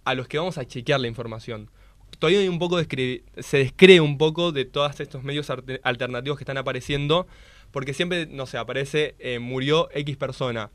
a 0.05 0.13
los 0.15 0.29
que 0.29 0.37
vamos 0.37 0.59
a 0.59 0.67
chequear 0.67 1.01
la 1.01 1.09
información. 1.09 1.71
Todavía 2.19 2.51
un 2.51 2.59
poco 2.59 2.79
descre- 2.79 3.23
se 3.39 3.57
descree 3.57 4.03
un 4.03 4.19
poco 4.19 4.53
de 4.53 4.67
todos 4.67 5.01
estos 5.01 5.23
medios 5.25 5.49
alternativos 5.83 6.37
que 6.37 6.45
están 6.45 6.59
apareciendo, 6.59 7.27
porque 7.71 7.95
siempre, 7.95 8.27
no 8.27 8.45
sé, 8.45 8.59
aparece, 8.59 9.15
eh, 9.19 9.39
murió 9.39 9.89
X 9.95 10.19
persona. 10.19 10.69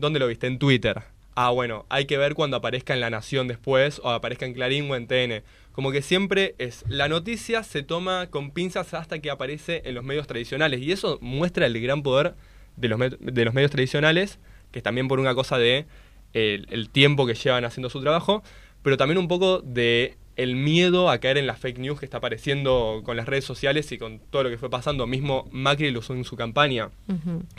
¿Dónde 0.00 0.18
lo 0.18 0.26
viste? 0.26 0.46
En 0.46 0.58
Twitter. 0.58 1.02
Ah, 1.34 1.50
bueno, 1.50 1.86
hay 1.88 2.06
que 2.06 2.18
ver 2.18 2.34
cuando 2.34 2.56
aparezca 2.56 2.92
en 2.92 3.00
La 3.00 3.10
Nación 3.10 3.48
después, 3.48 4.00
o 4.02 4.10
aparezca 4.10 4.46
en 4.46 4.54
Clarín 4.54 4.90
o 4.90 4.96
en 4.96 5.06
TN. 5.06 5.42
Como 5.72 5.92
que 5.92 6.02
siempre 6.02 6.54
es, 6.58 6.84
la 6.88 7.08
noticia 7.08 7.62
se 7.62 7.82
toma 7.82 8.26
con 8.28 8.50
pinzas 8.50 8.92
hasta 8.94 9.20
que 9.20 9.30
aparece 9.30 9.82
en 9.84 9.94
los 9.94 10.04
medios 10.04 10.26
tradicionales. 10.26 10.80
Y 10.80 10.92
eso 10.92 11.18
muestra 11.20 11.66
el 11.66 11.80
gran 11.80 12.02
poder 12.02 12.34
de 12.76 12.88
los, 12.88 12.98
de 13.20 13.44
los 13.44 13.54
medios 13.54 13.70
tradicionales, 13.70 14.38
que 14.72 14.80
es 14.80 14.82
también 14.82 15.08
por 15.08 15.20
una 15.20 15.34
cosa 15.34 15.58
de 15.58 15.86
el, 16.32 16.66
el 16.70 16.90
tiempo 16.90 17.26
que 17.26 17.34
llevan 17.34 17.64
haciendo 17.64 17.90
su 17.90 18.00
trabajo, 18.00 18.42
pero 18.82 18.96
también 18.96 19.18
un 19.18 19.28
poco 19.28 19.60
de 19.60 20.16
el 20.36 20.56
miedo 20.56 21.10
a 21.10 21.18
caer 21.18 21.36
en 21.36 21.46
la 21.46 21.54
fake 21.54 21.78
news 21.78 22.00
que 22.00 22.06
está 22.06 22.16
apareciendo 22.18 23.02
con 23.04 23.16
las 23.16 23.26
redes 23.26 23.44
sociales 23.44 23.92
y 23.92 23.98
con 23.98 24.20
todo 24.30 24.44
lo 24.44 24.50
que 24.50 24.56
fue 24.56 24.70
pasando. 24.70 25.06
Mismo 25.06 25.48
Macri 25.52 25.90
lo 25.90 25.98
usó 25.98 26.14
en 26.14 26.24
su 26.24 26.36
campaña 26.36 26.90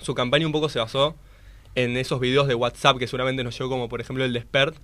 su 0.01 0.15
campaña 0.15 0.47
un 0.47 0.51
poco 0.51 0.67
se 0.67 0.79
basó 0.79 1.15
en 1.75 1.97
esos 1.97 2.19
videos 2.19 2.47
de 2.47 2.55
WhatsApp 2.55 2.97
que 2.97 3.07
seguramente 3.07 3.43
nos 3.43 3.57
llegó 3.57 3.69
como 3.69 3.87
por 3.89 4.01
ejemplo 4.01 4.25
el 4.25 4.33
de 4.33 4.41
Spert, 4.41 4.75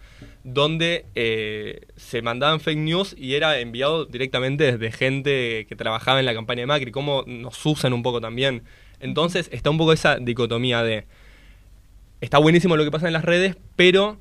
donde 0.43 1.05
eh, 1.15 1.81
se 1.95 2.21
mandaban 2.21 2.59
fake 2.59 2.77
news 2.77 3.15
y 3.17 3.35
era 3.35 3.59
enviado 3.59 4.05
directamente 4.05 4.71
desde 4.71 4.91
gente 4.91 5.65
que 5.67 5.75
trabajaba 5.75 6.19
en 6.19 6.25
la 6.25 6.33
campaña 6.33 6.61
de 6.61 6.67
Macri, 6.67 6.91
cómo 6.91 7.23
nos 7.27 7.65
usan 7.65 7.93
un 7.93 8.03
poco 8.03 8.21
también. 8.21 8.63
Entonces 8.99 9.49
está 9.51 9.69
un 9.69 9.77
poco 9.77 9.93
esa 9.93 10.17
dicotomía 10.17 10.81
de, 10.83 11.05
está 12.21 12.37
buenísimo 12.37 12.77
lo 12.77 12.83
que 12.83 12.91
pasa 12.91 13.07
en 13.07 13.13
las 13.13 13.25
redes, 13.25 13.57
pero 13.75 14.17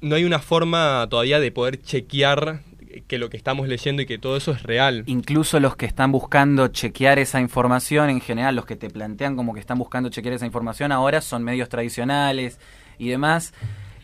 no 0.00 0.14
hay 0.14 0.24
una 0.24 0.38
forma 0.38 1.06
todavía 1.10 1.40
de 1.40 1.52
poder 1.52 1.80
chequear 1.80 2.62
que 3.06 3.18
lo 3.18 3.30
que 3.30 3.36
estamos 3.36 3.68
leyendo 3.68 4.02
y 4.02 4.06
que 4.06 4.18
todo 4.18 4.36
eso 4.36 4.52
es 4.52 4.62
real. 4.62 5.04
Incluso 5.06 5.60
los 5.60 5.76
que 5.76 5.86
están 5.86 6.12
buscando 6.12 6.68
chequear 6.68 7.18
esa 7.18 7.40
información, 7.40 8.10
en 8.10 8.20
general 8.20 8.56
los 8.56 8.66
que 8.66 8.76
te 8.76 8.90
plantean 8.90 9.36
como 9.36 9.54
que 9.54 9.60
están 9.60 9.78
buscando 9.78 10.08
chequear 10.08 10.34
esa 10.34 10.46
información 10.46 10.92
ahora 10.92 11.20
son 11.20 11.44
medios 11.44 11.68
tradicionales 11.68 12.58
y 12.98 13.08
demás. 13.08 13.52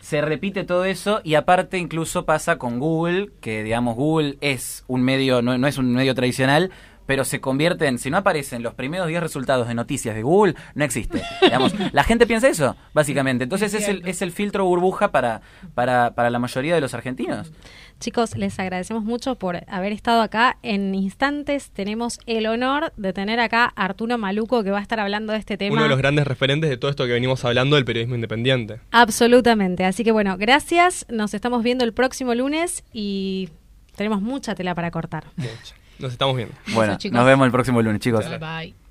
Se 0.01 0.21
repite 0.21 0.65
todo 0.65 0.85
eso 0.85 1.23
y 1.25 1.35
aparte 1.35 1.79
incluso 1.79 2.27
pasa 2.27 2.59
con 2.59 2.79
Google, 2.79 3.31
que 3.41 3.63
digamos 3.63 3.97
Google 3.97 4.37
es 4.43 4.85
un 4.87 5.03
medio, 5.03 5.41
no, 5.41 5.57
no 5.57 5.67
es 5.67 5.79
un 5.79 5.95
medio 5.95 6.15
tradicional, 6.15 6.71
pero 7.07 7.25
se 7.25 7.41
convierte 7.41 7.87
en, 7.87 7.99
si 7.99 8.11
no 8.11 8.19
aparecen 8.19 8.63
los 8.63 8.75
primeros 8.75 9.09
10 9.09 9.21
resultados 9.21 9.69
de 9.69 9.75
noticias 9.75 10.15
de 10.15 10.23
Google, 10.23 10.55
no 10.75 10.85
existe. 10.85 11.23
Digamos, 11.43 11.75
la 11.93 12.05
gente 12.05 12.27
piensa 12.27 12.49
eso, 12.49 12.77
básicamente. 12.93 13.45
Entonces 13.45 13.75
es 13.75 13.89
el, 13.89 14.07
es 14.07 14.23
el 14.23 14.33
filtro 14.33 14.65
burbuja 14.65 15.11
para, 15.11 15.43
para, 15.75 16.15
para 16.15 16.31
la 16.31 16.39
mayoría 16.39 16.75
de 16.75 16.81
los 16.81 16.95
argentinos. 16.95 17.53
Chicos, 18.01 18.37
les 18.37 18.59
agradecemos 18.59 19.05
mucho 19.05 19.37
por 19.37 19.63
haber 19.69 19.93
estado 19.93 20.21
acá. 20.21 20.59
En 20.63 20.95
instantes 20.95 21.71
tenemos 21.71 22.19
el 22.27 22.47
honor 22.47 22.93
de 22.97 23.13
tener 23.13 23.41
acá 23.41 23.73
a 23.77 23.85
Arturo 23.85 24.19
Maluco 24.19 24.63
que 24.65 24.71
va 24.71 24.79
a 24.79 24.83
estar 24.83 25.01
hablando 25.01 25.33
de 25.33 25.39
este 25.39 25.57
tema. 25.57 25.75
Uno 25.75 25.85
de 25.85 25.89
los 25.89 25.99
grandes 25.99 26.27
referentes 26.27 26.69
de 26.69 26.77
todo 26.77 26.91
esto 26.91 27.07
que 27.07 27.13
venimos 27.13 27.45
hablando 27.45 27.77
del 27.77 27.85
periodismo 27.85 28.15
independiente. 28.15 28.81
Absolutamente. 28.91 29.85
Así 29.85 30.05
que 30.05 30.13
bueno, 30.13 30.37
gracias. 30.37 31.07
Nos 31.09 31.35
estamos 31.35 31.63
viendo 31.63 31.85
el 31.85 31.93
próximo 31.93 32.35
lunes 32.35 32.85
y 32.93 33.49
tenemos 33.97 34.21
mucha 34.21 34.55
tela 34.55 34.75
para 34.75 34.91
cortar. 34.91 35.25
Mucho. 35.37 35.75
Nos 35.99 36.13
estamos 36.13 36.37
viendo. 36.37 36.55
Bueno, 36.75 36.97
nos 37.11 37.27
vemos 37.27 37.47
el 37.47 37.53
próximo 37.53 37.83
lunes, 37.83 38.01
chicos. 38.01 38.29
Bye 38.29 38.39
bye. 38.39 38.84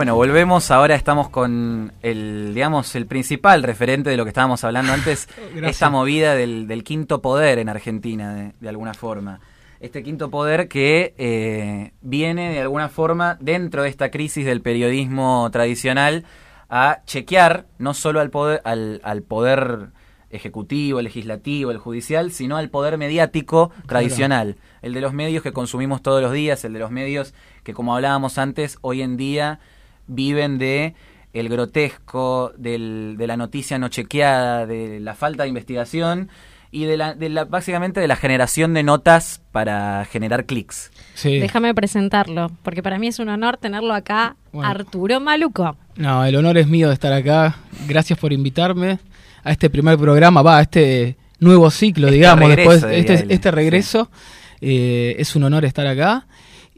Bueno, 0.00 0.14
volvemos. 0.14 0.70
Ahora 0.70 0.94
estamos 0.94 1.28
con 1.28 1.92
el, 2.00 2.54
digamos, 2.54 2.96
el 2.96 3.04
principal 3.04 3.62
referente 3.62 4.08
de 4.08 4.16
lo 4.16 4.24
que 4.24 4.30
estábamos 4.30 4.64
hablando 4.64 4.94
antes, 4.94 5.28
Gracias. 5.36 5.72
esta 5.72 5.90
movida 5.90 6.34
del, 6.34 6.66
del 6.66 6.84
quinto 6.84 7.20
poder 7.20 7.58
en 7.58 7.68
Argentina, 7.68 8.34
de, 8.34 8.52
de 8.58 8.68
alguna 8.70 8.94
forma. 8.94 9.40
Este 9.78 10.02
quinto 10.02 10.30
poder 10.30 10.68
que 10.68 11.12
eh, 11.18 11.92
viene 12.00 12.50
de 12.50 12.60
alguna 12.60 12.88
forma 12.88 13.36
dentro 13.42 13.82
de 13.82 13.90
esta 13.90 14.10
crisis 14.10 14.46
del 14.46 14.62
periodismo 14.62 15.50
tradicional 15.52 16.24
a 16.70 17.02
chequear 17.04 17.66
no 17.76 17.92
solo 17.92 18.20
al 18.20 18.30
poder, 18.30 18.62
al, 18.64 19.02
al 19.04 19.20
poder 19.20 19.88
ejecutivo, 20.30 21.00
el 21.00 21.04
legislativo, 21.04 21.72
el 21.72 21.76
judicial, 21.76 22.32
sino 22.32 22.56
al 22.56 22.70
poder 22.70 22.96
mediático 22.96 23.70
tradicional, 23.86 24.56
el 24.80 24.94
de 24.94 25.02
los 25.02 25.12
medios 25.12 25.42
que 25.42 25.52
consumimos 25.52 26.00
todos 26.00 26.22
los 26.22 26.32
días, 26.32 26.64
el 26.64 26.72
de 26.72 26.78
los 26.78 26.90
medios 26.90 27.34
que 27.64 27.74
como 27.74 27.94
hablábamos 27.94 28.38
antes, 28.38 28.78
hoy 28.80 29.02
en 29.02 29.18
día 29.18 29.60
viven 30.10 30.58
de 30.58 30.94
el 31.32 31.48
grotesco, 31.48 32.52
del, 32.56 33.14
de 33.16 33.26
la 33.26 33.36
noticia 33.36 33.78
no 33.78 33.88
chequeada, 33.88 34.66
de 34.66 35.00
la 35.00 35.14
falta 35.14 35.44
de 35.44 35.48
investigación 35.48 36.28
y 36.72 36.84
de 36.84 36.96
la, 36.96 37.14
de 37.14 37.28
la 37.28 37.44
básicamente 37.44 38.00
de 38.00 38.08
la 38.08 38.16
generación 38.16 38.74
de 38.74 38.82
notas 38.82 39.40
para 39.52 40.04
generar 40.04 40.44
clics. 40.44 40.90
Sí. 41.14 41.38
Déjame 41.38 41.74
presentarlo, 41.74 42.50
porque 42.62 42.82
para 42.82 42.98
mí 42.98 43.08
es 43.08 43.18
un 43.18 43.28
honor 43.28 43.56
tenerlo 43.56 43.94
acá, 43.94 44.36
Bueno. 44.52 44.68
Arturo 44.68 45.20
Maluco. 45.20 45.76
No, 45.96 46.24
el 46.24 46.34
honor 46.36 46.58
es 46.58 46.66
mío 46.66 46.88
de 46.88 46.94
estar 46.94 47.12
acá. 47.12 47.56
Gracias 47.88 48.18
por 48.18 48.32
invitarme 48.32 48.98
a 49.42 49.52
este 49.52 49.70
primer 49.70 49.98
programa, 49.98 50.42
va, 50.42 50.58
a 50.58 50.62
este 50.62 51.16
nuevo 51.38 51.70
ciclo, 51.70 52.08
Este 52.08 52.16
digamos, 52.16 52.48
regreso, 52.48 52.70
después 52.70 52.90
diría 52.90 53.14
este, 53.14 53.34
este 53.34 53.50
regreso. 53.50 54.10
Eh, 54.60 55.16
es 55.18 55.34
un 55.36 55.44
honor 55.44 55.64
estar 55.64 55.86
acá. 55.86 56.26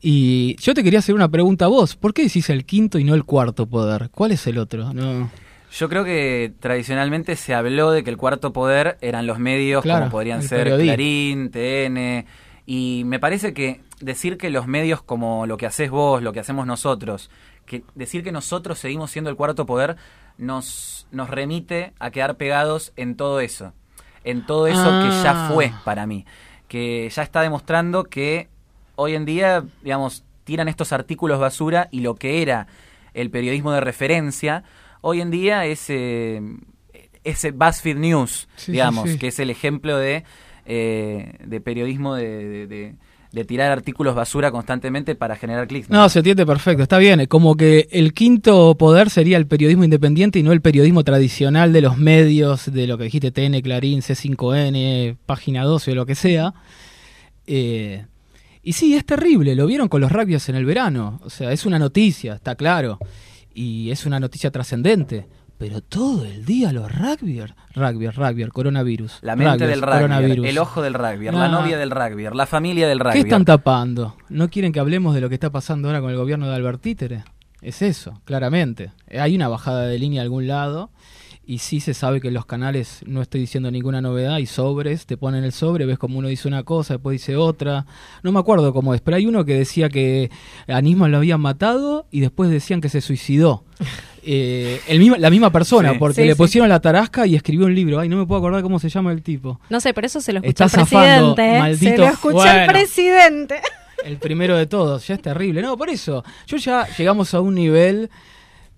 Y 0.02 0.56
yo 0.56 0.74
te 0.74 0.82
quería 0.82 0.98
hacer 0.98 1.14
una 1.14 1.28
pregunta 1.28 1.66
a 1.66 1.68
vos. 1.68 1.94
¿Por 1.96 2.12
qué 2.12 2.24
decís 2.24 2.50
el 2.50 2.64
quinto 2.66 2.98
y 2.98 3.04
no 3.04 3.14
el 3.14 3.24
cuarto 3.24 3.66
poder? 3.66 4.10
¿Cuál 4.10 4.32
es 4.32 4.44
el 4.48 4.58
otro? 4.58 4.92
No. 4.92 5.30
Yo 5.72 5.88
creo 5.88 6.04
que 6.04 6.52
tradicionalmente 6.60 7.36
se 7.36 7.54
habló 7.54 7.92
de 7.92 8.02
que 8.04 8.10
el 8.10 8.16
cuarto 8.16 8.52
poder 8.52 8.98
eran 9.00 9.26
los 9.26 9.38
medios 9.38 9.82
Claro, 9.82 10.00
como 10.00 10.10
podrían 10.10 10.42
ser. 10.42 10.66
Clarín, 10.76 11.50
TN, 11.50 12.26
y 12.66 13.04
me 13.06 13.18
parece 13.20 13.54
que 13.54 13.80
decir 14.00 14.36
que 14.36 14.50
los 14.50 14.66
medios 14.66 15.02
como 15.02 15.46
lo 15.46 15.56
que 15.56 15.66
haces 15.66 15.88
vos, 15.90 16.22
lo 16.22 16.32
que 16.32 16.40
hacemos 16.40 16.66
nosotros, 16.66 17.30
que 17.64 17.84
decir 17.94 18.22
que 18.22 18.32
nosotros 18.32 18.78
seguimos 18.80 19.10
siendo 19.12 19.30
el 19.30 19.36
cuarto 19.36 19.64
poder 19.64 19.96
nos, 20.36 21.06
nos 21.12 21.30
remite 21.30 21.92
a 22.00 22.10
quedar 22.10 22.36
pegados 22.36 22.92
en 22.96 23.16
todo 23.16 23.40
eso, 23.40 23.72
en 24.24 24.44
todo 24.44 24.66
eso 24.66 24.82
que 24.84 25.08
ya 25.22 25.46
Ah. 25.46 25.50
fue 25.54 25.72
para 25.84 26.06
mí, 26.06 26.26
que 26.68 27.08
ya 27.14 27.22
está 27.22 27.40
demostrando 27.40 28.04
que 28.04 28.48
hoy 28.96 29.14
en 29.14 29.24
día, 29.24 29.64
digamos, 29.82 30.24
tiran 30.44 30.68
estos 30.68 30.92
artículos 30.92 31.38
basura 31.38 31.88
y 31.90 32.00
lo 32.00 32.14
que 32.16 32.42
era 32.42 32.66
el 33.14 33.30
periodismo 33.30 33.72
de 33.72 33.80
referencia, 33.80 34.64
hoy 35.00 35.20
en 35.20 35.30
día 35.30 35.64
es 35.66 35.84
eh, 35.88 36.40
ese 37.24 37.50
BuzzFeed 37.52 37.96
News, 37.96 38.48
Sí, 38.56 38.72
digamos, 38.72 39.10
sí. 39.10 39.18
que 39.18 39.28
es 39.28 39.38
el 39.38 39.50
ejemplo 39.50 39.96
de, 39.98 40.24
eh, 40.66 41.34
de 41.44 41.60
periodismo 41.60 42.14
de, 42.14 42.26
de- 42.48 42.66
de- 42.66 42.94
de 43.32 43.46
tirar 43.46 43.72
artículos 43.72 44.14
basura 44.14 44.50
constantemente 44.50 45.14
para 45.14 45.36
generar 45.36 45.66
clics. 45.66 45.88
No, 45.88 46.06
se 46.10 46.18
entiende 46.18 46.44
perfecto, 46.44 46.82
está 46.82 46.98
bien. 46.98 47.24
Como 47.28 47.56
que 47.56 47.88
el 47.90 48.12
quinto 48.12 48.74
poder 48.76 49.08
sería 49.08 49.38
el 49.38 49.46
periodismo 49.46 49.84
independiente 49.84 50.38
y 50.38 50.42
no 50.42 50.52
el 50.52 50.60
periodismo 50.60 51.02
tradicional 51.02 51.72
de 51.72 51.80
los 51.80 51.96
medios, 51.96 52.70
de 52.70 52.86
lo 52.86 52.98
que 52.98 53.04
dijiste, 53.04 53.30
TN, 53.32 53.62
Clarín, 53.62 54.00
C5N, 54.02 55.16
Página 55.24 55.64
12 55.64 55.92
o 55.92 55.94
lo 55.94 56.04
que 56.04 56.14
sea. 56.14 56.52
Eh, 57.46 58.04
y 58.62 58.72
sí, 58.74 58.94
es 58.94 59.04
terrible, 59.04 59.54
lo 59.54 59.66
vieron 59.66 59.88
con 59.88 60.00
los 60.00 60.12
rugbyos 60.12 60.48
en 60.48 60.54
el 60.54 60.64
verano. 60.64 61.20
O 61.24 61.30
sea, 61.30 61.52
es 61.52 61.66
una 61.66 61.78
noticia, 61.78 62.34
está 62.34 62.54
claro. 62.54 62.98
Y 63.54 63.90
es 63.90 64.06
una 64.06 64.20
noticia 64.20 64.50
trascendente. 64.50 65.26
Pero 65.58 65.80
todo 65.80 66.24
el 66.24 66.44
día 66.44 66.72
los 66.72 66.90
rugbyers, 66.90 67.54
rugbyers, 67.74 68.16
rugbyers, 68.16 68.52
coronavirus. 68.52 69.18
La 69.22 69.36
mente 69.36 69.58
rugbyers, 69.64 69.80
del 69.80 70.30
rugby, 70.36 70.48
el 70.48 70.58
ojo 70.58 70.82
del 70.82 70.94
rugby, 70.94 71.26
la 71.30 71.48
novia 71.48 71.78
del 71.78 71.90
rugby, 71.92 72.26
la 72.34 72.46
familia 72.46 72.88
del 72.88 72.98
rugby. 72.98 73.12
¿Qué 73.12 73.20
están 73.20 73.44
tapando? 73.44 74.16
¿No 74.28 74.50
quieren 74.50 74.72
que 74.72 74.80
hablemos 74.80 75.14
de 75.14 75.20
lo 75.20 75.28
que 75.28 75.36
está 75.36 75.50
pasando 75.50 75.86
ahora 75.86 76.00
con 76.00 76.10
el 76.10 76.16
gobierno 76.16 76.48
de 76.48 76.56
Albert 76.56 76.80
Títere? 76.80 77.22
Es 77.60 77.80
eso, 77.80 78.20
claramente. 78.24 78.90
Eh, 79.06 79.20
Hay 79.20 79.36
una 79.36 79.46
bajada 79.46 79.86
de 79.86 79.98
línea 80.00 80.22
a 80.22 80.24
algún 80.24 80.48
lado 80.48 80.90
y 81.44 81.58
sí 81.58 81.80
se 81.80 81.92
sabe 81.92 82.20
que 82.20 82.28
en 82.28 82.34
los 82.34 82.46
canales 82.46 83.00
no 83.06 83.20
estoy 83.20 83.40
diciendo 83.40 83.70
ninguna 83.70 84.00
novedad, 84.00 84.34
hay 84.34 84.46
sobres, 84.46 85.06
te 85.06 85.16
ponen 85.16 85.42
el 85.44 85.52
sobre, 85.52 85.86
ves 85.86 85.98
como 85.98 86.18
uno 86.18 86.28
dice 86.28 86.46
una 86.48 86.62
cosa, 86.62 86.94
después 86.94 87.14
dice 87.14 87.36
otra. 87.36 87.84
No 88.22 88.30
me 88.32 88.38
acuerdo 88.38 88.72
cómo 88.72 88.94
es, 88.94 89.00
pero 89.00 89.16
hay 89.16 89.26
uno 89.26 89.44
que 89.44 89.54
decía 89.54 89.88
que 89.88 90.30
a 90.68 90.80
Nisman 90.80 91.10
lo 91.10 91.16
habían 91.18 91.40
matado 91.40 92.06
y 92.10 92.20
después 92.20 92.48
decían 92.50 92.80
que 92.80 92.88
se 92.88 93.00
suicidó. 93.00 93.64
Eh, 94.24 94.80
el 94.86 95.00
mismo- 95.00 95.16
la 95.16 95.30
misma 95.30 95.50
persona, 95.50 95.94
Sí. 95.94 95.98
porque 95.98 96.22
Sí, 96.22 96.26
le 96.28 96.34
sí. 96.34 96.38
pusieron 96.38 96.68
la 96.68 96.78
tarasca 96.78 97.26
y 97.26 97.34
escribió 97.34 97.66
un 97.66 97.74
libro. 97.74 97.98
Ay, 97.98 98.08
no 98.08 98.16
me 98.16 98.24
puedo 98.24 98.38
acordar 98.38 98.62
cómo 98.62 98.78
se 98.78 98.88
llama 98.88 99.10
el 99.10 99.20
tipo. 99.20 99.58
No 99.68 99.80
sé, 99.80 99.92
pero 99.92 100.06
eso 100.06 100.20
se 100.20 100.32
lo 100.32 100.38
escuché 100.38 100.50
Está 100.50 100.64
al 100.66 100.70
zafando, 100.70 101.34
presidente. 101.34 101.42
¿eh? 101.42 101.76
Se 101.76 101.86
maldito- 101.90 101.96
lo 102.02 102.06
escuché 102.06 102.48
al 102.48 102.56
Bueno. 102.68 102.72
presidente. 102.72 103.60
El 104.04 104.18
primero 104.18 104.56
de 104.56 104.66
todos, 104.68 105.04
ya 105.08 105.14
es 105.16 105.22
terrible. 105.22 105.60
No, 105.60 105.76
por 105.76 105.88
eso, 105.90 106.22
yo 106.46 106.56
ya 106.56 106.86
llegamos 106.96 107.34
a 107.34 107.40
un 107.40 107.56
nivel 107.56 108.10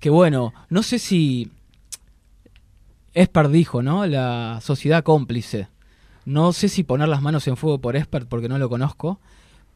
que, 0.01 0.09
bueno, 0.09 0.55
no 0.71 0.83
sé 0.83 0.99
si 0.99 1.51
Esper 3.15 3.49
dijo, 3.49 3.83
¿no? 3.83 4.07
La 4.07 4.61
sociedad 4.63 5.03
cómplice. 5.05 5.69
No 6.25 6.53
sé 6.53 6.69
si 6.69 6.85
poner 6.85 7.09
las 7.09 7.23
manos 7.23 7.47
en 7.49 7.57
fuego 7.57 7.81
por 7.81 7.97
Esper 7.97 8.27
porque 8.27 8.49
no 8.49 8.59
lo 8.59 8.69
conozco, 8.69 9.21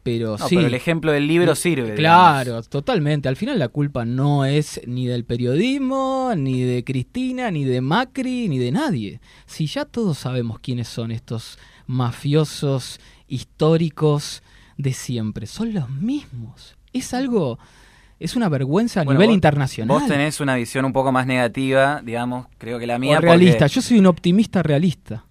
pero 0.03 0.37
No, 0.37 0.47
sí. 0.47 0.55
pero 0.55 0.67
el 0.67 0.73
ejemplo 0.73 1.11
del 1.11 1.27
libro 1.27 1.53
sirve. 1.55 1.93
Claro, 1.95 2.43
digamos. 2.51 2.69
totalmente. 2.69 3.29
Al 3.29 3.35
final 3.35 3.59
la 3.59 3.67
culpa 3.67 4.03
no 4.05 4.45
es 4.45 4.81
ni 4.87 5.05
del 5.07 5.25
periodismo, 5.25 6.31
ni 6.35 6.61
de 6.63 6.83
Cristina, 6.83 7.51
ni 7.51 7.65
de 7.65 7.81
Macri, 7.81 8.49
ni 8.49 8.57
de 8.57 8.71
nadie. 8.71 9.21
Si 9.45 9.67
ya 9.67 9.85
todos 9.85 10.17
sabemos 10.17 10.59
quiénes 10.59 10.87
son 10.87 11.11
estos 11.11 11.59
mafiosos 11.85 12.99
históricos 13.27 14.41
de 14.77 14.93
siempre, 14.93 15.45
son 15.47 15.73
los 15.73 15.89
mismos. 15.89 16.75
Es 16.93 17.13
algo, 17.13 17.59
es 18.19 18.35
una 18.35 18.49
vergüenza 18.49 19.01
a 19.01 19.03
Bueno, 19.03 19.17
nivel 19.19 19.29
vos- 19.29 19.35
internacional. 19.35 19.87
Vos 19.99 20.07
tenés 20.07 20.39
una 20.39 20.55
visión 20.55 20.85
un 20.85 20.93
poco 20.93 21.11
más 21.11 21.25
negativa, 21.25 22.01
digamos, 22.03 22.47
creo 22.57 22.77
que 22.79 22.85
la 22.87 22.95
O 22.97 22.99
mía. 22.99 23.19
realista. 23.19 23.59
porque- 23.65 23.73
Yo 23.75 23.81
soy 23.81 23.99
un 23.99 24.07
optimista 24.07 24.61
realista. 24.63 25.23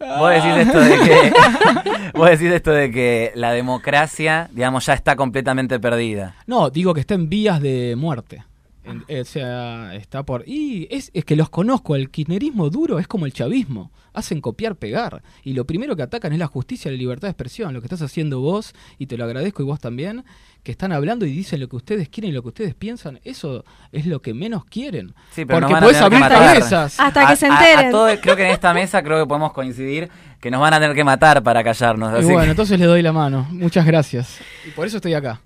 Vos 0.00 0.30
decís 0.30 0.56
esto 0.66 0.80
de 0.80 0.98
que 0.98 1.32
vos 2.14 2.28
decís 2.28 2.50
esto 2.50 2.72
de 2.72 2.90
que 2.90 3.32
la 3.36 3.52
democracia, 3.52 4.50
digamos, 4.52 4.84
ya 4.86 4.92
está 4.92 5.16
completamente 5.16 5.78
perdida. 5.80 6.34
No, 6.46 6.68
digo 6.68 6.92
que 6.92 7.00
está 7.00 7.14
en 7.14 7.28
vías 7.28 7.60
de 7.60 7.94
muerte. 7.96 8.44
En- 8.84 9.04
o 9.20 9.24
sea, 9.24 9.94
está 9.94 10.22
por... 10.24 10.44
Y 10.46 10.86
es, 10.90 11.10
es 11.14 11.24
que 11.24 11.36
los 11.36 11.48
conozco, 11.50 11.96
el 11.96 12.10
kirchnerismo 12.10 12.68
duro 12.70 12.98
es 12.98 13.06
como 13.08 13.26
el 13.26 13.32
chavismo. 13.32 13.90
Hacen 14.12 14.40
copiar, 14.40 14.76
pegar. 14.76 15.22
Y 15.42 15.54
lo 15.54 15.64
primero 15.66 15.96
que 15.96 16.02
atacan 16.02 16.32
es 16.32 16.38
la 16.38 16.46
justicia 16.46 16.88
y 16.90 16.94
la 16.94 16.98
libertad 16.98 17.26
de 17.28 17.32
expresión. 17.32 17.72
Lo 17.74 17.80
que 17.80 17.86
estás 17.86 18.02
haciendo 18.02 18.40
vos, 18.40 18.74
y 18.98 19.06
te 19.06 19.16
lo 19.16 19.24
agradezco 19.24 19.62
y 19.62 19.66
vos 19.66 19.80
también, 19.80 20.24
que 20.62 20.70
están 20.70 20.92
hablando 20.92 21.26
y 21.26 21.32
dicen 21.32 21.60
lo 21.60 21.68
que 21.68 21.76
ustedes 21.76 22.08
quieren 22.08 22.30
y 22.30 22.34
lo 22.34 22.42
que 22.42 22.48
ustedes 22.48 22.74
piensan, 22.74 23.18
eso 23.24 23.64
es 23.90 24.06
lo 24.06 24.22
que 24.22 24.32
menos 24.32 24.64
quieren. 24.66 25.14
Sí, 25.32 25.44
pero 25.44 25.60
Porque 25.60 25.74
a 25.74 25.80
que 25.80 25.96
abrir 25.96 26.20
matar. 26.20 26.38
cabezas. 26.46 27.00
Hasta 27.00 27.26
A- 27.26 27.30
que 27.30 27.36
se 27.36 27.46
a- 27.46 27.58
a 27.58 27.70
enteren. 27.70 27.90
todo- 27.90 28.20
creo 28.20 28.36
que 28.36 28.44
en 28.44 28.50
esta 28.52 28.72
mesa 28.72 29.02
creo 29.02 29.18
que 29.20 29.26
podemos 29.26 29.52
coincidir 29.52 30.08
que 30.40 30.50
nos 30.50 30.60
van 30.60 30.74
a 30.74 30.80
tener 30.80 30.94
que 30.94 31.04
matar 31.04 31.42
para 31.42 31.64
callarnos. 31.64 32.22
Y 32.22 32.24
bueno, 32.26 32.42
que- 32.44 32.50
entonces 32.50 32.78
le 32.78 32.86
doy 32.86 33.02
la 33.02 33.12
mano. 33.12 33.46
Muchas 33.50 33.84
gracias. 33.84 34.38
Y 34.66 34.70
por 34.70 34.86
eso 34.86 34.96
estoy 34.98 35.14
acá. 35.14 35.40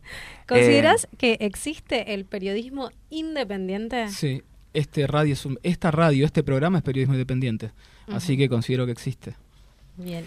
¿Consideras 0.48 1.04
Eh, 1.04 1.16
que 1.18 1.36
existe 1.40 2.14
el 2.14 2.24
periodismo 2.24 2.90
independiente? 3.10 4.08
Sí, 4.08 4.42
este 4.72 5.06
radio 5.06 5.32
es 5.34 5.44
un- 5.46 5.58
esta 5.62 5.90
radio, 5.90 6.24
este 6.24 6.42
programa 6.42 6.78
es 6.78 6.84
periodismo 6.84 7.14
independiente. 7.14 7.72
Así 8.08 8.36
que 8.38 8.48
considero 8.48 8.86
que 8.86 8.92
existe. 8.92 9.34
Bien. 9.96 10.24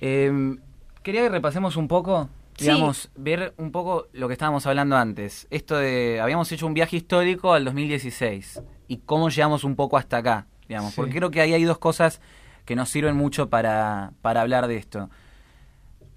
Eh, 0.00 0.56
quería 1.02 1.22
que 1.22 1.28
repasemos 1.30 1.76
un 1.76 1.88
poco, 1.88 2.28
Sí. 2.56 2.64
digamos, 2.64 3.10
ver 3.16 3.54
un 3.56 3.72
poco 3.72 4.08
lo 4.12 4.26
que 4.28 4.32
estábamos 4.34 4.66
hablando 4.66 4.96
antes. 4.96 5.46
Esto 5.50 5.76
de, 5.78 6.20
habíamos 6.20 6.50
hecho 6.52 6.66
un 6.66 6.74
viaje 6.74 6.96
histórico 6.96 7.52
al 7.54 7.64
2016 7.64 8.60
y 8.88 8.98
cómo 8.98 9.30
llegamos 9.30 9.64
un 9.64 9.74
poco 9.76 9.96
hasta 9.96 10.18
acá, 10.18 10.46
digamos, 10.68 10.90
Sí. 10.92 10.96
porque 10.96 11.14
creo 11.14 11.30
que 11.30 11.40
ahí 11.40 11.54
hay 11.54 11.64
dos 11.64 11.78
cosas 11.78 12.20
que 12.64 12.76
nos 12.76 12.90
sirven 12.90 13.16
mucho 13.16 13.48
para, 13.48 14.12
para 14.20 14.42
hablar 14.42 14.66
de 14.68 14.76
esto. 14.76 15.08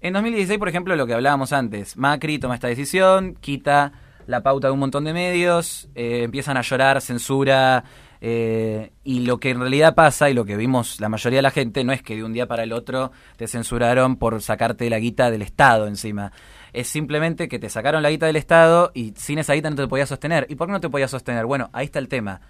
En 0.02 0.14
2016, 0.14 0.58
por 0.58 0.68
ejemplo, 0.68 0.96
lo 0.96 1.06
que 1.06 1.14
hablábamos 1.14 1.52
antes, 1.52 1.96
Macri 1.96 2.40
toma 2.40 2.56
esta 2.56 2.66
decisión, 2.66 3.36
quita 3.40 3.92
la 4.26 4.42
pauta 4.42 4.66
de 4.66 4.72
un 4.72 4.80
montón 4.80 5.04
de 5.04 5.12
medios, 5.12 5.88
eh, 5.94 6.24
empiezan 6.24 6.56
a 6.56 6.62
llorar, 6.62 7.00
censura, 7.00 7.84
eh, 8.20 8.90
y 9.04 9.20
lo 9.20 9.38
que 9.38 9.50
en 9.50 9.60
realidad 9.60 9.94
pasa, 9.94 10.28
y 10.28 10.34
lo 10.34 10.44
que 10.44 10.56
vimos 10.56 11.00
la 11.00 11.08
mayoría 11.08 11.38
de 11.38 11.42
la 11.42 11.52
gente, 11.52 11.84
no 11.84 11.92
es 11.92 12.02
que 12.02 12.16
de 12.16 12.24
un 12.24 12.32
día 12.32 12.48
para 12.48 12.64
el 12.64 12.72
otro 12.72 13.12
te 13.36 13.46
censuraron 13.46 14.16
por 14.16 14.42
sacarte 14.42 14.90
la 14.90 14.98
guita 14.98 15.30
del 15.30 15.42
Estado 15.42 15.86
encima. 15.86 16.32
Es 16.72 16.88
simplemente 16.88 17.48
que 17.48 17.60
te 17.60 17.68
sacaron 17.68 18.02
la 18.02 18.10
guita 18.10 18.26
del 18.26 18.36
Estado 18.36 18.90
y 18.94 19.14
sin 19.16 19.38
esa 19.38 19.54
guita 19.54 19.70
no 19.70 19.76
te 19.76 19.86
podías 19.86 20.08
sostener. 20.08 20.46
¿Y 20.48 20.56
por 20.56 20.66
qué 20.66 20.72
no 20.72 20.80
te 20.80 20.90
podías 20.90 21.12
sostener? 21.12 21.46
Bueno, 21.46 21.70
ahí 21.72 21.84
está 21.84 22.00
el 22.00 22.08
tema. 22.08 22.40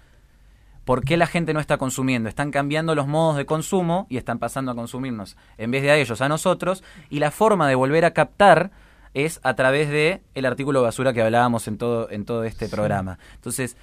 ¿Por 0.85 1.05
qué 1.05 1.15
la 1.15 1.27
gente 1.27 1.53
no 1.53 1.59
está 1.59 1.77
consumiendo? 1.77 2.27
Están 2.27 2.51
cambiando 2.51 2.93
los 2.93 3.07
modos 3.07 3.37
de 3.37 3.45
consumo 3.45 4.05
y 4.09 4.17
están 4.17 4.39
pasando 4.39 4.71
a 4.71 4.75
consumirnos 4.75 5.37
en 5.57 5.71
vez 5.71 5.81
de 5.81 5.91
a 5.91 5.97
ellos, 5.97 6.19
a 6.21 6.27
nosotros. 6.27 6.83
Y 7.09 7.19
la 7.19 7.31
forma 7.31 7.69
de 7.69 7.75
volver 7.75 8.03
a 8.03 8.13
captar 8.13 8.71
es 9.13 9.39
a 9.43 9.55
través 9.55 9.89
de 9.89 10.21
el 10.33 10.45
artículo 10.45 10.81
basura 10.81 11.13
que 11.13 11.21
hablábamos 11.21 11.67
en 11.67 11.77
todo, 11.77 12.09
en 12.09 12.25
todo 12.25 12.43
este 12.43 12.67
programa. 12.67 13.17
Entonces, 13.35 13.77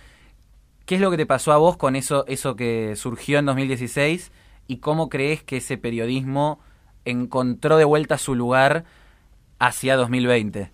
¿qué 0.85 0.97
es 0.97 1.01
lo 1.01 1.11
que 1.11 1.17
te 1.17 1.27
pasó 1.27 1.53
a 1.53 1.57
vos 1.57 1.77
con 1.77 1.97
eso, 1.97 2.25
eso 2.27 2.55
que 2.57 2.95
surgió 2.97 3.39
en 3.39 3.47
2016 3.47 4.33
y 4.67 4.77
cómo 4.79 5.09
crees 5.09 5.43
que 5.43 5.59
ese 5.59 5.79
periodismo 5.79 6.61
encontró 7.05 7.79
de 7.79 7.85
vuelta 7.85 8.19
su 8.19 8.35
lugar 8.35 8.85
hacia 9.59 9.97
2020? 9.97 10.71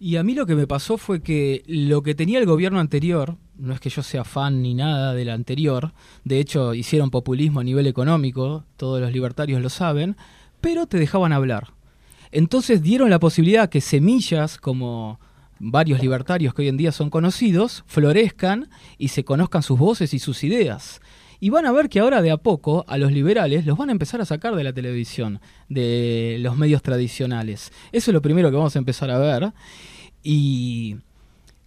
Y 0.00 0.16
a 0.16 0.22
mí 0.22 0.34
lo 0.34 0.46
que 0.46 0.54
me 0.54 0.66
pasó 0.66 0.96
fue 0.96 1.22
que 1.22 1.64
lo 1.66 2.02
que 2.02 2.14
tenía 2.14 2.38
el 2.38 2.46
gobierno 2.46 2.78
anterior, 2.78 3.36
no 3.58 3.74
es 3.74 3.80
que 3.80 3.90
yo 3.90 4.02
sea 4.02 4.24
fan 4.24 4.62
ni 4.62 4.74
nada 4.74 5.14
del 5.14 5.30
anterior, 5.30 5.92
de 6.24 6.40
hecho 6.40 6.74
hicieron 6.74 7.10
populismo 7.10 7.60
a 7.60 7.64
nivel 7.64 7.86
económico, 7.86 8.64
todos 8.76 9.00
los 9.00 9.12
libertarios 9.12 9.60
lo 9.60 9.68
saben, 9.68 10.16
pero 10.60 10.86
te 10.86 10.98
dejaban 10.98 11.32
hablar. 11.32 11.72
Entonces 12.30 12.82
dieron 12.82 13.10
la 13.10 13.18
posibilidad 13.18 13.68
que 13.68 13.80
semillas 13.80 14.58
como 14.58 15.18
varios 15.58 16.00
libertarios 16.00 16.54
que 16.54 16.62
hoy 16.62 16.68
en 16.68 16.76
día 16.76 16.92
son 16.92 17.10
conocidos 17.10 17.84
florezcan 17.86 18.68
y 18.96 19.08
se 19.08 19.24
conozcan 19.24 19.62
sus 19.62 19.78
voces 19.78 20.14
y 20.14 20.18
sus 20.18 20.44
ideas. 20.44 21.00
Y 21.40 21.50
van 21.50 21.66
a 21.66 21.72
ver 21.72 21.88
que 21.88 22.00
ahora 22.00 22.20
de 22.20 22.32
a 22.32 22.36
poco 22.36 22.84
a 22.88 22.98
los 22.98 23.12
liberales 23.12 23.64
los 23.64 23.78
van 23.78 23.90
a 23.90 23.92
empezar 23.92 24.20
a 24.20 24.24
sacar 24.24 24.56
de 24.56 24.64
la 24.64 24.72
televisión, 24.72 25.40
de 25.68 26.36
los 26.40 26.56
medios 26.56 26.82
tradicionales. 26.82 27.72
Eso 27.92 28.10
es 28.10 28.14
lo 28.14 28.22
primero 28.22 28.50
que 28.50 28.56
vamos 28.56 28.74
a 28.74 28.80
empezar 28.80 29.10
a 29.10 29.18
ver. 29.18 29.52
Y 30.22 30.96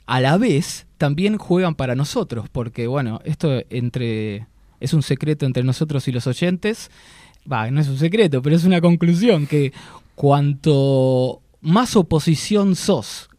a 0.06 0.20
la 0.20 0.38
vez 0.38 0.88
también 1.02 1.39
juegan 1.39 1.74
para 1.74 1.95
nosotros, 1.95 2.47
porque 2.52 2.86
bueno, 2.86 3.22
esto 3.26 3.64
entre 3.72 4.45
es 4.80 4.93
un 4.93 5.02
secreto 5.02 5.47
entre 5.47 5.64
nosotros 5.64 6.08
y 6.08 6.12
los 6.12 6.28
oyentes. 6.28 6.91
Va, 7.52 7.72
no 7.72 7.82
es 7.82 7.88
un 7.88 7.97
secreto, 7.97 8.43
pero 8.43 8.56
es 8.56 8.66
una 8.66 8.82
conclusión 8.82 9.47
que 9.47 9.74
cuanto 10.14 11.41
más 11.60 11.95
oposición 11.95 12.76
sos, 12.76 13.31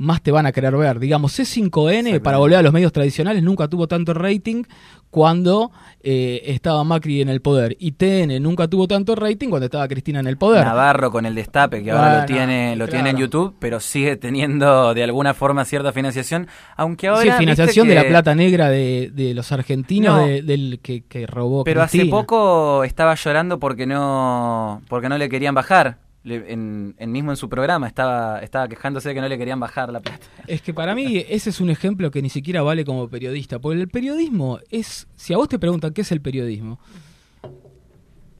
más 0.00 0.22
te 0.22 0.32
van 0.32 0.46
a 0.46 0.52
querer 0.52 0.74
ver. 0.76 0.98
Digamos, 0.98 1.38
C5N, 1.38 2.22
para 2.22 2.38
volver 2.38 2.58
a 2.58 2.62
los 2.62 2.72
medios 2.72 2.90
tradicionales, 2.90 3.42
nunca 3.42 3.68
tuvo 3.68 3.86
tanto 3.86 4.14
rating 4.14 4.64
cuando 5.10 5.72
eh, 6.02 6.40
estaba 6.46 6.82
Macri 6.84 7.20
en 7.20 7.28
el 7.28 7.42
poder. 7.42 7.76
Y 7.78 7.92
TN 7.92 8.42
nunca 8.42 8.66
tuvo 8.66 8.88
tanto 8.88 9.14
rating 9.14 9.50
cuando 9.50 9.66
estaba 9.66 9.86
Cristina 9.88 10.20
en 10.20 10.26
el 10.26 10.38
poder. 10.38 10.64
Navarro 10.64 11.10
con 11.10 11.26
el 11.26 11.34
destape, 11.34 11.84
que 11.84 11.90
ahora 11.90 12.20
lo 12.20 12.26
tiene 12.26 12.76
lo 12.76 12.88
tiene 12.88 13.10
en 13.10 13.18
YouTube, 13.18 13.54
pero 13.58 13.78
sigue 13.78 14.16
teniendo 14.16 14.94
de 14.94 15.04
alguna 15.04 15.34
forma 15.34 15.66
cierta 15.66 15.92
financiación, 15.92 16.48
aunque 16.76 17.08
ahora... 17.08 17.22
Sí, 17.22 17.38
financiación 17.38 17.86
de 17.86 17.94
la 17.94 18.08
plata 18.08 18.34
negra 18.34 18.70
de, 18.70 19.10
de 19.12 19.34
los 19.34 19.52
argentinos, 19.52 20.26
del 20.26 20.80
que, 20.82 21.02
que 21.02 21.26
robó 21.26 21.62
Pero 21.64 21.82
hace 21.82 22.06
poco 22.06 22.84
estaba 22.84 23.14
llorando 23.16 23.58
porque 23.58 23.84
no, 23.84 24.80
porque 24.88 25.10
no 25.10 25.18
le 25.18 25.28
querían 25.28 25.54
bajar 25.54 25.98
en, 26.24 26.94
mismo 27.06 27.30
en 27.30 27.36
su 27.36 27.48
programa 27.48 27.86
estaba, 27.86 28.40
estaba 28.40 28.68
quejándose 28.68 29.08
de 29.08 29.14
que 29.14 29.20
no 29.20 29.28
le 29.28 29.38
querían 29.38 29.60
bajar 29.60 29.92
la 29.92 30.00
plata. 30.00 30.26
Es 30.46 30.62
que 30.62 30.74
para 30.74 30.94
mí 30.94 31.24
ese 31.28 31.50
es 31.50 31.60
un 31.60 31.70
ejemplo 31.70 32.10
que 32.10 32.22
ni 32.22 32.30
siquiera 32.30 32.62
vale 32.62 32.84
como 32.84 33.08
periodista, 33.08 33.58
porque 33.58 33.80
el 33.80 33.88
periodismo 33.88 34.58
es, 34.70 35.08
si 35.16 35.32
a 35.32 35.36
vos 35.36 35.48
te 35.48 35.58
preguntan 35.58 35.92
qué 35.92 36.02
es 36.02 36.12
el 36.12 36.20
periodismo, 36.20 36.78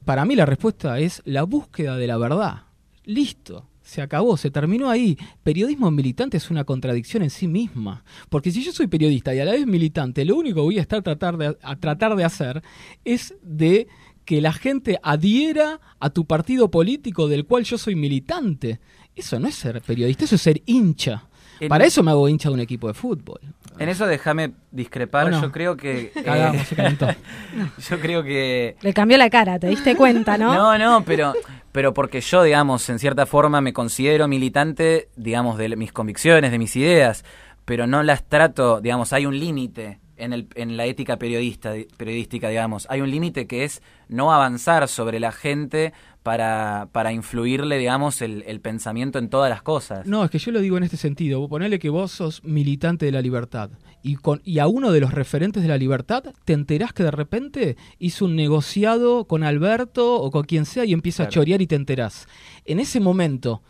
para 0.05 0.25
mí 0.25 0.35
la 0.35 0.45
respuesta 0.45 0.99
es 0.99 1.21
la 1.25 1.43
búsqueda 1.43 1.97
de 1.97 2.07
la 2.07 2.17
verdad. 2.17 2.63
Listo, 3.03 3.67
se 3.81 4.01
acabó, 4.01 4.37
se 4.37 4.51
terminó 4.51 4.89
ahí. 4.89 5.17
Periodismo 5.43 5.91
militante 5.91 6.37
es 6.37 6.49
una 6.49 6.63
contradicción 6.63 7.23
en 7.23 7.29
sí 7.29 7.47
misma, 7.47 8.03
porque 8.29 8.51
si 8.51 8.63
yo 8.63 8.71
soy 8.71 8.87
periodista 8.87 9.33
y 9.33 9.39
a 9.39 9.45
la 9.45 9.51
vez 9.51 9.65
militante, 9.65 10.23
lo 10.25 10.35
único 10.35 10.55
que 10.55 10.61
voy 10.61 10.77
a 10.79 10.81
estar 10.81 11.01
tratar 11.01 11.37
de, 11.37 11.57
a 11.61 11.75
tratar 11.75 12.15
de 12.15 12.23
hacer 12.23 12.61
es 13.03 13.35
de 13.41 13.87
que 14.25 14.41
la 14.41 14.53
gente 14.53 14.99
adhiera 15.03 15.79
a 15.99 16.09
tu 16.09 16.25
partido 16.25 16.71
político 16.71 17.27
del 17.27 17.45
cual 17.45 17.63
yo 17.63 17.77
soy 17.77 17.95
militante. 17.95 18.79
Eso 19.15 19.39
no 19.39 19.47
es 19.47 19.55
ser 19.55 19.81
periodista, 19.81 20.25
eso 20.25 20.35
es 20.35 20.41
ser 20.41 20.61
hincha. 20.65 21.25
Para 21.67 21.85
eso 21.85 22.01
me 22.01 22.11
hago 22.11 22.27
hincha 22.27 22.49
de 22.49 22.55
un 22.55 22.59
equipo 22.59 22.87
de 22.87 22.93
fútbol. 22.93 23.39
En 23.77 23.89
eso 23.89 24.07
déjame 24.07 24.53
discrepar. 24.71 25.31
Yo 25.31 25.51
creo 25.51 25.77
que. 25.77 26.11
Cagamos, 26.25 26.67
se 26.67 26.75
calentó. 26.75 27.07
yo 27.89 27.99
creo 27.99 28.23
que. 28.23 28.77
Le 28.81 28.93
cambió 28.93 29.17
la 29.17 29.29
cara, 29.29 29.59
te 29.59 29.67
diste 29.67 29.95
cuenta, 29.95 30.37
¿no? 30.37 30.53
no, 30.53 30.77
no, 30.77 31.03
pero, 31.05 31.33
pero 31.71 31.93
porque 31.93 32.21
yo, 32.21 32.43
digamos, 32.43 32.89
en 32.89 32.99
cierta 32.99 33.25
forma 33.25 33.61
me 33.61 33.73
considero 33.73 34.27
militante, 34.27 35.09
digamos, 35.15 35.57
de 35.57 35.75
mis 35.75 35.91
convicciones, 35.91 36.51
de 36.51 36.59
mis 36.59 36.75
ideas, 36.75 37.23
pero 37.65 37.87
no 37.87 38.03
las 38.03 38.27
trato, 38.27 38.81
digamos, 38.81 39.13
hay 39.13 39.25
un 39.25 39.39
límite 39.39 39.99
en, 40.21 40.33
el, 40.33 40.47
en 40.55 40.77
la 40.77 40.85
ética 40.85 41.17
periodista, 41.17 41.73
periodística, 41.97 42.49
digamos. 42.49 42.87
Hay 42.89 43.01
un 43.01 43.09
límite 43.09 43.47
que 43.47 43.63
es 43.63 43.81
no 44.07 44.31
avanzar 44.31 44.87
sobre 44.87 45.19
la 45.19 45.31
gente 45.31 45.93
para, 46.23 46.89
para 46.91 47.11
influirle, 47.11 47.77
digamos, 47.77 48.21
el, 48.21 48.43
el, 48.45 48.61
pensamiento 48.61 49.17
en 49.19 49.29
todas 49.29 49.49
las 49.49 49.61
cosas. 49.61 50.05
No, 50.05 50.23
es 50.23 50.29
que 50.29 50.37
yo 50.37 50.51
lo 50.51 50.59
digo 50.59 50.77
en 50.77 50.83
este 50.83 50.97
sentido. 50.97 51.47
Ponele 51.49 51.79
que 51.79 51.89
vos 51.89 52.11
sos 52.11 52.43
militante 52.43 53.05
de 53.05 53.11
la 53.11 53.21
libertad 53.21 53.71
y, 54.03 54.15
con, 54.15 54.41
y 54.43 54.59
a 54.59 54.67
uno 54.67 54.91
de 54.91 54.99
los 54.99 55.13
referentes 55.13 55.63
de 55.63 55.69
la 55.69 55.77
libertad 55.77 56.23
te 56.45 56.53
enterás 56.53 56.93
que 56.93 57.03
de 57.03 57.11
repente 57.11 57.77
hizo 57.99 58.25
un 58.25 58.35
negociado 58.35 59.25
con 59.25 59.43
Alberto 59.43 60.15
o 60.15 60.31
con 60.31 60.43
quien 60.43 60.65
sea 60.65 60.85
y 60.85 60.93
empieza 60.93 61.23
a 61.23 61.29
chorear 61.29 61.61
y 61.61 61.67
te 61.67 61.75
enterás. 61.75 62.27
En 62.65 62.79
ese 62.79 62.99
momento 62.99 63.61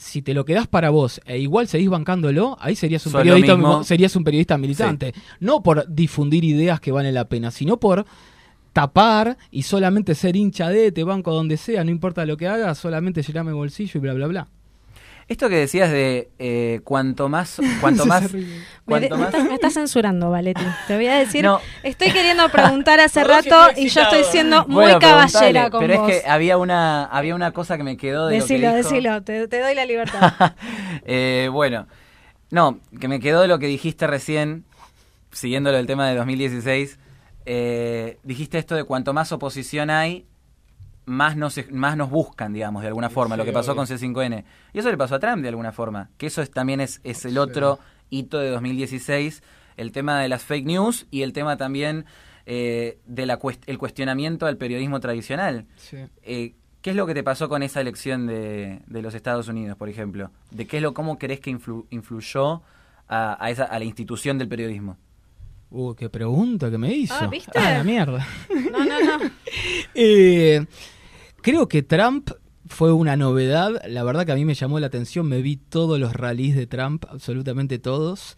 si 0.00 0.22
te 0.22 0.32
lo 0.32 0.46
quedás 0.46 0.66
para 0.66 0.88
vos 0.88 1.20
e 1.26 1.38
igual 1.38 1.68
seguís 1.68 1.90
bancándolo, 1.90 2.56
ahí 2.58 2.74
serías 2.74 3.04
un, 3.06 3.12
periodista, 3.12 3.84
serías 3.84 4.16
un 4.16 4.24
periodista 4.24 4.56
militante. 4.56 5.12
No 5.40 5.62
por 5.62 5.86
difundir 5.88 6.42
ideas 6.42 6.80
que 6.80 6.90
valen 6.90 7.12
la 7.12 7.28
pena, 7.28 7.50
sino 7.50 7.78
por 7.78 8.06
tapar 8.72 9.36
y 9.50 9.62
solamente 9.62 10.14
ser 10.14 10.36
hincha 10.36 10.70
de, 10.70 10.90
te 10.90 11.04
banco 11.04 11.34
donde 11.34 11.58
sea, 11.58 11.84
no 11.84 11.90
importa 11.90 12.24
lo 12.24 12.38
que 12.38 12.48
hagas, 12.48 12.78
solamente 12.78 13.22
llename 13.22 13.52
bolsillo 13.52 13.92
y 13.94 14.00
bla, 14.00 14.14
bla, 14.14 14.26
bla. 14.26 14.48
Esto 15.30 15.48
que 15.48 15.54
decías 15.54 15.92
de 15.92 16.28
eh, 16.40 16.80
cuanto 16.82 17.28
más, 17.28 17.60
cuanto 17.80 18.04
más, 18.06 18.28
cuanto 18.84 19.16
me, 19.16 19.22
más... 19.22 19.44
me, 19.44 19.54
estás 19.54 19.74
censurando, 19.74 20.28
Valetti. 20.28 20.64
Te 20.88 20.96
voy 20.96 21.06
a 21.06 21.18
decir, 21.18 21.46
estoy 21.84 22.10
queriendo 22.10 22.48
preguntar 22.48 22.98
hace 22.98 23.22
rato 23.24 23.56
y 23.76 23.90
yo 23.90 24.02
estoy 24.02 24.24
siendo 24.24 24.66
muy 24.66 24.92
caballera 24.98 25.70
con 25.70 25.82
pero 25.82 25.94
es 26.08 26.22
que 26.22 26.28
había 26.28 26.58
una, 26.58 27.04
había 27.04 27.36
una 27.36 27.52
cosa 27.52 27.76
que 27.76 27.84
me 27.84 27.96
quedó 27.96 28.26
de 28.26 28.40
decilo, 28.40 28.66
lo 28.66 28.72
que 28.72 28.76
dijo. 28.78 28.88
Decilo, 28.88 29.22
te, 29.22 29.46
te 29.46 29.60
doy 29.60 29.76
la 29.76 29.86
libertad. 29.86 30.32
eh, 31.04 31.48
bueno, 31.52 31.86
no, 32.50 32.80
que 32.98 33.06
me 33.06 33.20
quedó 33.20 33.42
de 33.42 33.46
lo 33.46 33.60
que 33.60 33.68
dijiste 33.68 34.08
recién, 34.08 34.64
siguiendo 35.30 35.70
el 35.70 35.86
tema 35.86 36.08
de 36.08 36.16
2016. 36.16 36.98
Eh, 37.46 38.18
dijiste 38.24 38.58
esto 38.58 38.74
de 38.74 38.82
cuanto 38.82 39.12
más 39.12 39.30
oposición 39.30 39.90
hay, 39.90 40.26
más 41.10 41.36
nos, 41.36 41.58
más 41.70 41.96
nos 41.96 42.08
buscan, 42.08 42.52
digamos, 42.52 42.82
de 42.82 42.88
alguna 42.88 43.10
forma, 43.10 43.36
lo 43.36 43.44
que 43.44 43.52
pasó 43.52 43.74
con 43.74 43.86
C5N. 43.86 44.44
Y 44.72 44.78
eso 44.78 44.90
le 44.90 44.96
pasó 44.96 45.16
a 45.16 45.18
Trump 45.18 45.42
de 45.42 45.48
alguna 45.48 45.72
forma, 45.72 46.10
que 46.16 46.26
eso 46.26 46.40
es, 46.40 46.50
también 46.50 46.80
es, 46.80 47.00
es 47.04 47.24
el 47.24 47.36
otro 47.36 47.78
hito 48.10 48.38
de 48.38 48.50
2016, 48.50 49.42
el 49.76 49.92
tema 49.92 50.20
de 50.20 50.28
las 50.28 50.44
fake 50.44 50.66
news 50.66 51.06
y 51.10 51.22
el 51.22 51.32
tema 51.32 51.56
también 51.56 52.06
eh, 52.46 52.98
del 53.06 53.36
el 53.66 53.78
cuestionamiento 53.78 54.46
al 54.46 54.56
periodismo 54.56 55.00
tradicional. 55.00 55.66
Eh, 56.22 56.54
¿Qué 56.80 56.90
es 56.90 56.96
lo 56.96 57.06
que 57.06 57.14
te 57.14 57.22
pasó 57.22 57.48
con 57.48 57.62
esa 57.62 57.80
elección 57.80 58.26
de, 58.26 58.80
de, 58.86 59.02
los 59.02 59.14
Estados 59.14 59.48
Unidos, 59.48 59.76
por 59.76 59.88
ejemplo? 59.88 60.30
¿De 60.50 60.66
qué 60.66 60.78
es 60.78 60.82
lo, 60.82 60.94
cómo 60.94 61.18
crees 61.18 61.40
que 61.40 61.50
influyó 61.50 62.62
a, 63.08 63.44
a, 63.44 63.50
esa, 63.50 63.64
a 63.64 63.78
la 63.78 63.84
institución 63.84 64.38
del 64.38 64.48
periodismo? 64.48 64.96
Uh, 65.70 65.94
qué 65.94 66.08
pregunta 66.08 66.70
que 66.70 66.78
me 66.78 66.92
hizo. 66.92 67.14
Ah, 67.14 67.26
¿viste? 67.28 67.56
Ah, 67.56 67.78
la 67.78 67.84
mierda. 67.84 68.26
No, 68.72 68.84
no, 68.84 69.18
no. 69.18 69.30
eh, 69.94 70.66
Creo 71.42 71.68
que 71.68 71.82
Trump 71.82 72.30
fue 72.66 72.92
una 72.92 73.16
novedad. 73.16 73.80
La 73.88 74.02
verdad 74.04 74.26
que 74.26 74.32
a 74.32 74.34
mí 74.34 74.44
me 74.44 74.54
llamó 74.54 74.78
la 74.78 74.88
atención. 74.88 75.26
Me 75.26 75.40
vi 75.40 75.56
todos 75.56 75.98
los 75.98 76.12
rallies 76.12 76.54
de 76.54 76.66
Trump, 76.66 77.04
absolutamente 77.08 77.78
todos. 77.78 78.36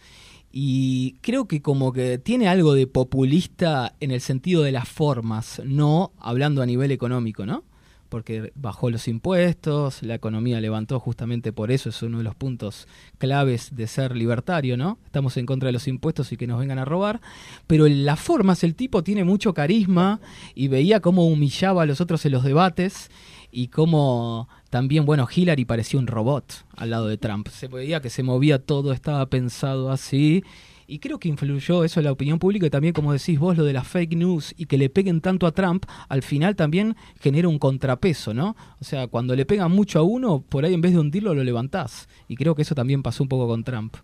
Y 0.52 1.14
creo 1.20 1.48
que 1.48 1.62
como 1.62 1.92
que 1.92 2.18
tiene 2.18 2.48
algo 2.48 2.74
de 2.74 2.86
populista 2.86 3.96
en 4.00 4.10
el 4.10 4.20
sentido 4.20 4.62
de 4.62 4.70
las 4.70 4.88
formas, 4.88 5.62
no 5.64 6.12
hablando 6.18 6.62
a 6.62 6.66
nivel 6.66 6.92
económico, 6.92 7.46
¿no? 7.46 7.64
Porque 8.12 8.52
bajó 8.54 8.90
los 8.90 9.08
impuestos, 9.08 10.02
la 10.02 10.14
economía 10.14 10.60
levantó 10.60 11.00
justamente 11.00 11.50
por 11.50 11.70
eso, 11.70 11.88
es 11.88 12.02
uno 12.02 12.18
de 12.18 12.24
los 12.24 12.34
puntos 12.34 12.86
claves 13.16 13.74
de 13.74 13.86
ser 13.86 14.14
libertario, 14.14 14.76
¿no? 14.76 14.98
Estamos 15.06 15.38
en 15.38 15.46
contra 15.46 15.68
de 15.68 15.72
los 15.72 15.88
impuestos 15.88 16.30
y 16.30 16.36
que 16.36 16.46
nos 16.46 16.60
vengan 16.60 16.78
a 16.78 16.84
robar, 16.84 17.22
pero 17.66 17.86
en 17.86 18.04
las 18.04 18.20
formas 18.20 18.64
el 18.64 18.74
tipo 18.74 19.02
tiene 19.02 19.24
mucho 19.24 19.54
carisma 19.54 20.20
y 20.54 20.68
veía 20.68 21.00
cómo 21.00 21.26
humillaba 21.26 21.84
a 21.84 21.86
los 21.86 22.02
otros 22.02 22.26
en 22.26 22.32
los 22.32 22.44
debates 22.44 23.10
y 23.50 23.68
cómo 23.68 24.46
también, 24.68 25.06
bueno, 25.06 25.26
Hillary 25.34 25.64
parecía 25.64 25.98
un 25.98 26.06
robot 26.06 26.66
al 26.76 26.90
lado 26.90 27.08
de 27.08 27.16
Trump. 27.16 27.48
Se 27.48 27.68
veía 27.68 28.02
que 28.02 28.10
se 28.10 28.22
movía 28.22 28.58
todo, 28.58 28.92
estaba 28.92 29.24
pensado 29.24 29.90
así 29.90 30.44
y 30.86 30.98
creo 30.98 31.18
que 31.18 31.28
influyó 31.28 31.84
eso 31.84 32.00
en 32.00 32.04
la 32.06 32.12
opinión 32.12 32.38
pública 32.38 32.66
y 32.66 32.70
también, 32.70 32.92
como 32.94 33.12
decís 33.12 33.38
vos, 33.38 33.56
lo 33.56 33.64
de 33.64 33.72
las 33.72 33.86
fake 33.86 34.14
news 34.16 34.54
y 34.56 34.66
que 34.66 34.76
le 34.78 34.90
peguen 34.90 35.20
tanto 35.20 35.46
a 35.46 35.52
Trump, 35.52 35.84
al 36.08 36.22
final 36.22 36.56
también 36.56 36.96
genera 37.20 37.48
un 37.48 37.58
contrapeso, 37.58 38.34
¿no? 38.34 38.56
O 38.80 38.84
sea, 38.84 39.06
cuando 39.06 39.34
le 39.36 39.46
pegan 39.46 39.70
mucho 39.72 39.98
a 39.98 40.02
uno, 40.02 40.42
por 40.48 40.64
ahí 40.64 40.74
en 40.74 40.80
vez 40.80 40.92
de 40.92 40.98
hundirlo 40.98 41.34
lo 41.34 41.44
levantás. 41.44 42.08
Y 42.28 42.36
creo 42.36 42.54
que 42.54 42.62
eso 42.62 42.74
también 42.74 43.02
pasó 43.02 43.22
un 43.22 43.28
poco 43.28 43.46
con 43.48 43.64
Trump. 43.64 43.96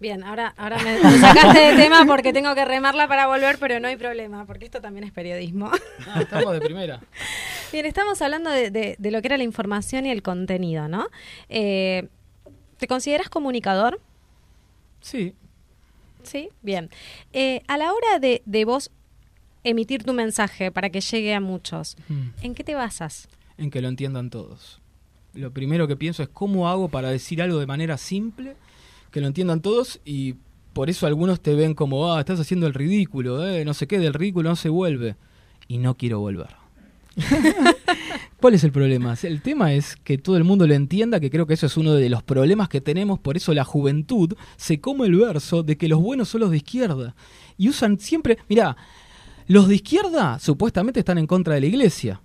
Bien, 0.00 0.22
ahora, 0.22 0.54
ahora 0.56 0.76
me, 0.84 0.92
me 1.02 1.18
sacaste 1.18 1.58
de 1.58 1.74
tema 1.76 2.04
porque 2.06 2.32
tengo 2.32 2.54
que 2.54 2.64
remarla 2.64 3.08
para 3.08 3.26
volver, 3.26 3.58
pero 3.58 3.80
no 3.80 3.88
hay 3.88 3.96
problema, 3.96 4.46
porque 4.46 4.64
esto 4.64 4.80
también 4.80 5.02
es 5.04 5.10
periodismo. 5.12 5.70
Ah, 6.06 6.20
estamos 6.22 6.52
de 6.52 6.60
primera. 6.60 7.00
Bien, 7.72 7.84
estamos 7.84 8.22
hablando 8.22 8.48
de, 8.50 8.70
de- 8.70 8.94
de 8.96 9.10
lo 9.10 9.20
que 9.20 9.26
era 9.26 9.36
la 9.36 9.42
información 9.42 10.06
y 10.06 10.10
el 10.10 10.22
contenido, 10.22 10.86
¿no? 10.86 11.08
Eh, 11.48 12.06
¿Te 12.78 12.86
consideras 12.86 13.28
comunicador? 13.28 14.00
Sí, 15.00 15.34
Sí, 16.24 16.50
bien. 16.62 16.90
Eh, 17.32 17.62
a 17.68 17.78
la 17.78 17.92
hora 17.92 18.18
de, 18.20 18.42
de 18.44 18.64
vos 18.64 18.90
emitir 19.64 20.04
tu 20.04 20.12
mensaje 20.12 20.70
para 20.70 20.90
que 20.90 21.00
llegue 21.00 21.32
a 21.34 21.40
muchos, 21.40 21.96
Mm. 22.08 22.28
¿en 22.42 22.54
qué 22.54 22.64
te 22.64 22.74
basas? 22.74 23.28
en 23.56 23.70
que 23.70 23.80
lo 23.80 23.88
entiendan 23.88 24.30
todos. 24.30 24.80
Lo 25.34 25.52
primero 25.52 25.88
que 25.88 25.96
pienso 25.96 26.22
es 26.22 26.28
cómo 26.28 26.68
hago 26.68 26.88
para 26.88 27.10
decir 27.10 27.40
algo 27.42 27.58
de 27.58 27.66
manera 27.66 27.96
simple, 27.98 28.54
que 29.10 29.20
lo 29.20 29.26
entiendan 29.26 29.60
todos 29.62 30.00
y 30.04 30.34
por 30.74 30.90
eso 30.90 31.06
algunos 31.06 31.40
te 31.40 31.54
ven 31.54 31.74
como, 31.74 32.12
ah, 32.12 32.20
estás 32.20 32.38
haciendo 32.40 32.66
el 32.68 32.74
ridículo, 32.74 33.44
eh, 33.46 33.64
no 33.64 33.74
sé 33.74 33.86
qué, 33.88 33.98
del 33.98 34.14
ridículo 34.14 34.50
no 34.50 34.56
se 34.56 34.68
vuelve. 34.68 35.16
Y 35.66 35.78
no 35.78 35.96
quiero 35.96 36.20
volver. 36.20 36.54
¿Cuál 38.40 38.54
es 38.54 38.62
el 38.62 38.70
problema? 38.70 39.16
El 39.24 39.42
tema 39.42 39.72
es 39.72 39.96
que 39.96 40.16
todo 40.16 40.36
el 40.36 40.44
mundo 40.44 40.64
lo 40.64 40.74
entienda, 40.74 41.18
que 41.18 41.28
creo 41.28 41.44
que 41.48 41.54
eso 41.54 41.66
es 41.66 41.76
uno 41.76 41.94
de 41.94 42.08
los 42.08 42.22
problemas 42.22 42.68
que 42.68 42.80
tenemos, 42.80 43.18
por 43.18 43.36
eso 43.36 43.52
la 43.52 43.64
juventud 43.64 44.34
se 44.56 44.80
come 44.80 45.06
el 45.06 45.16
verso 45.16 45.64
de 45.64 45.76
que 45.76 45.88
los 45.88 46.00
buenos 46.00 46.28
son 46.28 46.42
los 46.42 46.52
de 46.52 46.58
izquierda. 46.58 47.16
Y 47.56 47.68
usan 47.68 47.98
siempre, 47.98 48.38
mira, 48.48 48.76
los 49.48 49.66
de 49.66 49.74
izquierda 49.74 50.38
supuestamente 50.38 51.00
están 51.00 51.18
en 51.18 51.26
contra 51.26 51.54
de 51.54 51.62
la 51.62 51.66
iglesia, 51.66 52.20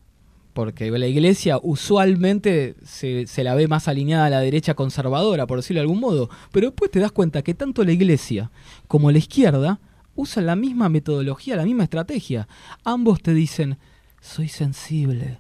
porque 0.54 0.92
la 0.92 1.08
iglesia 1.08 1.60
usualmente 1.64 2.76
se, 2.86 3.26
se 3.26 3.44
la 3.44 3.56
ve 3.56 3.68
más 3.68 3.88
alineada 3.88 4.28
a 4.28 4.30
la 4.30 4.40
derecha 4.42 4.76
conservadora, 4.76 5.48
por 5.48 5.58
decirlo 5.58 5.80
de 5.80 5.86
algún 5.86 6.00
modo, 6.00 6.30
pero 6.52 6.68
después 6.68 6.92
te 6.92 7.00
das 7.00 7.12
cuenta 7.12 7.42
que 7.42 7.56
tanto 7.56 7.84
la 7.84 7.92
iglesia 7.92 8.52
como 8.88 9.12
la 9.12 9.18
izquierda 9.18 9.80
usan 10.14 10.46
la 10.46 10.56
misma 10.56 10.90
metodología, 10.90 11.56
la 11.56 11.66
misma 11.66 11.86
estrategia. 11.86 12.48
Ambos 12.84 13.20
te 13.24 13.34
dicen, 13.34 13.80
soy 14.22 14.48
sensible, 14.48 15.40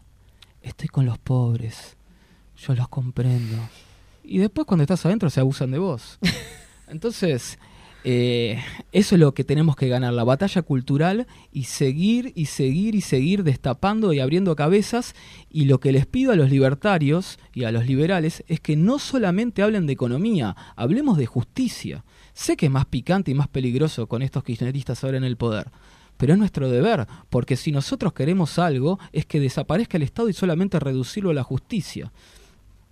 estoy 0.63 0.87
con 0.87 1.05
los 1.05 1.19
pobres, 1.19 1.95
yo 2.57 2.73
los 2.73 2.87
comprendo. 2.87 3.57
Y 4.23 4.39
después 4.39 4.65
cuando 4.65 4.83
estás 4.83 5.05
adentro 5.05 5.29
se 5.29 5.39
abusan 5.39 5.71
de 5.71 5.77
vos. 5.77 6.17
Entonces, 6.87 7.59
eh, 8.05 8.61
eso 8.91 9.15
es 9.15 9.19
lo 9.19 9.33
que 9.33 9.43
tenemos 9.43 9.75
que 9.75 9.87
ganar, 9.87 10.13
la 10.13 10.23
batalla 10.23 10.61
cultural 10.61 11.27
y 11.51 11.65
seguir 11.65 12.33
y 12.35 12.45
seguir 12.45 12.95
y 12.95 13.01
seguir 13.01 13.43
destapando 13.43 14.13
y 14.13 14.19
abriendo 14.19 14.55
cabezas. 14.55 15.15
Y 15.49 15.65
lo 15.65 15.79
que 15.79 15.91
les 15.91 16.05
pido 16.05 16.31
a 16.31 16.35
los 16.35 16.49
libertarios 16.49 17.39
y 17.53 17.65
a 17.65 17.71
los 17.71 17.85
liberales 17.85 18.43
es 18.47 18.59
que 18.59 18.75
no 18.75 18.99
solamente 18.99 19.61
hablen 19.61 19.85
de 19.85 19.93
economía, 19.93 20.55
hablemos 20.75 21.17
de 21.17 21.25
justicia. 21.25 22.03
Sé 22.33 22.57
que 22.57 22.65
es 22.65 22.71
más 22.71 22.85
picante 22.85 23.31
y 23.31 23.35
más 23.35 23.47
peligroso 23.47 24.07
con 24.07 24.21
estos 24.21 24.43
kirchneristas 24.43 25.03
ahora 25.03 25.17
en 25.17 25.23
el 25.23 25.37
poder. 25.37 25.69
Pero 26.17 26.33
es 26.33 26.39
nuestro 26.39 26.69
deber, 26.69 27.07
porque 27.29 27.55
si 27.55 27.71
nosotros 27.71 28.13
queremos 28.13 28.59
algo, 28.59 28.99
es 29.11 29.25
que 29.25 29.39
desaparezca 29.39 29.97
el 29.97 30.03
Estado 30.03 30.29
y 30.29 30.33
solamente 30.33 30.79
reducirlo 30.79 31.31
a 31.31 31.33
la 31.33 31.43
justicia. 31.43 32.11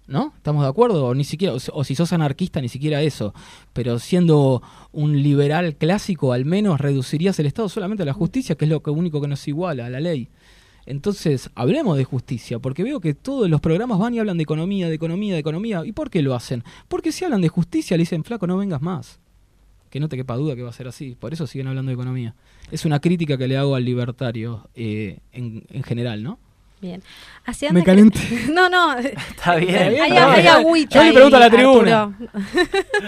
¿No? 0.07 0.33
¿Estamos 0.35 0.63
de 0.63 0.69
acuerdo? 0.69 1.05
O 1.05 1.15
ni 1.15 1.23
siquiera, 1.23 1.53
o, 1.53 1.83
si 1.85 1.95
sos 1.95 2.11
anarquista, 2.11 2.59
ni 2.59 2.67
siquiera 2.67 3.01
eso. 3.01 3.33
Pero 3.71 3.97
siendo 3.97 4.61
un 4.91 5.21
liberal 5.23 5.75
clásico, 5.77 6.33
al 6.33 6.43
menos 6.43 6.81
reducirías 6.81 7.39
el 7.39 7.45
Estado 7.45 7.69
solamente 7.69 8.03
a 8.03 8.05
la 8.05 8.11
justicia, 8.11 8.55
que 8.55 8.65
es 8.65 8.71
lo 8.71 8.81
único 8.87 9.21
que 9.21 9.29
nos 9.29 9.47
iguala, 9.47 9.85
a 9.85 9.89
la 9.89 10.01
ley. 10.01 10.27
Entonces, 10.85 11.49
hablemos 11.55 11.95
de 11.95 12.03
justicia, 12.03 12.59
porque 12.59 12.83
veo 12.83 12.99
que 12.99 13.13
todos 13.13 13.49
los 13.49 13.61
programas 13.61 13.99
van 13.99 14.13
y 14.13 14.19
hablan 14.19 14.35
de 14.35 14.43
economía, 14.43 14.89
de 14.89 14.95
economía, 14.95 15.35
de 15.35 15.39
economía. 15.39 15.83
¿Y 15.85 15.93
por 15.93 16.09
qué 16.09 16.21
lo 16.21 16.35
hacen? 16.35 16.65
Porque 16.89 17.13
si 17.13 17.23
hablan 17.23 17.39
de 17.39 17.47
justicia, 17.47 17.95
le 17.95 18.01
dicen, 18.01 18.25
flaco, 18.25 18.47
no 18.47 18.57
vengas 18.57 18.81
más. 18.81 19.20
Que 19.91 19.99
no 19.99 20.09
te 20.09 20.17
quepa 20.17 20.35
duda 20.35 20.55
que 20.55 20.63
va 20.63 20.69
a 20.69 20.73
ser 20.73 20.87
así. 20.87 21.15
Por 21.19 21.33
eso 21.33 21.45
siguen 21.45 21.67
hablando 21.67 21.89
de 21.89 21.93
economía. 21.93 22.33
Es 22.71 22.85
una 22.85 22.99
crítica 22.99 23.37
que 23.37 23.47
le 23.47 23.57
hago 23.57 23.75
al 23.75 23.85
libertario 23.85 24.67
eh, 24.73 25.19
en, 25.33 25.63
en 25.69 25.83
general, 25.83 26.23
¿no? 26.23 26.39
Bien. 26.81 27.03
¿Hacia 27.45 27.71
Me 27.71 27.83
calenté. 27.83 28.19
No, 28.51 28.67
no. 28.69 28.97
Está 28.97 29.55
bien. 29.57 29.69
Está 29.75 29.89
bien, 29.89 30.01
Hay, 30.01 30.09
está 30.11 30.33
hay 30.33 30.41
bien. 30.41 30.53
agüita. 30.55 30.95
Yo 30.95 31.01
le 31.03 31.07
ahí, 31.09 31.13
pregunto 31.13 31.37
a 31.37 31.39
la 31.41 31.49
tribuna. 31.51 32.17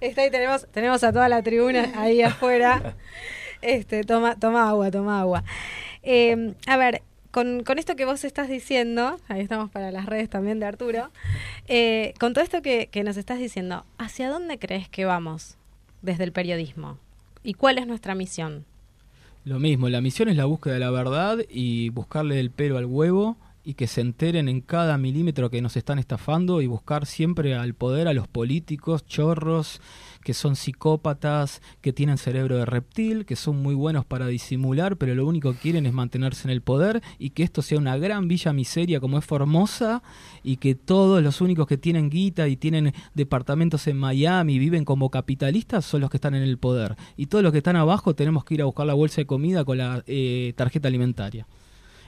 Está 0.00 0.22
ahí, 0.22 0.30
tenemos, 0.30 0.66
tenemos 0.72 1.02
a 1.04 1.12
toda 1.12 1.28
la 1.28 1.42
tribuna 1.42 1.92
ahí 1.96 2.22
afuera. 2.22 2.96
Este, 3.62 4.04
toma, 4.04 4.36
toma 4.36 4.68
agua, 4.68 4.90
toma 4.90 5.20
agua. 5.20 5.44
Eh, 6.02 6.54
a 6.66 6.76
ver, 6.76 7.02
con, 7.30 7.62
con 7.64 7.78
esto 7.78 7.96
que 7.96 8.04
vos 8.04 8.24
estás 8.24 8.48
diciendo, 8.48 9.18
ahí 9.28 9.40
estamos 9.40 9.70
para 9.70 9.90
las 9.90 10.06
redes 10.06 10.28
también 10.28 10.60
de 10.60 10.66
Arturo, 10.66 11.10
eh, 11.68 12.12
con 12.20 12.34
todo 12.34 12.44
esto 12.44 12.60
que, 12.62 12.88
que 12.92 13.02
nos 13.04 13.16
estás 13.16 13.38
diciendo, 13.38 13.84
¿hacia 13.98 14.28
dónde 14.28 14.58
crees 14.58 14.88
que 14.88 15.04
vamos 15.04 15.56
desde 16.04 16.24
el 16.24 16.32
periodismo? 16.32 16.98
¿Y 17.42 17.54
cuál 17.54 17.78
es 17.78 17.86
nuestra 17.86 18.14
misión? 18.14 18.64
Lo 19.44 19.58
mismo, 19.58 19.88
la 19.88 20.00
misión 20.00 20.28
es 20.28 20.36
la 20.36 20.44
búsqueda 20.44 20.74
de 20.74 20.80
la 20.80 20.90
verdad 20.90 21.38
y 21.50 21.88
buscarle 21.90 22.40
el 22.40 22.50
pelo 22.50 22.78
al 22.78 22.86
huevo 22.86 23.36
y 23.64 23.74
que 23.74 23.86
se 23.86 24.02
enteren 24.02 24.48
en 24.48 24.60
cada 24.60 24.98
milímetro 24.98 25.50
que 25.50 25.62
nos 25.62 25.76
están 25.76 25.98
estafando 25.98 26.60
y 26.60 26.66
buscar 26.66 27.06
siempre 27.06 27.54
al 27.54 27.74
poder 27.74 28.08
a 28.08 28.12
los 28.12 28.28
políticos, 28.28 29.06
chorros, 29.06 29.80
que 30.24 30.34
son 30.34 30.56
psicópatas, 30.56 31.62
que 31.82 31.92
tienen 31.92 32.18
cerebro 32.18 32.56
de 32.56 32.64
reptil, 32.64 33.26
que 33.26 33.36
son 33.36 33.62
muy 33.62 33.74
buenos 33.74 34.04
para 34.04 34.26
disimular, 34.26 34.96
pero 34.96 35.14
lo 35.14 35.26
único 35.26 35.52
que 35.52 35.58
quieren 35.58 35.86
es 35.86 35.92
mantenerse 35.92 36.48
en 36.48 36.50
el 36.50 36.62
poder 36.62 37.02
y 37.18 37.30
que 37.30 37.42
esto 37.42 37.62
sea 37.62 37.78
una 37.78 37.96
gran 37.98 38.26
villa 38.26 38.52
miseria 38.52 39.00
como 39.00 39.18
es 39.18 39.24
Formosa 39.24 40.02
y 40.42 40.56
que 40.56 40.74
todos 40.74 41.22
los 41.22 41.40
únicos 41.40 41.66
que 41.66 41.78
tienen 41.78 42.10
guita 42.10 42.48
y 42.48 42.56
tienen 42.56 42.94
departamentos 43.14 43.86
en 43.86 43.98
Miami 43.98 44.54
y 44.54 44.58
viven 44.58 44.84
como 44.84 45.10
capitalistas 45.10 45.84
son 45.84 46.00
los 46.00 46.10
que 46.10 46.16
están 46.16 46.34
en 46.34 46.42
el 46.42 46.58
poder. 46.58 46.96
Y 47.16 47.26
todos 47.26 47.44
los 47.44 47.52
que 47.52 47.58
están 47.58 47.76
abajo 47.76 48.14
tenemos 48.14 48.44
que 48.44 48.54
ir 48.54 48.62
a 48.62 48.64
buscar 48.64 48.86
la 48.86 48.94
bolsa 48.94 49.20
de 49.20 49.26
comida 49.26 49.64
con 49.64 49.78
la 49.78 50.02
eh, 50.06 50.54
tarjeta 50.56 50.88
alimentaria. 50.88 51.46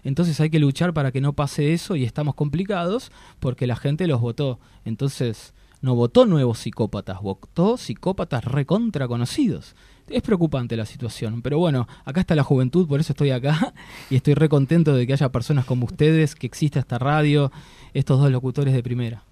Entonces 0.05 0.41
hay 0.41 0.51
que 0.51 0.61
luchar 0.61 0.95
para 0.95 1.13
que 1.13 1.21
no 1.21 1.35
pase 1.35 1.73
eso 1.75 1.97
y 1.97 2.05
estamos 2.05 2.35
complicados 2.35 3.13
porque 3.41 3.67
la 3.67 3.77
gente 3.77 4.07
los 4.07 4.21
votó. 4.21 4.59
Entonces 4.85 5.53
no 5.81 5.95
votó 5.95 6.27
nuevos 6.27 6.59
psicópatas, 6.59 7.21
votó 7.21 7.77
psicópatas 7.77 8.45
recontra 8.45 9.07
conocidos. 9.09 9.75
Es 10.09 10.23
preocupante 10.23 10.77
la 10.77 10.87
situación, 10.87 11.43
pero 11.43 11.59
bueno, 11.59 11.89
acá 12.05 12.21
está 12.21 12.35
la 12.35 12.45
juventud, 12.45 12.87
por 12.87 13.01
eso 13.01 13.13
estoy 13.13 13.33
acá 13.33 13.73
y 14.11 14.17
estoy 14.17 14.35
re 14.35 14.49
contento 14.49 14.95
de 14.95 15.07
que 15.07 15.13
haya 15.13 15.31
personas 15.31 15.65
como 15.65 15.87
ustedes, 15.87 16.35
que 16.35 16.47
exista 16.47 16.79
esta 16.79 16.99
radio, 16.99 17.51
estos 17.93 18.21
dos 18.21 18.31
locutores 18.31 18.73
de 18.73 18.83
primera. 18.83 19.23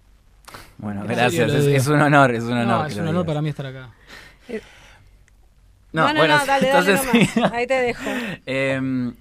Bueno, 0.79 1.03
En 1.03 1.09
gracias. 1.09 1.53
Es, 1.53 1.87
un 1.87 2.01
honor, 2.01 2.35
es 2.35 2.45
un 2.45 2.53
honor. 2.53 2.67
No, 2.67 2.87
es 2.87 2.95
un 2.95 3.03
honor 3.03 3.13
digas. 3.13 3.27
para 3.27 3.43
mí 3.43 3.49
estar 3.49 3.67
acá. 3.67 3.91
No, 5.95 6.13
no, 6.13 6.19
bueno, 6.19 6.39
no, 6.39 6.45
dale, 6.45 6.67
dale 6.67 6.91
entonces, 6.91 7.35
nomás. 7.37 7.53
Ahí 7.53 7.67
te 7.69 7.75
dejo. 7.75 8.03
Em, 8.47 9.15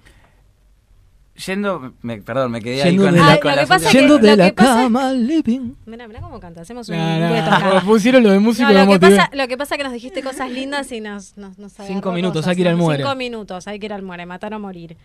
yendo, 1.46 1.94
me- 2.02 2.18
perdón, 2.18 2.52
me 2.52 2.60
quedé 2.60 2.82
Yendo 2.84 3.02
ahí 3.02 3.08
con, 3.08 3.14
de 3.14 3.20
la, 3.20 3.40
con 3.40 3.50
lo 3.50 3.56
la 3.56 3.62
que 3.62 3.66
pasa 3.68 3.90
sensación. 3.90 3.92
que- 3.92 3.98
Yendo 4.14 4.18
de 4.18 4.36
lo 4.36 4.42
la 4.44 4.52
cama 4.54 5.08
al 5.08 5.26
living. 5.26 5.72
Mira, 5.86 6.06
mira 6.08 6.20
cómo 6.20 6.38
canta. 6.40 6.60
Hacemos 6.62 6.88
un 6.88 6.96
pusieron 7.86 8.22
lo 8.22 8.30
de 8.30 8.38
música 8.38 8.70
No, 8.72 8.84
lo, 8.84 8.92
que 8.92 9.00
pasa, 9.00 9.30
lo 9.32 9.48
que 9.48 9.56
pasa 9.56 9.74
es 9.74 9.78
que 9.78 9.84
nos 9.84 9.92
dijiste 9.92 10.22
cosas 10.22 10.50
lindas 10.50 10.90
y 10.92 11.00
nos, 11.00 11.36
nos, 11.36 11.58
nos 11.58 11.72
Cinco 11.72 12.12
minutos, 12.12 12.42
cosas, 12.42 12.50
hay 12.50 12.56
que 12.56 12.62
ir 12.62 12.68
al 12.68 12.76
muere. 12.76 13.02
Cinco 13.02 13.14
minutos, 13.16 13.66
hay 13.68 13.78
que 13.78 13.86
ir 13.86 13.92
al 13.92 14.02
muere, 14.02 14.26
matar 14.26 14.54
o 14.54 14.58
morir. 14.60 14.96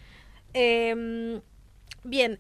Eh, 0.54 1.40
bien. 2.04 2.40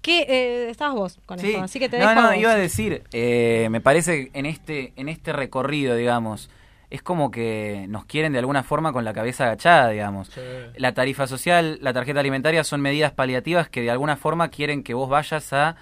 ¿Qué, 0.00 0.20
eh, 0.28 0.70
estabas 0.70 0.94
vos 0.94 1.18
con 1.26 1.38
Sí. 1.38 1.48
esto, 1.50 1.62
así 1.62 1.78
que 1.80 1.88
te 1.88 1.98
no, 1.98 2.08
dejo 2.08 2.20
a 2.20 2.22
no, 2.22 2.28
vos. 2.30 2.38
iba 2.38 2.52
a 2.52 2.56
decir, 2.56 3.02
eh, 3.12 3.66
me 3.70 3.80
parece 3.80 4.30
en 4.32 4.46
este, 4.46 4.92
en 4.96 5.08
este 5.08 5.32
recorrido, 5.32 5.96
digamos, 5.96 6.48
es 6.90 7.02
como 7.02 7.30
que 7.30 7.86
nos 7.88 8.04
quieren 8.06 8.32
de 8.32 8.38
alguna 8.38 8.62
forma 8.62 8.92
con 8.92 9.04
la 9.04 9.12
cabeza 9.12 9.44
agachada, 9.44 9.90
digamos. 9.90 10.30
La 10.76 10.94
tarifa 10.94 11.26
social, 11.26 11.78
la 11.82 11.92
tarjeta 11.92 12.20
alimentaria 12.20 12.64
son 12.64 12.80
medidas 12.80 13.12
paliativas 13.12 13.68
que 13.68 13.82
de 13.82 13.90
alguna 13.90 14.16
forma 14.16 14.48
quieren 14.48 14.82
que 14.82 14.94
vos 14.94 15.08
vayas 15.08 15.52
a 15.52 15.76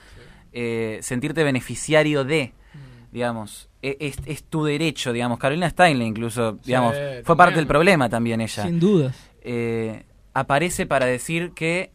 eh, 0.53 0.99
sentirte 1.03 1.45
beneficiario 1.45 2.25
de, 2.25 2.53
digamos. 3.13 3.69
E- 3.83 3.97
Es, 4.01 4.19
es 4.27 4.43
tu 4.45 4.65
derecho, 4.65 5.13
digamos. 5.13 5.39
Carolina 5.39 5.69
Steinle 5.71 6.05
incluso, 6.05 6.59
digamos, 6.65 6.97
fue 7.25 7.37
parte 7.37 7.55
del 7.57 7.67
problema 7.69 8.09
también 8.09 8.41
ella. 8.41 8.65
Sin 8.65 8.81
dudas. 8.81 9.17
Eh, 9.43 10.05
aparece 10.35 10.87
para 10.87 11.07
decir 11.07 11.53
que 11.55 11.93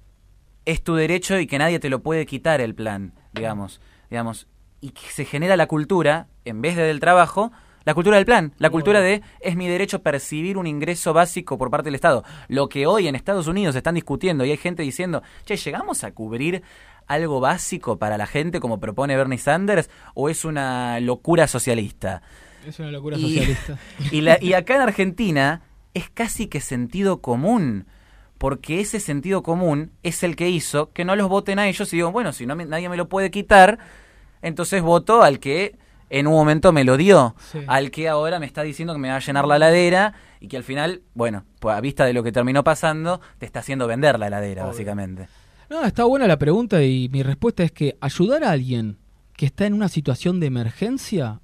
es 0.65 0.81
tu 0.83 0.95
derecho 0.95 1.37
y 1.39 1.47
que 1.47 1.57
nadie 1.57 1.79
te 1.79 1.89
lo 1.89 2.01
puede 2.01 2.25
quitar 2.25 2.61
el 2.61 2.75
plan, 2.75 3.13
digamos, 3.33 3.81
digamos, 4.09 4.47
y 4.79 4.91
que 4.91 5.01
se 5.09 5.25
genera 5.25 5.57
la 5.57 5.67
cultura, 5.67 6.27
en 6.45 6.61
vez 6.61 6.75
de 6.75 6.83
del 6.83 6.99
trabajo, 6.99 7.51
la 7.83 7.93
cultura 7.93 8.17
del 8.17 8.25
plan, 8.25 8.53
la 8.57 8.69
cultura 8.69 9.01
de 9.01 9.21
es 9.39 9.55
mi 9.55 9.67
derecho 9.67 10.01
percibir 10.03 10.57
un 10.57 10.67
ingreso 10.67 11.13
básico 11.13 11.57
por 11.57 11.69
parte 11.71 11.85
del 11.85 11.95
Estado. 11.95 12.23
Lo 12.47 12.69
que 12.69 12.85
hoy 12.87 13.07
en 13.07 13.15
Estados 13.15 13.47
Unidos 13.47 13.75
están 13.75 13.95
discutiendo 13.95 14.45
y 14.45 14.51
hay 14.51 14.57
gente 14.57 14.83
diciendo, 14.83 15.23
che, 15.45 15.57
¿llegamos 15.57 16.03
a 16.03 16.11
cubrir 16.11 16.61
algo 17.07 17.39
básico 17.39 17.97
para 17.97 18.17
la 18.17 18.27
gente 18.27 18.59
como 18.59 18.79
propone 18.79 19.17
Bernie 19.17 19.37
Sanders 19.39 19.89
o 20.13 20.29
es 20.29 20.45
una 20.45 20.99
locura 20.99 21.47
socialista? 21.47 22.21
Es 22.67 22.77
una 22.79 22.91
locura 22.91 23.17
Y- 23.17 23.21
socialista. 23.37 23.77
Y, 24.11 24.21
la, 24.21 24.37
y 24.39 24.53
acá 24.53 24.75
en 24.75 24.81
Argentina 24.81 25.61
es 25.95 26.09
casi 26.09 26.47
que 26.47 26.61
sentido 26.61 27.19
común, 27.21 27.87
porque 28.37 28.79
ese 28.79 28.99
sentido 28.99 29.41
común 29.43 29.91
es 30.03 30.21
el 30.23 30.35
que 30.35 30.49
hizo 30.49 30.91
que 30.93 31.03
no 31.03 31.15
los 31.15 31.27
voten 31.29 31.57
a 31.59 31.67
ellos 31.67 31.91
y 31.93 31.97
digo, 31.97 32.11
bueno, 32.11 32.31
si 32.33 32.45
no 32.45 32.55
me- 32.55 32.65
nadie 32.65 32.89
me 32.89 32.97
lo 32.97 33.09
puede 33.09 33.31
quitar, 33.31 33.79
entonces 34.41 34.81
voto 34.81 35.23
al 35.23 35.39
que 35.39 35.75
en 36.11 36.27
un 36.27 36.33
momento 36.33 36.71
me 36.71 36.83
lo 36.83 36.97
dio, 36.97 37.35
Sí. 37.51 37.59
al 37.67 37.89
que 37.89 38.07
ahora 38.09 38.37
me 38.39 38.45
está 38.45 38.61
diciendo 38.63 38.93
que 38.93 38.99
me 38.99 39.09
va 39.09 39.15
a 39.15 39.19
llenar 39.19 39.47
la 39.47 39.55
heladera 39.55 40.13
y 40.39 40.47
que 40.47 40.57
al 40.57 40.63
final, 40.63 41.01
bueno, 41.13 41.45
pues 41.59 41.75
a 41.75 41.81
vista 41.81 42.05
de 42.05 42.13
lo 42.13 42.21
que 42.23 42.31
terminó 42.31 42.63
pasando, 42.63 43.21
te 43.39 43.45
está 43.45 43.59
haciendo 43.61 43.87
vender 43.87 44.19
la 44.19 44.27
heladera, 44.27 44.63
Obvio. 44.63 44.71
básicamente. 44.73 45.27
No, 45.69 45.83
está 45.83 46.03
buena 46.03 46.27
la 46.27 46.37
pregunta 46.37 46.83
y 46.83 47.09
mi 47.09 47.23
respuesta 47.23 47.63
es 47.63 47.71
que 47.71 47.97
ayudar 48.01 48.43
a 48.43 48.51
alguien 48.51 48.97
que 49.37 49.45
está 49.45 49.65
en 49.65 49.73
una 49.73 49.87
situación 49.87 50.39
de 50.39 50.47
emergencia, 50.47 51.39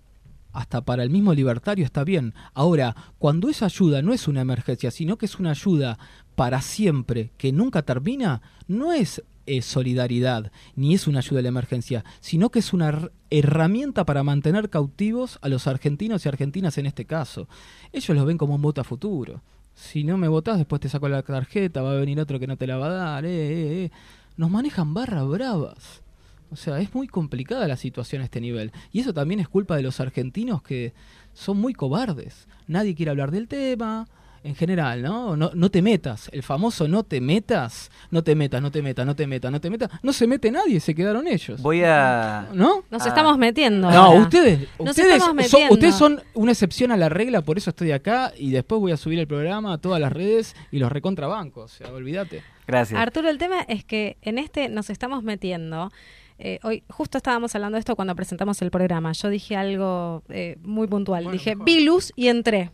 hasta 0.53 0.81
para 0.81 1.03
el 1.03 1.09
mismo 1.11 1.33
libertario 1.33 1.85
está 1.85 2.03
bien. 2.03 2.33
Ahora, 2.53 2.95
cuando 3.19 3.49
esa 3.49 3.65
ayuda 3.65 4.01
no 4.01 4.11
es 4.13 4.27
una 4.27 4.41
emergencia, 4.41 4.91
sino 4.91 5.17
que 5.17 5.27
es 5.27 5.39
una 5.39 5.51
ayuda 5.51 5.97
para 6.35 6.61
siempre, 6.61 7.31
que 7.37 7.51
nunca 7.51 7.83
termina, 7.83 8.41
no 8.67 8.91
es 8.91 9.23
eh, 9.47 9.61
solidaridad, 9.63 10.51
ni 10.75 10.93
es 10.93 11.07
una 11.07 11.19
ayuda 11.19 11.39
a 11.39 11.43
la 11.43 11.49
emergencia, 11.49 12.05
sino 12.19 12.49
que 12.51 12.59
es 12.59 12.73
una 12.73 12.91
her- 12.91 13.11
herramienta 13.31 14.05
para 14.05 14.21
mantener 14.23 14.69
cautivos 14.69 15.39
a 15.41 15.49
los 15.49 15.65
argentinos 15.65 16.25
y 16.25 16.29
argentinas 16.29 16.77
en 16.77 16.85
este 16.85 17.05
caso. 17.05 17.47
Ellos 17.91 18.15
lo 18.15 18.25
ven 18.25 18.37
como 18.37 18.55
un 18.55 18.61
voto 18.61 18.81
a 18.81 18.83
futuro. 18.83 19.41
Si 19.73 20.03
no 20.03 20.17
me 20.17 20.27
votás, 20.27 20.57
después 20.57 20.81
te 20.81 20.89
saco 20.89 21.07
la 21.07 21.21
tarjeta, 21.23 21.81
va 21.81 21.91
a 21.91 21.95
venir 21.95 22.19
otro 22.19 22.39
que 22.39 22.47
no 22.47 22.57
te 22.57 22.67
la 22.67 22.77
va 22.77 22.87
a 22.87 22.89
dar. 22.89 23.25
Eh, 23.25 23.29
eh, 23.29 23.85
eh. 23.85 23.91
Nos 24.35 24.51
manejan 24.51 24.93
barra 24.93 25.23
bravas. 25.23 26.01
O 26.49 26.55
sea, 26.55 26.79
es 26.79 26.93
muy 26.95 27.07
complicada 27.07 27.67
la 27.67 27.75
situación 27.75 28.21
a 28.21 28.25
este 28.25 28.39
nivel. 28.39 28.71
Y 28.91 29.01
eso 29.01 29.13
también 29.13 29.39
es 29.39 29.49
culpa 29.49 29.75
de 29.75 29.83
los 29.83 29.99
argentinos 29.99 30.61
que 30.61 30.93
son 31.33 31.57
muy 31.57 31.73
cobardes. 31.73 32.47
Nadie 32.67 32.95
quiere 32.95 33.11
hablar 33.11 33.31
del 33.31 33.47
tema. 33.47 34.07
En 34.47 34.55
general, 34.55 35.01
¿no? 35.01 35.35
No, 35.35 35.51
no 35.53 35.69
te 35.69 35.81
metas. 35.81 36.29
El 36.31 36.41
famoso 36.41 36.87
no 36.87 37.03
te 37.03 37.19
metas. 37.19 37.91
No 38.11 38.23
te 38.23 38.33
metas, 38.33 38.61
no 38.61 38.71
te 38.71 38.81
metas, 38.81 39.05
no 39.05 39.13
te 39.15 39.27
metas, 39.27 39.51
no 39.51 39.59
te 39.59 39.69
metas. 39.69 39.89
No 40.01 40.13
se 40.13 40.25
mete 40.25 40.49
nadie, 40.51 40.79
se 40.79 40.95
quedaron 40.95 41.27
ellos. 41.27 41.61
Voy 41.61 41.81
a... 41.83 42.47
¿No? 42.53 42.83
Nos 42.89 43.03
Ah. 43.05 43.09
estamos 43.09 43.37
metiendo. 43.37 43.91
No, 43.91 43.97
ahora. 43.97 44.19
ustedes, 44.21 44.59
Nos 44.79 44.89
ustedes, 44.91 45.21
son, 45.21 45.37
ustedes 45.69 45.95
son 45.95 46.21
una 46.33 46.53
excepción 46.53 46.91
a 46.91 46.97
la 46.97 47.09
regla, 47.09 47.41
por 47.41 47.57
eso 47.57 47.71
estoy 47.71 47.91
acá 47.91 48.31
y 48.37 48.51
después 48.51 48.79
voy 48.79 48.93
a 48.93 48.97
subir 48.97 49.19
el 49.19 49.27
programa 49.27 49.73
a 49.73 49.77
todas 49.79 49.99
las 49.99 50.13
redes 50.13 50.55
y 50.71 50.79
los 50.79 50.91
recontrabancos, 50.91 51.73
o 51.73 51.77
sea, 51.77 51.91
olvídate. 51.93 52.41
Gracias. 52.65 52.99
Arturo, 52.99 53.29
el 53.29 53.37
tema 53.37 53.61
es 53.67 53.83
que 53.83 54.15
en 54.21 54.37
este 54.37 54.69
nos 54.69 54.89
estamos 54.89 55.23
metiendo. 55.23 55.91
Eh, 56.39 56.59
hoy 56.63 56.83
justo 56.89 57.17
estábamos 57.17 57.55
hablando 57.55 57.75
de 57.75 57.79
esto 57.79 57.95
cuando 57.95 58.15
presentamos 58.15 58.61
el 58.61 58.69
programa. 58.71 59.11
Yo 59.13 59.29
dije 59.29 59.55
algo 59.55 60.23
eh, 60.29 60.57
muy 60.61 60.87
puntual. 60.87 61.23
Bueno, 61.23 61.33
dije, 61.37 61.51
mejor. 61.55 61.65
vi 61.65 61.83
luz 61.83 62.11
y 62.15 62.27
entré. 62.27 62.71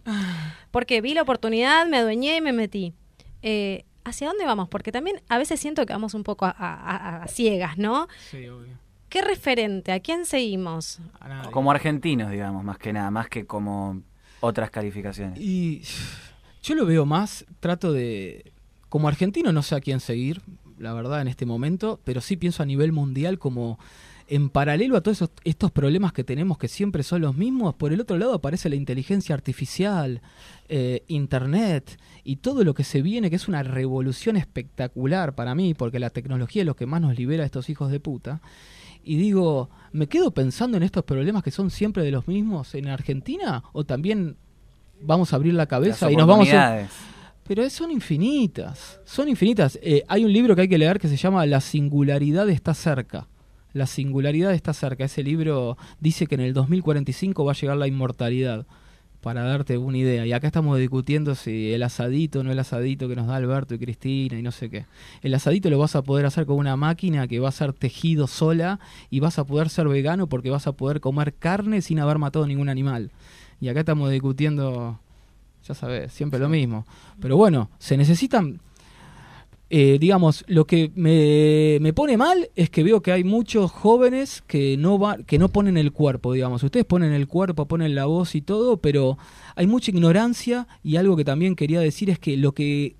Porque 0.72 1.02
vi 1.02 1.14
la 1.14 1.22
oportunidad, 1.22 1.86
me 1.88 1.98
adueñé 1.98 2.38
y 2.38 2.42
me 2.42 2.52
metí. 2.54 2.94
Eh, 3.42 3.86
¿Hacia 4.06 4.28
dónde 4.28 4.46
vamos? 4.46 4.68
Porque 4.68 4.92
también 4.92 5.22
a 5.30 5.38
veces 5.38 5.60
siento 5.60 5.86
que 5.86 5.94
vamos 5.94 6.14
un 6.14 6.24
poco 6.24 6.46
a, 6.46 6.50
a- 6.52 6.74
a- 6.76 7.24
a 7.24 7.28
ciegas, 7.28 7.78
¿no? 7.78 8.08
Sí, 8.32 8.48
obvio. 8.50 8.74
¿Qué 9.08 9.22
referente? 9.22 9.92
¿A 9.92 10.00
quién 10.00 10.26
seguimos? 10.26 11.00
A 11.20 11.30
nadie. 11.30 11.52
Como 11.52 11.72
argentinos, 11.72 12.32
digamos, 12.32 12.64
más 12.64 12.78
que 12.80 12.92
nada, 12.92 13.12
más 13.12 13.30
que 13.30 13.46
como 13.46 14.02
otras 14.42 14.72
calificaciones. 14.72 15.40
Y 15.40 15.84
yo 16.64 16.76
lo 16.76 16.86
veo 16.86 17.06
más, 17.06 17.46
trato 17.60 17.94
de... 17.94 18.52
Como 18.90 19.08
argentino 19.08 19.52
no 19.54 19.62
sé 19.64 19.76
a 19.76 19.80
quién 19.82 20.00
seguir, 20.00 20.42
la 20.84 20.94
verdad, 20.94 21.22
en 21.22 21.28
este 21.28 21.46
momento, 21.46 22.00
pero 22.04 22.22
sí 22.22 22.38
pienso 22.38 22.62
a 22.62 22.66
nivel 22.66 22.92
mundial 22.92 23.40
como 23.40 23.80
en 24.28 24.50
paralelo 24.50 24.96
a 24.96 25.02
todos 25.02 25.18
esos- 25.18 25.32
estos 25.44 25.70
problemas 25.72 26.14
que 26.14 26.24
tenemos 26.24 26.58
que 26.58 26.68
siempre 26.68 27.04
son 27.04 27.22
los 27.22 27.36
mismos, 27.36 27.76
por 27.76 27.92
el 27.92 28.00
otro 28.02 28.18
lado 28.18 28.34
aparece 28.34 28.70
la 28.70 28.76
inteligencia 28.76 29.36
artificial, 29.36 30.22
eh, 30.70 31.04
Internet 31.08 32.00
y 32.24 32.38
todo 32.38 32.64
lo 32.64 32.74
que 32.74 32.84
se 32.86 33.02
viene, 33.02 33.30
que 33.30 33.36
es 33.36 33.48
una 33.50 33.64
revolución 33.64 34.38
espectacular 34.38 35.36
para 35.36 35.56
mí, 35.56 35.74
porque 35.74 36.00
la 36.00 36.10
tecnología 36.10 36.62
es 36.62 36.66
lo 36.66 36.76
que 36.76 36.86
más 36.86 37.02
nos 37.02 37.18
libera 37.18 37.44
a 37.44 37.46
estos 37.46 37.70
hijos 37.70 37.92
de 37.92 38.00
puta. 38.00 38.40
Y 39.04 39.18
digo, 39.18 39.70
¿me 39.92 40.08
quedo 40.08 40.32
pensando 40.32 40.78
en 40.78 40.84
estos 40.84 41.04
problemas 41.04 41.44
que 41.44 41.52
son 41.52 41.70
siempre 41.70 42.04
de 42.04 42.12
los 42.12 42.26
mismos 42.28 42.74
en 42.76 42.88
Argentina? 42.88 43.64
¿O 43.74 43.84
también 43.84 44.38
vamos 45.02 45.34
a 45.34 45.36
abrir 45.36 45.54
la 45.54 45.66
cabeza 45.66 46.06
y 46.10 46.16
nos 46.16 46.28
vamos 46.28 46.48
a... 46.54 46.80
Pero 47.46 47.70
son 47.70 47.92
infinitas, 47.92 49.00
son 49.06 49.28
infinitas. 49.28 49.78
Eh, 49.82 50.04
hay 50.08 50.24
un 50.24 50.32
libro 50.32 50.56
que 50.56 50.62
hay 50.62 50.70
que 50.70 50.78
leer 50.78 51.00
que 51.00 51.08
se 51.08 51.18
llama 51.18 51.46
La 51.46 51.62
singularidad 51.62 52.50
está 52.50 52.74
cerca. 52.74 53.28
La 53.74 53.88
singularidad 53.88 54.54
está 54.54 54.74
cerca. 54.74 55.04
Ese 55.04 55.24
libro 55.24 55.78
dice 56.00 56.28
que 56.28 56.36
en 56.36 56.42
el 56.42 56.54
2045 56.54 57.44
va 57.44 57.52
a 57.52 57.56
llegar 57.56 57.78
la 57.78 57.88
inmortalidad, 57.88 58.66
para 59.24 59.44
darte 59.44 59.78
una 59.78 59.98
idea. 59.98 60.26
Y 60.28 60.34
acá 60.34 60.48
estamos 60.48 60.78
discutiendo 60.78 61.34
si 61.34 61.72
el 61.72 61.82
asadito 61.82 62.44
no 62.44 62.52
el 62.52 62.60
asadito 62.60 63.08
que 63.08 63.16
nos 63.16 63.26
da 63.26 63.38
Alberto 63.38 63.74
y 63.74 63.80
Cristina 63.80 64.38
y 64.38 64.44
no 64.44 64.52
sé 64.52 64.70
qué. 64.70 64.86
El 65.22 65.34
asadito 65.34 65.70
lo 65.70 65.80
vas 65.80 65.96
a 65.96 66.04
poder 66.04 66.26
hacer 66.26 66.46
con 66.46 66.58
una 66.58 66.76
máquina 66.76 67.28
que 67.28 67.40
va 67.40 67.48
a 67.48 67.54
ser 67.54 67.72
tejido 67.72 68.28
sola 68.28 68.82
y 69.10 69.22
vas 69.22 69.40
a 69.40 69.46
poder 69.46 69.70
ser 69.70 69.88
vegano 69.88 70.28
porque 70.28 70.50
vas 70.50 70.68
a 70.68 70.74
poder 70.74 71.00
comer 71.00 71.34
carne 71.34 71.82
sin 71.82 72.00
haber 72.00 72.20
matado 72.20 72.46
ningún 72.46 72.68
animal. 72.68 73.12
Y 73.62 73.70
acá 73.70 73.80
estamos 73.80 74.12
discutiendo 74.12 75.00
ya 75.68 75.74
sabes, 75.74 76.12
siempre 76.14 76.40
lo 76.40 76.50
mismo. 76.50 76.86
Pero 77.20 77.38
bueno, 77.38 77.70
se 77.80 77.98
necesitan, 77.98 78.60
eh, 79.70 79.98
digamos, 80.00 80.44
lo 80.48 80.66
que 80.66 80.92
me, 80.96 81.78
me 81.82 81.94
pone 81.94 82.18
mal 82.18 82.50
es 82.56 82.70
que 82.70 82.84
veo 82.84 83.02
que 83.02 83.12
hay 83.12 83.24
muchos 83.24 83.72
jóvenes 83.72 84.44
que 84.46 84.78
no 84.78 85.00
va, 85.00 85.18
que 85.18 85.40
no 85.40 85.50
ponen 85.50 85.78
el 85.78 85.92
cuerpo, 85.92 86.34
digamos. 86.34 86.64
Ustedes 86.64 86.86
ponen 86.86 87.14
el 87.14 87.28
cuerpo, 87.28 87.68
ponen 87.68 87.96
la 87.96 88.06
voz 88.06 88.36
y 88.36 88.42
todo, 88.42 88.78
pero 88.78 89.18
hay 89.56 89.68
mucha 89.68 89.92
ignorancia 89.92 90.68
y 90.84 90.98
algo 90.98 91.16
que 91.16 91.26
también 91.26 91.56
quería 91.56 91.80
decir 91.80 92.10
es 92.10 92.20
que 92.20 92.38
lo 92.38 92.54
que 92.54 92.96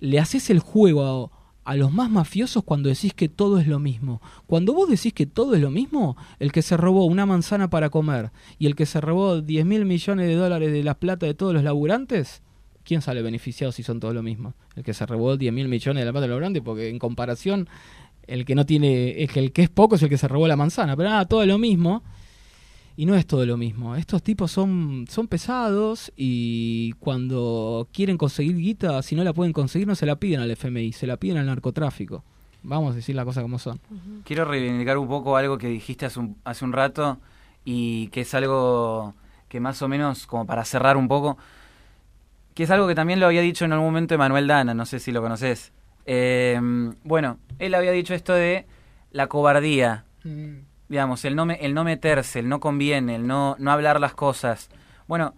le 0.00 0.18
haces 0.18 0.50
el 0.50 0.60
juego 0.60 1.02
a, 1.04 1.37
a 1.68 1.76
los 1.76 1.92
más 1.92 2.08
mafiosos 2.08 2.64
cuando 2.64 2.88
decís 2.88 3.12
que 3.12 3.28
todo 3.28 3.58
es 3.58 3.66
lo 3.66 3.78
mismo. 3.78 4.22
Cuando 4.46 4.72
vos 4.72 4.88
decís 4.88 5.12
que 5.12 5.26
todo 5.26 5.54
es 5.54 5.60
lo 5.60 5.70
mismo, 5.70 6.16
el 6.38 6.50
que 6.50 6.62
se 6.62 6.78
robó 6.78 7.04
una 7.04 7.26
manzana 7.26 7.68
para 7.68 7.90
comer 7.90 8.30
y 8.58 8.64
el 8.64 8.74
que 8.74 8.86
se 8.86 9.02
robó 9.02 9.42
10 9.42 9.66
mil 9.66 9.84
millones 9.84 10.28
de 10.28 10.34
dólares 10.34 10.72
de 10.72 10.82
la 10.82 10.94
plata 10.94 11.26
de 11.26 11.34
todos 11.34 11.52
los 11.52 11.62
laburantes, 11.62 12.40
¿quién 12.84 13.02
sale 13.02 13.20
beneficiado 13.20 13.70
si 13.70 13.82
son 13.82 14.00
todos 14.00 14.14
lo 14.14 14.22
mismo? 14.22 14.54
El 14.76 14.82
que 14.82 14.94
se 14.94 15.04
robó 15.04 15.36
10 15.36 15.52
mil 15.52 15.68
millones 15.68 16.00
de 16.00 16.06
la 16.06 16.12
plata 16.12 16.22
de 16.22 16.28
los 16.28 16.36
laburantes, 16.36 16.62
porque 16.62 16.88
en 16.88 16.98
comparación, 16.98 17.68
el 18.26 18.46
que 18.46 18.54
no 18.54 18.64
tiene, 18.64 19.22
es 19.22 19.30
que 19.30 19.40
el 19.40 19.52
que 19.52 19.64
es 19.64 19.68
poco 19.68 19.96
es 19.96 20.02
el 20.02 20.08
que 20.08 20.16
se 20.16 20.26
robó 20.26 20.48
la 20.48 20.56
manzana, 20.56 20.96
pero 20.96 21.10
nada, 21.10 21.26
todo 21.26 21.42
es 21.42 21.48
lo 21.48 21.58
mismo. 21.58 22.02
Y 22.98 23.06
no 23.06 23.14
es 23.14 23.28
todo 23.28 23.46
lo 23.46 23.56
mismo. 23.56 23.94
Estos 23.94 24.24
tipos 24.24 24.50
son, 24.50 25.06
son 25.08 25.28
pesados 25.28 26.10
y 26.16 26.94
cuando 26.94 27.86
quieren 27.92 28.18
conseguir 28.18 28.56
guita, 28.56 29.00
si 29.02 29.14
no 29.14 29.22
la 29.22 29.32
pueden 29.32 29.52
conseguir, 29.52 29.86
no 29.86 29.94
se 29.94 30.04
la 30.04 30.16
piden 30.16 30.40
al 30.40 30.50
FMI, 30.50 30.92
se 30.92 31.06
la 31.06 31.16
piden 31.16 31.36
al 31.36 31.46
narcotráfico. 31.46 32.24
Vamos 32.64 32.94
a 32.94 32.96
decir 32.96 33.14
las 33.14 33.24
cosas 33.24 33.44
como 33.44 33.60
son. 33.60 33.78
Quiero 34.24 34.44
reivindicar 34.44 34.98
un 34.98 35.06
poco 35.06 35.36
algo 35.36 35.58
que 35.58 35.68
dijiste 35.68 36.06
hace 36.06 36.18
un, 36.18 36.38
hace 36.42 36.64
un 36.64 36.72
rato 36.72 37.20
y 37.64 38.08
que 38.08 38.22
es 38.22 38.34
algo 38.34 39.14
que 39.48 39.60
más 39.60 39.80
o 39.80 39.86
menos, 39.86 40.26
como 40.26 40.44
para 40.44 40.64
cerrar 40.64 40.96
un 40.96 41.06
poco, 41.06 41.38
que 42.52 42.64
es 42.64 42.70
algo 42.72 42.88
que 42.88 42.96
también 42.96 43.20
lo 43.20 43.26
había 43.26 43.42
dicho 43.42 43.64
en 43.64 43.74
algún 43.74 43.86
momento 43.86 44.16
Emanuel 44.16 44.48
Dana, 44.48 44.74
no 44.74 44.86
sé 44.86 44.98
si 44.98 45.12
lo 45.12 45.22
conoces. 45.22 45.70
Eh, 46.04 46.60
bueno, 47.04 47.38
él 47.60 47.76
había 47.76 47.92
dicho 47.92 48.12
esto 48.12 48.32
de 48.32 48.66
la 49.12 49.28
cobardía, 49.28 50.04
digamos, 50.88 51.24
el 51.24 51.36
no, 51.36 51.46
me- 51.46 51.54
el 51.60 51.74
no 51.74 51.84
meterse, 51.84 52.38
el 52.40 52.48
no 52.48 52.60
conviene, 52.60 53.16
el 53.16 53.26
no, 53.26 53.56
no 53.58 53.70
hablar 53.72 54.00
las 54.00 54.14
cosas. 54.14 54.70
Bueno, 55.06 55.34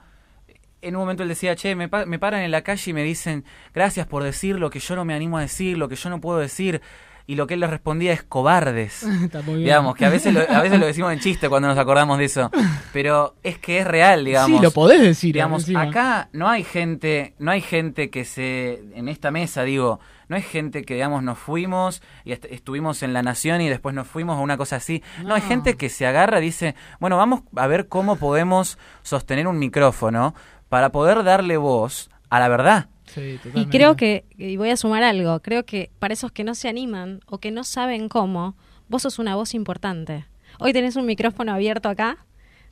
en 0.82 0.96
un 0.96 1.00
momento 1.02 1.22
él 1.22 1.28
decía, 1.28 1.54
che, 1.56 1.74
me, 1.74 1.88
pa- 1.88 2.06
me 2.06 2.18
paran 2.18 2.40
en 2.42 2.50
la 2.50 2.62
calle 2.62 2.90
y 2.90 2.94
me 2.94 3.02
dicen, 3.02 3.44
gracias 3.74 4.06
por 4.06 4.22
decir 4.22 4.58
lo 4.58 4.70
que 4.70 4.80
yo 4.80 4.96
no 4.96 5.04
me 5.04 5.14
animo 5.14 5.38
a 5.38 5.42
decir, 5.42 5.76
lo 5.76 5.88
que 5.88 5.96
yo 5.96 6.08
no 6.10 6.20
puedo 6.20 6.38
decir. 6.38 6.80
Y 7.26 7.36
lo 7.36 7.46
que 7.46 7.54
él 7.54 7.60
les 7.60 7.70
respondía 7.70 8.12
es 8.12 8.24
cobardes. 8.24 9.02
Está 9.24 9.42
muy 9.42 9.54
bien. 9.56 9.64
digamos, 9.66 9.94
que 9.94 10.04
a 10.04 10.10
veces, 10.10 10.34
lo, 10.34 10.40
a 10.40 10.62
veces 10.62 10.80
lo 10.80 10.86
decimos 10.86 11.12
en 11.12 11.20
chiste 11.20 11.48
cuando 11.48 11.68
nos 11.68 11.78
acordamos 11.78 12.18
de 12.18 12.24
eso. 12.24 12.50
Pero 12.92 13.34
es 13.44 13.58
que 13.58 13.78
es 13.78 13.86
real, 13.86 14.24
digamos. 14.24 14.58
Sí, 14.58 14.64
lo 14.64 14.70
podés 14.72 15.00
decir. 15.00 15.32
Digamos, 15.34 15.62
encima. 15.62 15.82
acá 15.82 16.28
no 16.32 16.48
hay 16.48 16.64
gente, 16.64 17.34
no 17.38 17.50
hay 17.52 17.60
gente 17.60 18.10
que 18.10 18.24
se, 18.24 18.82
en 18.94 19.08
esta 19.08 19.30
mesa 19.30 19.62
digo, 19.62 20.00
no 20.30 20.36
hay 20.36 20.42
gente 20.42 20.84
que 20.84 20.94
digamos 20.94 21.22
nos 21.22 21.38
fuimos 21.38 22.00
y 22.24 22.32
est- 22.32 22.46
estuvimos 22.46 23.02
en 23.02 23.12
la 23.12 23.22
nación 23.22 23.60
y 23.60 23.68
después 23.68 23.94
nos 23.94 24.06
fuimos 24.06 24.38
a 24.38 24.40
una 24.40 24.56
cosa 24.56 24.76
así. 24.76 25.02
No, 25.24 25.34
hay 25.34 25.42
gente 25.42 25.76
que 25.76 25.90
se 25.90 26.06
agarra 26.06 26.38
y 26.38 26.42
dice, 26.42 26.74
bueno, 27.00 27.18
vamos 27.18 27.42
a 27.56 27.66
ver 27.66 27.88
cómo 27.88 28.16
podemos 28.16 28.78
sostener 29.02 29.46
un 29.46 29.58
micrófono 29.58 30.34
para 30.70 30.90
poder 30.92 31.24
darle 31.24 31.58
voz 31.58 32.08
a 32.30 32.38
la 32.40 32.48
verdad. 32.48 32.88
Sí, 33.06 33.40
Y 33.54 33.66
creo 33.66 33.96
que, 33.96 34.24
y 34.38 34.56
voy 34.56 34.70
a 34.70 34.76
sumar 34.76 35.02
algo, 35.02 35.40
creo 35.40 35.66
que 35.66 35.90
para 35.98 36.14
esos 36.14 36.30
que 36.30 36.44
no 36.44 36.54
se 36.54 36.68
animan 36.68 37.20
o 37.26 37.38
que 37.38 37.50
no 37.50 37.64
saben 37.64 38.08
cómo, 38.08 38.54
vos 38.88 39.02
sos 39.02 39.18
una 39.18 39.34
voz 39.34 39.52
importante. 39.52 40.26
Hoy 40.60 40.72
tenés 40.72 40.94
un 40.94 41.06
micrófono 41.06 41.52
abierto 41.52 41.88
acá, 41.88 42.18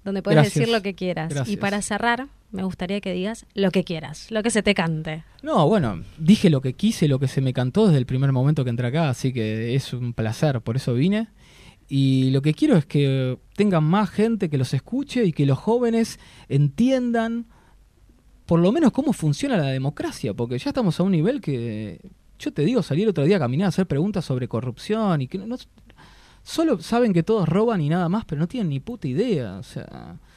donde 0.05 0.23
puedes 0.23 0.37
Gracias. 0.37 0.55
decir 0.55 0.73
lo 0.73 0.81
que 0.81 0.95
quieras. 0.95 1.33
Y 1.49 1.57
para 1.57 1.83
cerrar, 1.83 2.29
me 2.51 2.63
gustaría 2.63 3.01
que 3.01 3.13
digas 3.13 3.47
lo 3.55 3.71
que 3.71 3.85
quieras, 3.85 4.31
lo 4.31 4.43
que 4.43 4.51
se 4.51 4.63
te 4.63 4.75
cante. 4.75 5.25
No, 5.43 5.67
bueno, 5.69 6.03
dije 6.19 6.49
lo 6.51 6.61
que 6.61 6.73
quise, 6.73 7.09
lo 7.09 7.19
que 7.19 7.29
se 7.29 7.41
me 7.41 7.53
cantó 7.53 7.87
desde 7.87 7.99
el 7.99 8.07
primer 8.07 8.33
momento 8.33 8.65
que 8.65 8.71
entré 8.71 8.87
acá, 8.89 9.11
así 9.11 9.33
que 9.33 9.75
es 9.75 9.93
un 9.93 10.13
placer, 10.15 10.61
por 10.63 10.77
eso 10.77 10.95
vine. 10.95 11.29
Y 11.91 12.31
lo 12.33 12.43
que 12.43 12.53
quiero 12.55 12.77
es 12.77 12.85
que 12.87 13.39
tengan 13.55 13.85
más 13.85 14.11
gente 14.11 14.51
que 14.51 14.59
los 14.59 14.75
escuche 14.75 15.25
y 15.25 15.33
que 15.33 15.47
los 15.47 15.59
jóvenes 15.59 16.19
entiendan 16.49 17.47
por 18.47 18.61
lo 18.61 18.73
menos 18.73 18.93
cómo 18.93 19.13
funciona 19.13 19.57
la 19.59 19.67
democracia, 19.69 20.33
porque 20.35 20.59
ya 20.59 20.71
estamos 20.71 20.99
a 20.99 21.03
un 21.03 21.13
nivel 21.13 21.41
que, 21.41 22.01
yo 22.39 22.53
te 22.53 22.63
digo, 22.63 22.83
salir 22.83 23.07
otro 23.09 23.25
día 23.25 23.37
a 23.37 23.41
caminar 23.41 23.67
a 23.67 23.69
hacer 23.69 23.87
preguntas 23.87 24.25
sobre 24.25 24.49
corrupción 24.49 25.21
y 25.21 25.29
que 25.29 25.37
no, 25.39 25.57
solo 26.43 26.81
saben 26.81 27.13
que 27.13 27.23
todos 27.23 27.47
roban 27.49 27.81
y 27.83 27.89
nada 27.91 28.09
más, 28.09 28.25
pero 28.25 28.41
no 28.41 28.49
tienen 28.49 28.71
ni 28.71 28.81
puta 28.81 29.07
idea, 29.07 29.59
o 29.59 29.63
sea, 29.63 29.85
se- 29.85 30.28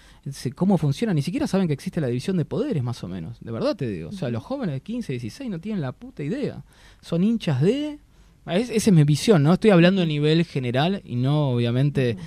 cómo 0.56 0.78
funciona, 0.78 1.14
ni 1.14 1.22
siquiera 1.22 1.48
saben 1.48 1.68
que 1.68 1.74
existe 1.74 2.00
la 2.02 2.08
división 2.08 2.38
de 2.38 2.46
poderes 2.46 2.84
más 2.84 3.04
o 3.04 3.08
menos, 3.08 3.38
de 3.42 3.52
verdad 3.52 3.76
te 3.76 3.88
digo, 3.88 4.10
o 4.10 4.12
sea, 4.12 4.30
los 4.30 4.44
jóvenes 4.44 4.74
de 4.76 4.82
15, 4.82 5.14
16 5.14 5.50
no 5.50 5.60
tienen 5.60 5.82
la 5.82 5.92
puta 5.94 6.24
idea, 6.24 6.64
son 7.02 7.24
hinchas 7.24 7.62
de... 7.62 8.00
Es- 8.48 8.70
esa 8.70 8.90
es 8.90 8.94
mi 8.94 9.04
visión, 9.04 9.44
¿no? 9.44 9.54
Estoy 9.54 9.70
hablando 9.72 10.02
a 10.02 10.06
nivel 10.06 10.46
general 10.46 11.02
y 11.06 11.16
no, 11.16 11.50
obviamente, 11.52 12.18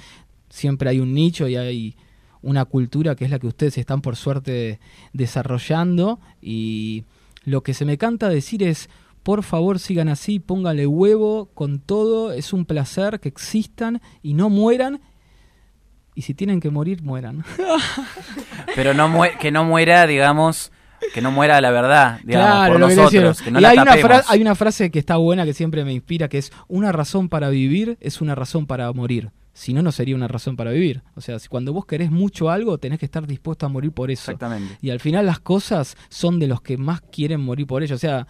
siempre 0.49 0.89
hay 0.91 1.01
un 1.01 1.13
nicho 1.13 1.49
y 1.49 1.57
hay 1.57 1.97
una 2.41 2.65
cultura 2.67 3.17
que 3.17 3.25
es 3.25 3.31
la 3.31 3.39
que 3.41 3.49
ustedes 3.49 3.79
están 3.79 4.01
por 4.01 4.15
suerte 4.17 4.79
desarrollando. 5.13 6.21
Y 6.41 7.05
lo 7.45 7.63
que 7.63 7.75
se 7.75 7.85
me 7.85 7.99
canta 7.99 8.29
decir 8.29 8.63
es 8.63 8.89
por 9.25 9.43
favor 9.43 9.79
sigan 9.79 10.09
así, 10.11 10.39
póngale 10.39 10.87
huevo 10.87 11.47
con 11.55 11.79
todo, 11.81 12.31
es 12.33 12.53
un 12.53 12.67
placer 12.67 13.21
que 13.21 13.29
existan 13.31 14.03
y 14.23 14.35
no 14.35 14.51
mueran 14.51 15.01
y 16.15 16.23
si 16.23 16.35
tienen 16.35 16.61
que 16.61 16.71
morir 16.71 17.03
mueran. 17.03 17.45
Pero 18.75 18.95
no 18.95 19.13
que 19.41 19.51
no 19.51 19.65
muera, 19.65 20.07
digamos, 20.07 20.73
que 21.13 21.21
no 21.21 21.31
muera 21.31 21.61
la 21.61 21.71
verdad, 21.71 22.21
digamos, 22.25 22.49
claro, 22.49 22.79
por 22.79 22.89
que 22.89 22.97
nosotros, 22.97 23.43
que 23.43 23.51
no 23.51 23.59
y 23.59 23.63
la 23.63 23.71
hay 23.71 23.79
una, 23.79 24.23
hay 24.29 24.41
una 24.41 24.55
frase 24.55 24.91
que 24.91 24.99
está 24.99 25.17
buena 25.17 25.45
que 25.45 25.55
siempre 25.55 25.85
me 25.85 25.93
inspira 25.93 26.29
que 26.29 26.39
es 26.39 26.53
una 26.69 26.93
razón 26.93 27.29
para 27.29 27.49
vivir 27.51 27.99
es 28.01 28.21
una 28.21 28.35
razón 28.35 28.67
para 28.67 28.93
morir. 28.93 29.31
Si 29.57 29.73
no, 29.73 29.83
no 29.83 29.93
sería 29.93 30.17
una 30.17 30.27
razón 30.27 30.57
para 30.57 30.73
vivir. 30.73 31.05
O 31.15 31.21
sea, 31.21 31.39
si 31.39 31.47
cuando 31.47 31.73
vos 31.73 31.87
querés 31.87 32.11
mucho 32.11 32.51
algo, 32.51 32.77
tenés 32.79 32.99
que 32.99 33.07
estar 33.07 33.25
dispuesto 33.25 33.65
a 33.65 33.69
morir 33.69 33.93
por 33.93 34.11
eso. 34.11 34.33
Exactamente. 34.33 34.77
Y 34.83 34.91
al 34.91 34.99
final 34.99 35.27
las 35.27 35.39
cosas 35.39 35.97
son 36.09 36.41
de 36.41 36.49
los 36.49 36.61
que 36.61 36.77
más 36.77 37.01
quieren 37.01 37.41
morir 37.41 37.65
por 37.69 37.85
ello. 37.85 37.95
O 37.95 37.99
sea, 37.99 38.27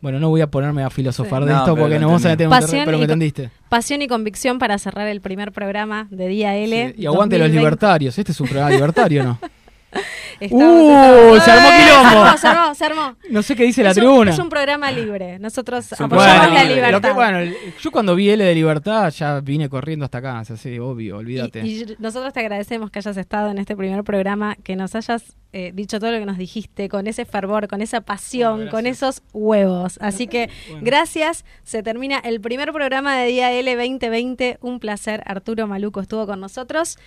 bueno, 0.00 0.18
no 0.18 0.28
voy 0.30 0.40
a 0.40 0.46
ponerme 0.50 0.82
a 0.82 0.90
filosofar 0.90 1.42
Sí. 1.42 1.48
de 1.48 1.54
No, 1.54 1.58
esto 1.60 1.76
porque 1.76 1.98
nos 1.98 2.06
vamos 2.08 2.24
a 2.24 2.28
meter 2.30 2.44
en 2.44 2.48
un 2.48 2.50
Pasión 2.50 2.70
terreno, 2.70 2.84
pero 2.86 2.96
y 2.96 3.00
me 3.00 3.04
entendiste. 3.04 3.50
Pasión 3.68 4.02
y 4.02 4.08
convicción 4.08 4.58
para 4.58 4.78
cerrar 4.78 5.06
el 5.08 5.20
primer 5.20 5.52
programa 5.52 6.06
de 6.10 6.28
Día 6.28 6.56
L. 6.56 6.94
Sí, 6.96 7.02
Y 7.02 7.06
aguante 7.06 7.36
los 7.38 7.46
2020. 7.48 7.58
libertarios. 7.58 8.18
Este 8.18 8.32
es 8.32 8.40
un 8.40 8.48
programa 8.48 8.70
libertario, 8.70 9.24
¿no? 9.24 9.38
Estamos- 10.40 10.62
¡Uh! 10.62 11.40
Se 11.44 11.50
armó 11.50 11.68
¡Eh! 11.68 11.72
quilombo. 11.82 12.10
Se 12.10 12.18
armó, 12.20 12.38
se 12.38 12.46
armó, 12.48 12.74
se 12.74 12.84
armó. 12.84 13.16
No 13.30 13.42
sé 13.42 13.54
qué 13.56 13.64
dice 13.64 13.82
la 13.82 13.90
un- 13.90 13.94
tribuna. 13.96 14.30
es 14.32 14.38
un 14.38 14.48
programa 14.48 14.90
libre. 14.90 15.38
Nosotros 15.38 15.92
apoyamos 15.92 16.52
la 16.52 16.64
libertad. 16.64 16.92
Lo 16.92 17.00
que, 17.00 17.10
bueno, 17.12 17.52
yo 17.80 17.90
cuando 17.90 18.14
vi 18.14 18.30
L 18.30 18.42
de 18.44 18.54
libertad 18.54 19.10
ya 19.10 19.40
vine 19.40 19.68
corriendo 19.68 20.04
hasta 20.04 20.18
acá, 20.18 20.40
o 20.40 20.44
sea, 20.44 20.56
sí, 20.56 20.78
obvio, 20.78 21.18
olvídate. 21.18 21.60
Y, 21.66 21.82
y 21.82 21.96
nosotros 21.98 22.32
te 22.32 22.40
agradecemos 22.40 22.90
que 22.90 22.98
hayas 23.00 23.16
estado 23.16 23.50
en 23.50 23.58
este 23.58 23.76
primer 23.76 24.02
programa, 24.04 24.56
que 24.62 24.76
nos 24.76 24.94
hayas 24.94 25.36
eh, 25.52 25.72
dicho 25.74 25.98
todo 26.00 26.12
lo 26.12 26.18
que 26.18 26.26
nos 26.26 26.38
dijiste, 26.38 26.88
con 26.88 27.06
ese 27.06 27.24
fervor, 27.24 27.66
con 27.68 27.82
esa 27.82 28.00
pasión, 28.00 28.56
Bueno, 28.56 28.70
con 28.70 28.86
esos 28.86 29.22
huevos. 29.32 29.98
Así 30.00 30.26
que 30.26 30.48
Bueno. 30.68 30.82
gracias. 30.84 31.44
Se 31.64 31.82
termina 31.82 32.18
el 32.18 32.40
primer 32.40 32.72
programa 32.72 33.16
de 33.16 33.26
Día 33.28 33.52
L 33.52 33.74
2020. 33.76 34.58
Un 34.60 34.80
placer. 34.80 35.22
Arturo 35.26 35.66
Maluco 35.66 36.00
estuvo 36.00 36.26
con 36.26 36.40
nosotros. 36.40 36.98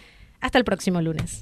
Hasta 0.41 0.57
el 0.57 0.65
próximo 0.65 1.01
lunes. 1.01 1.41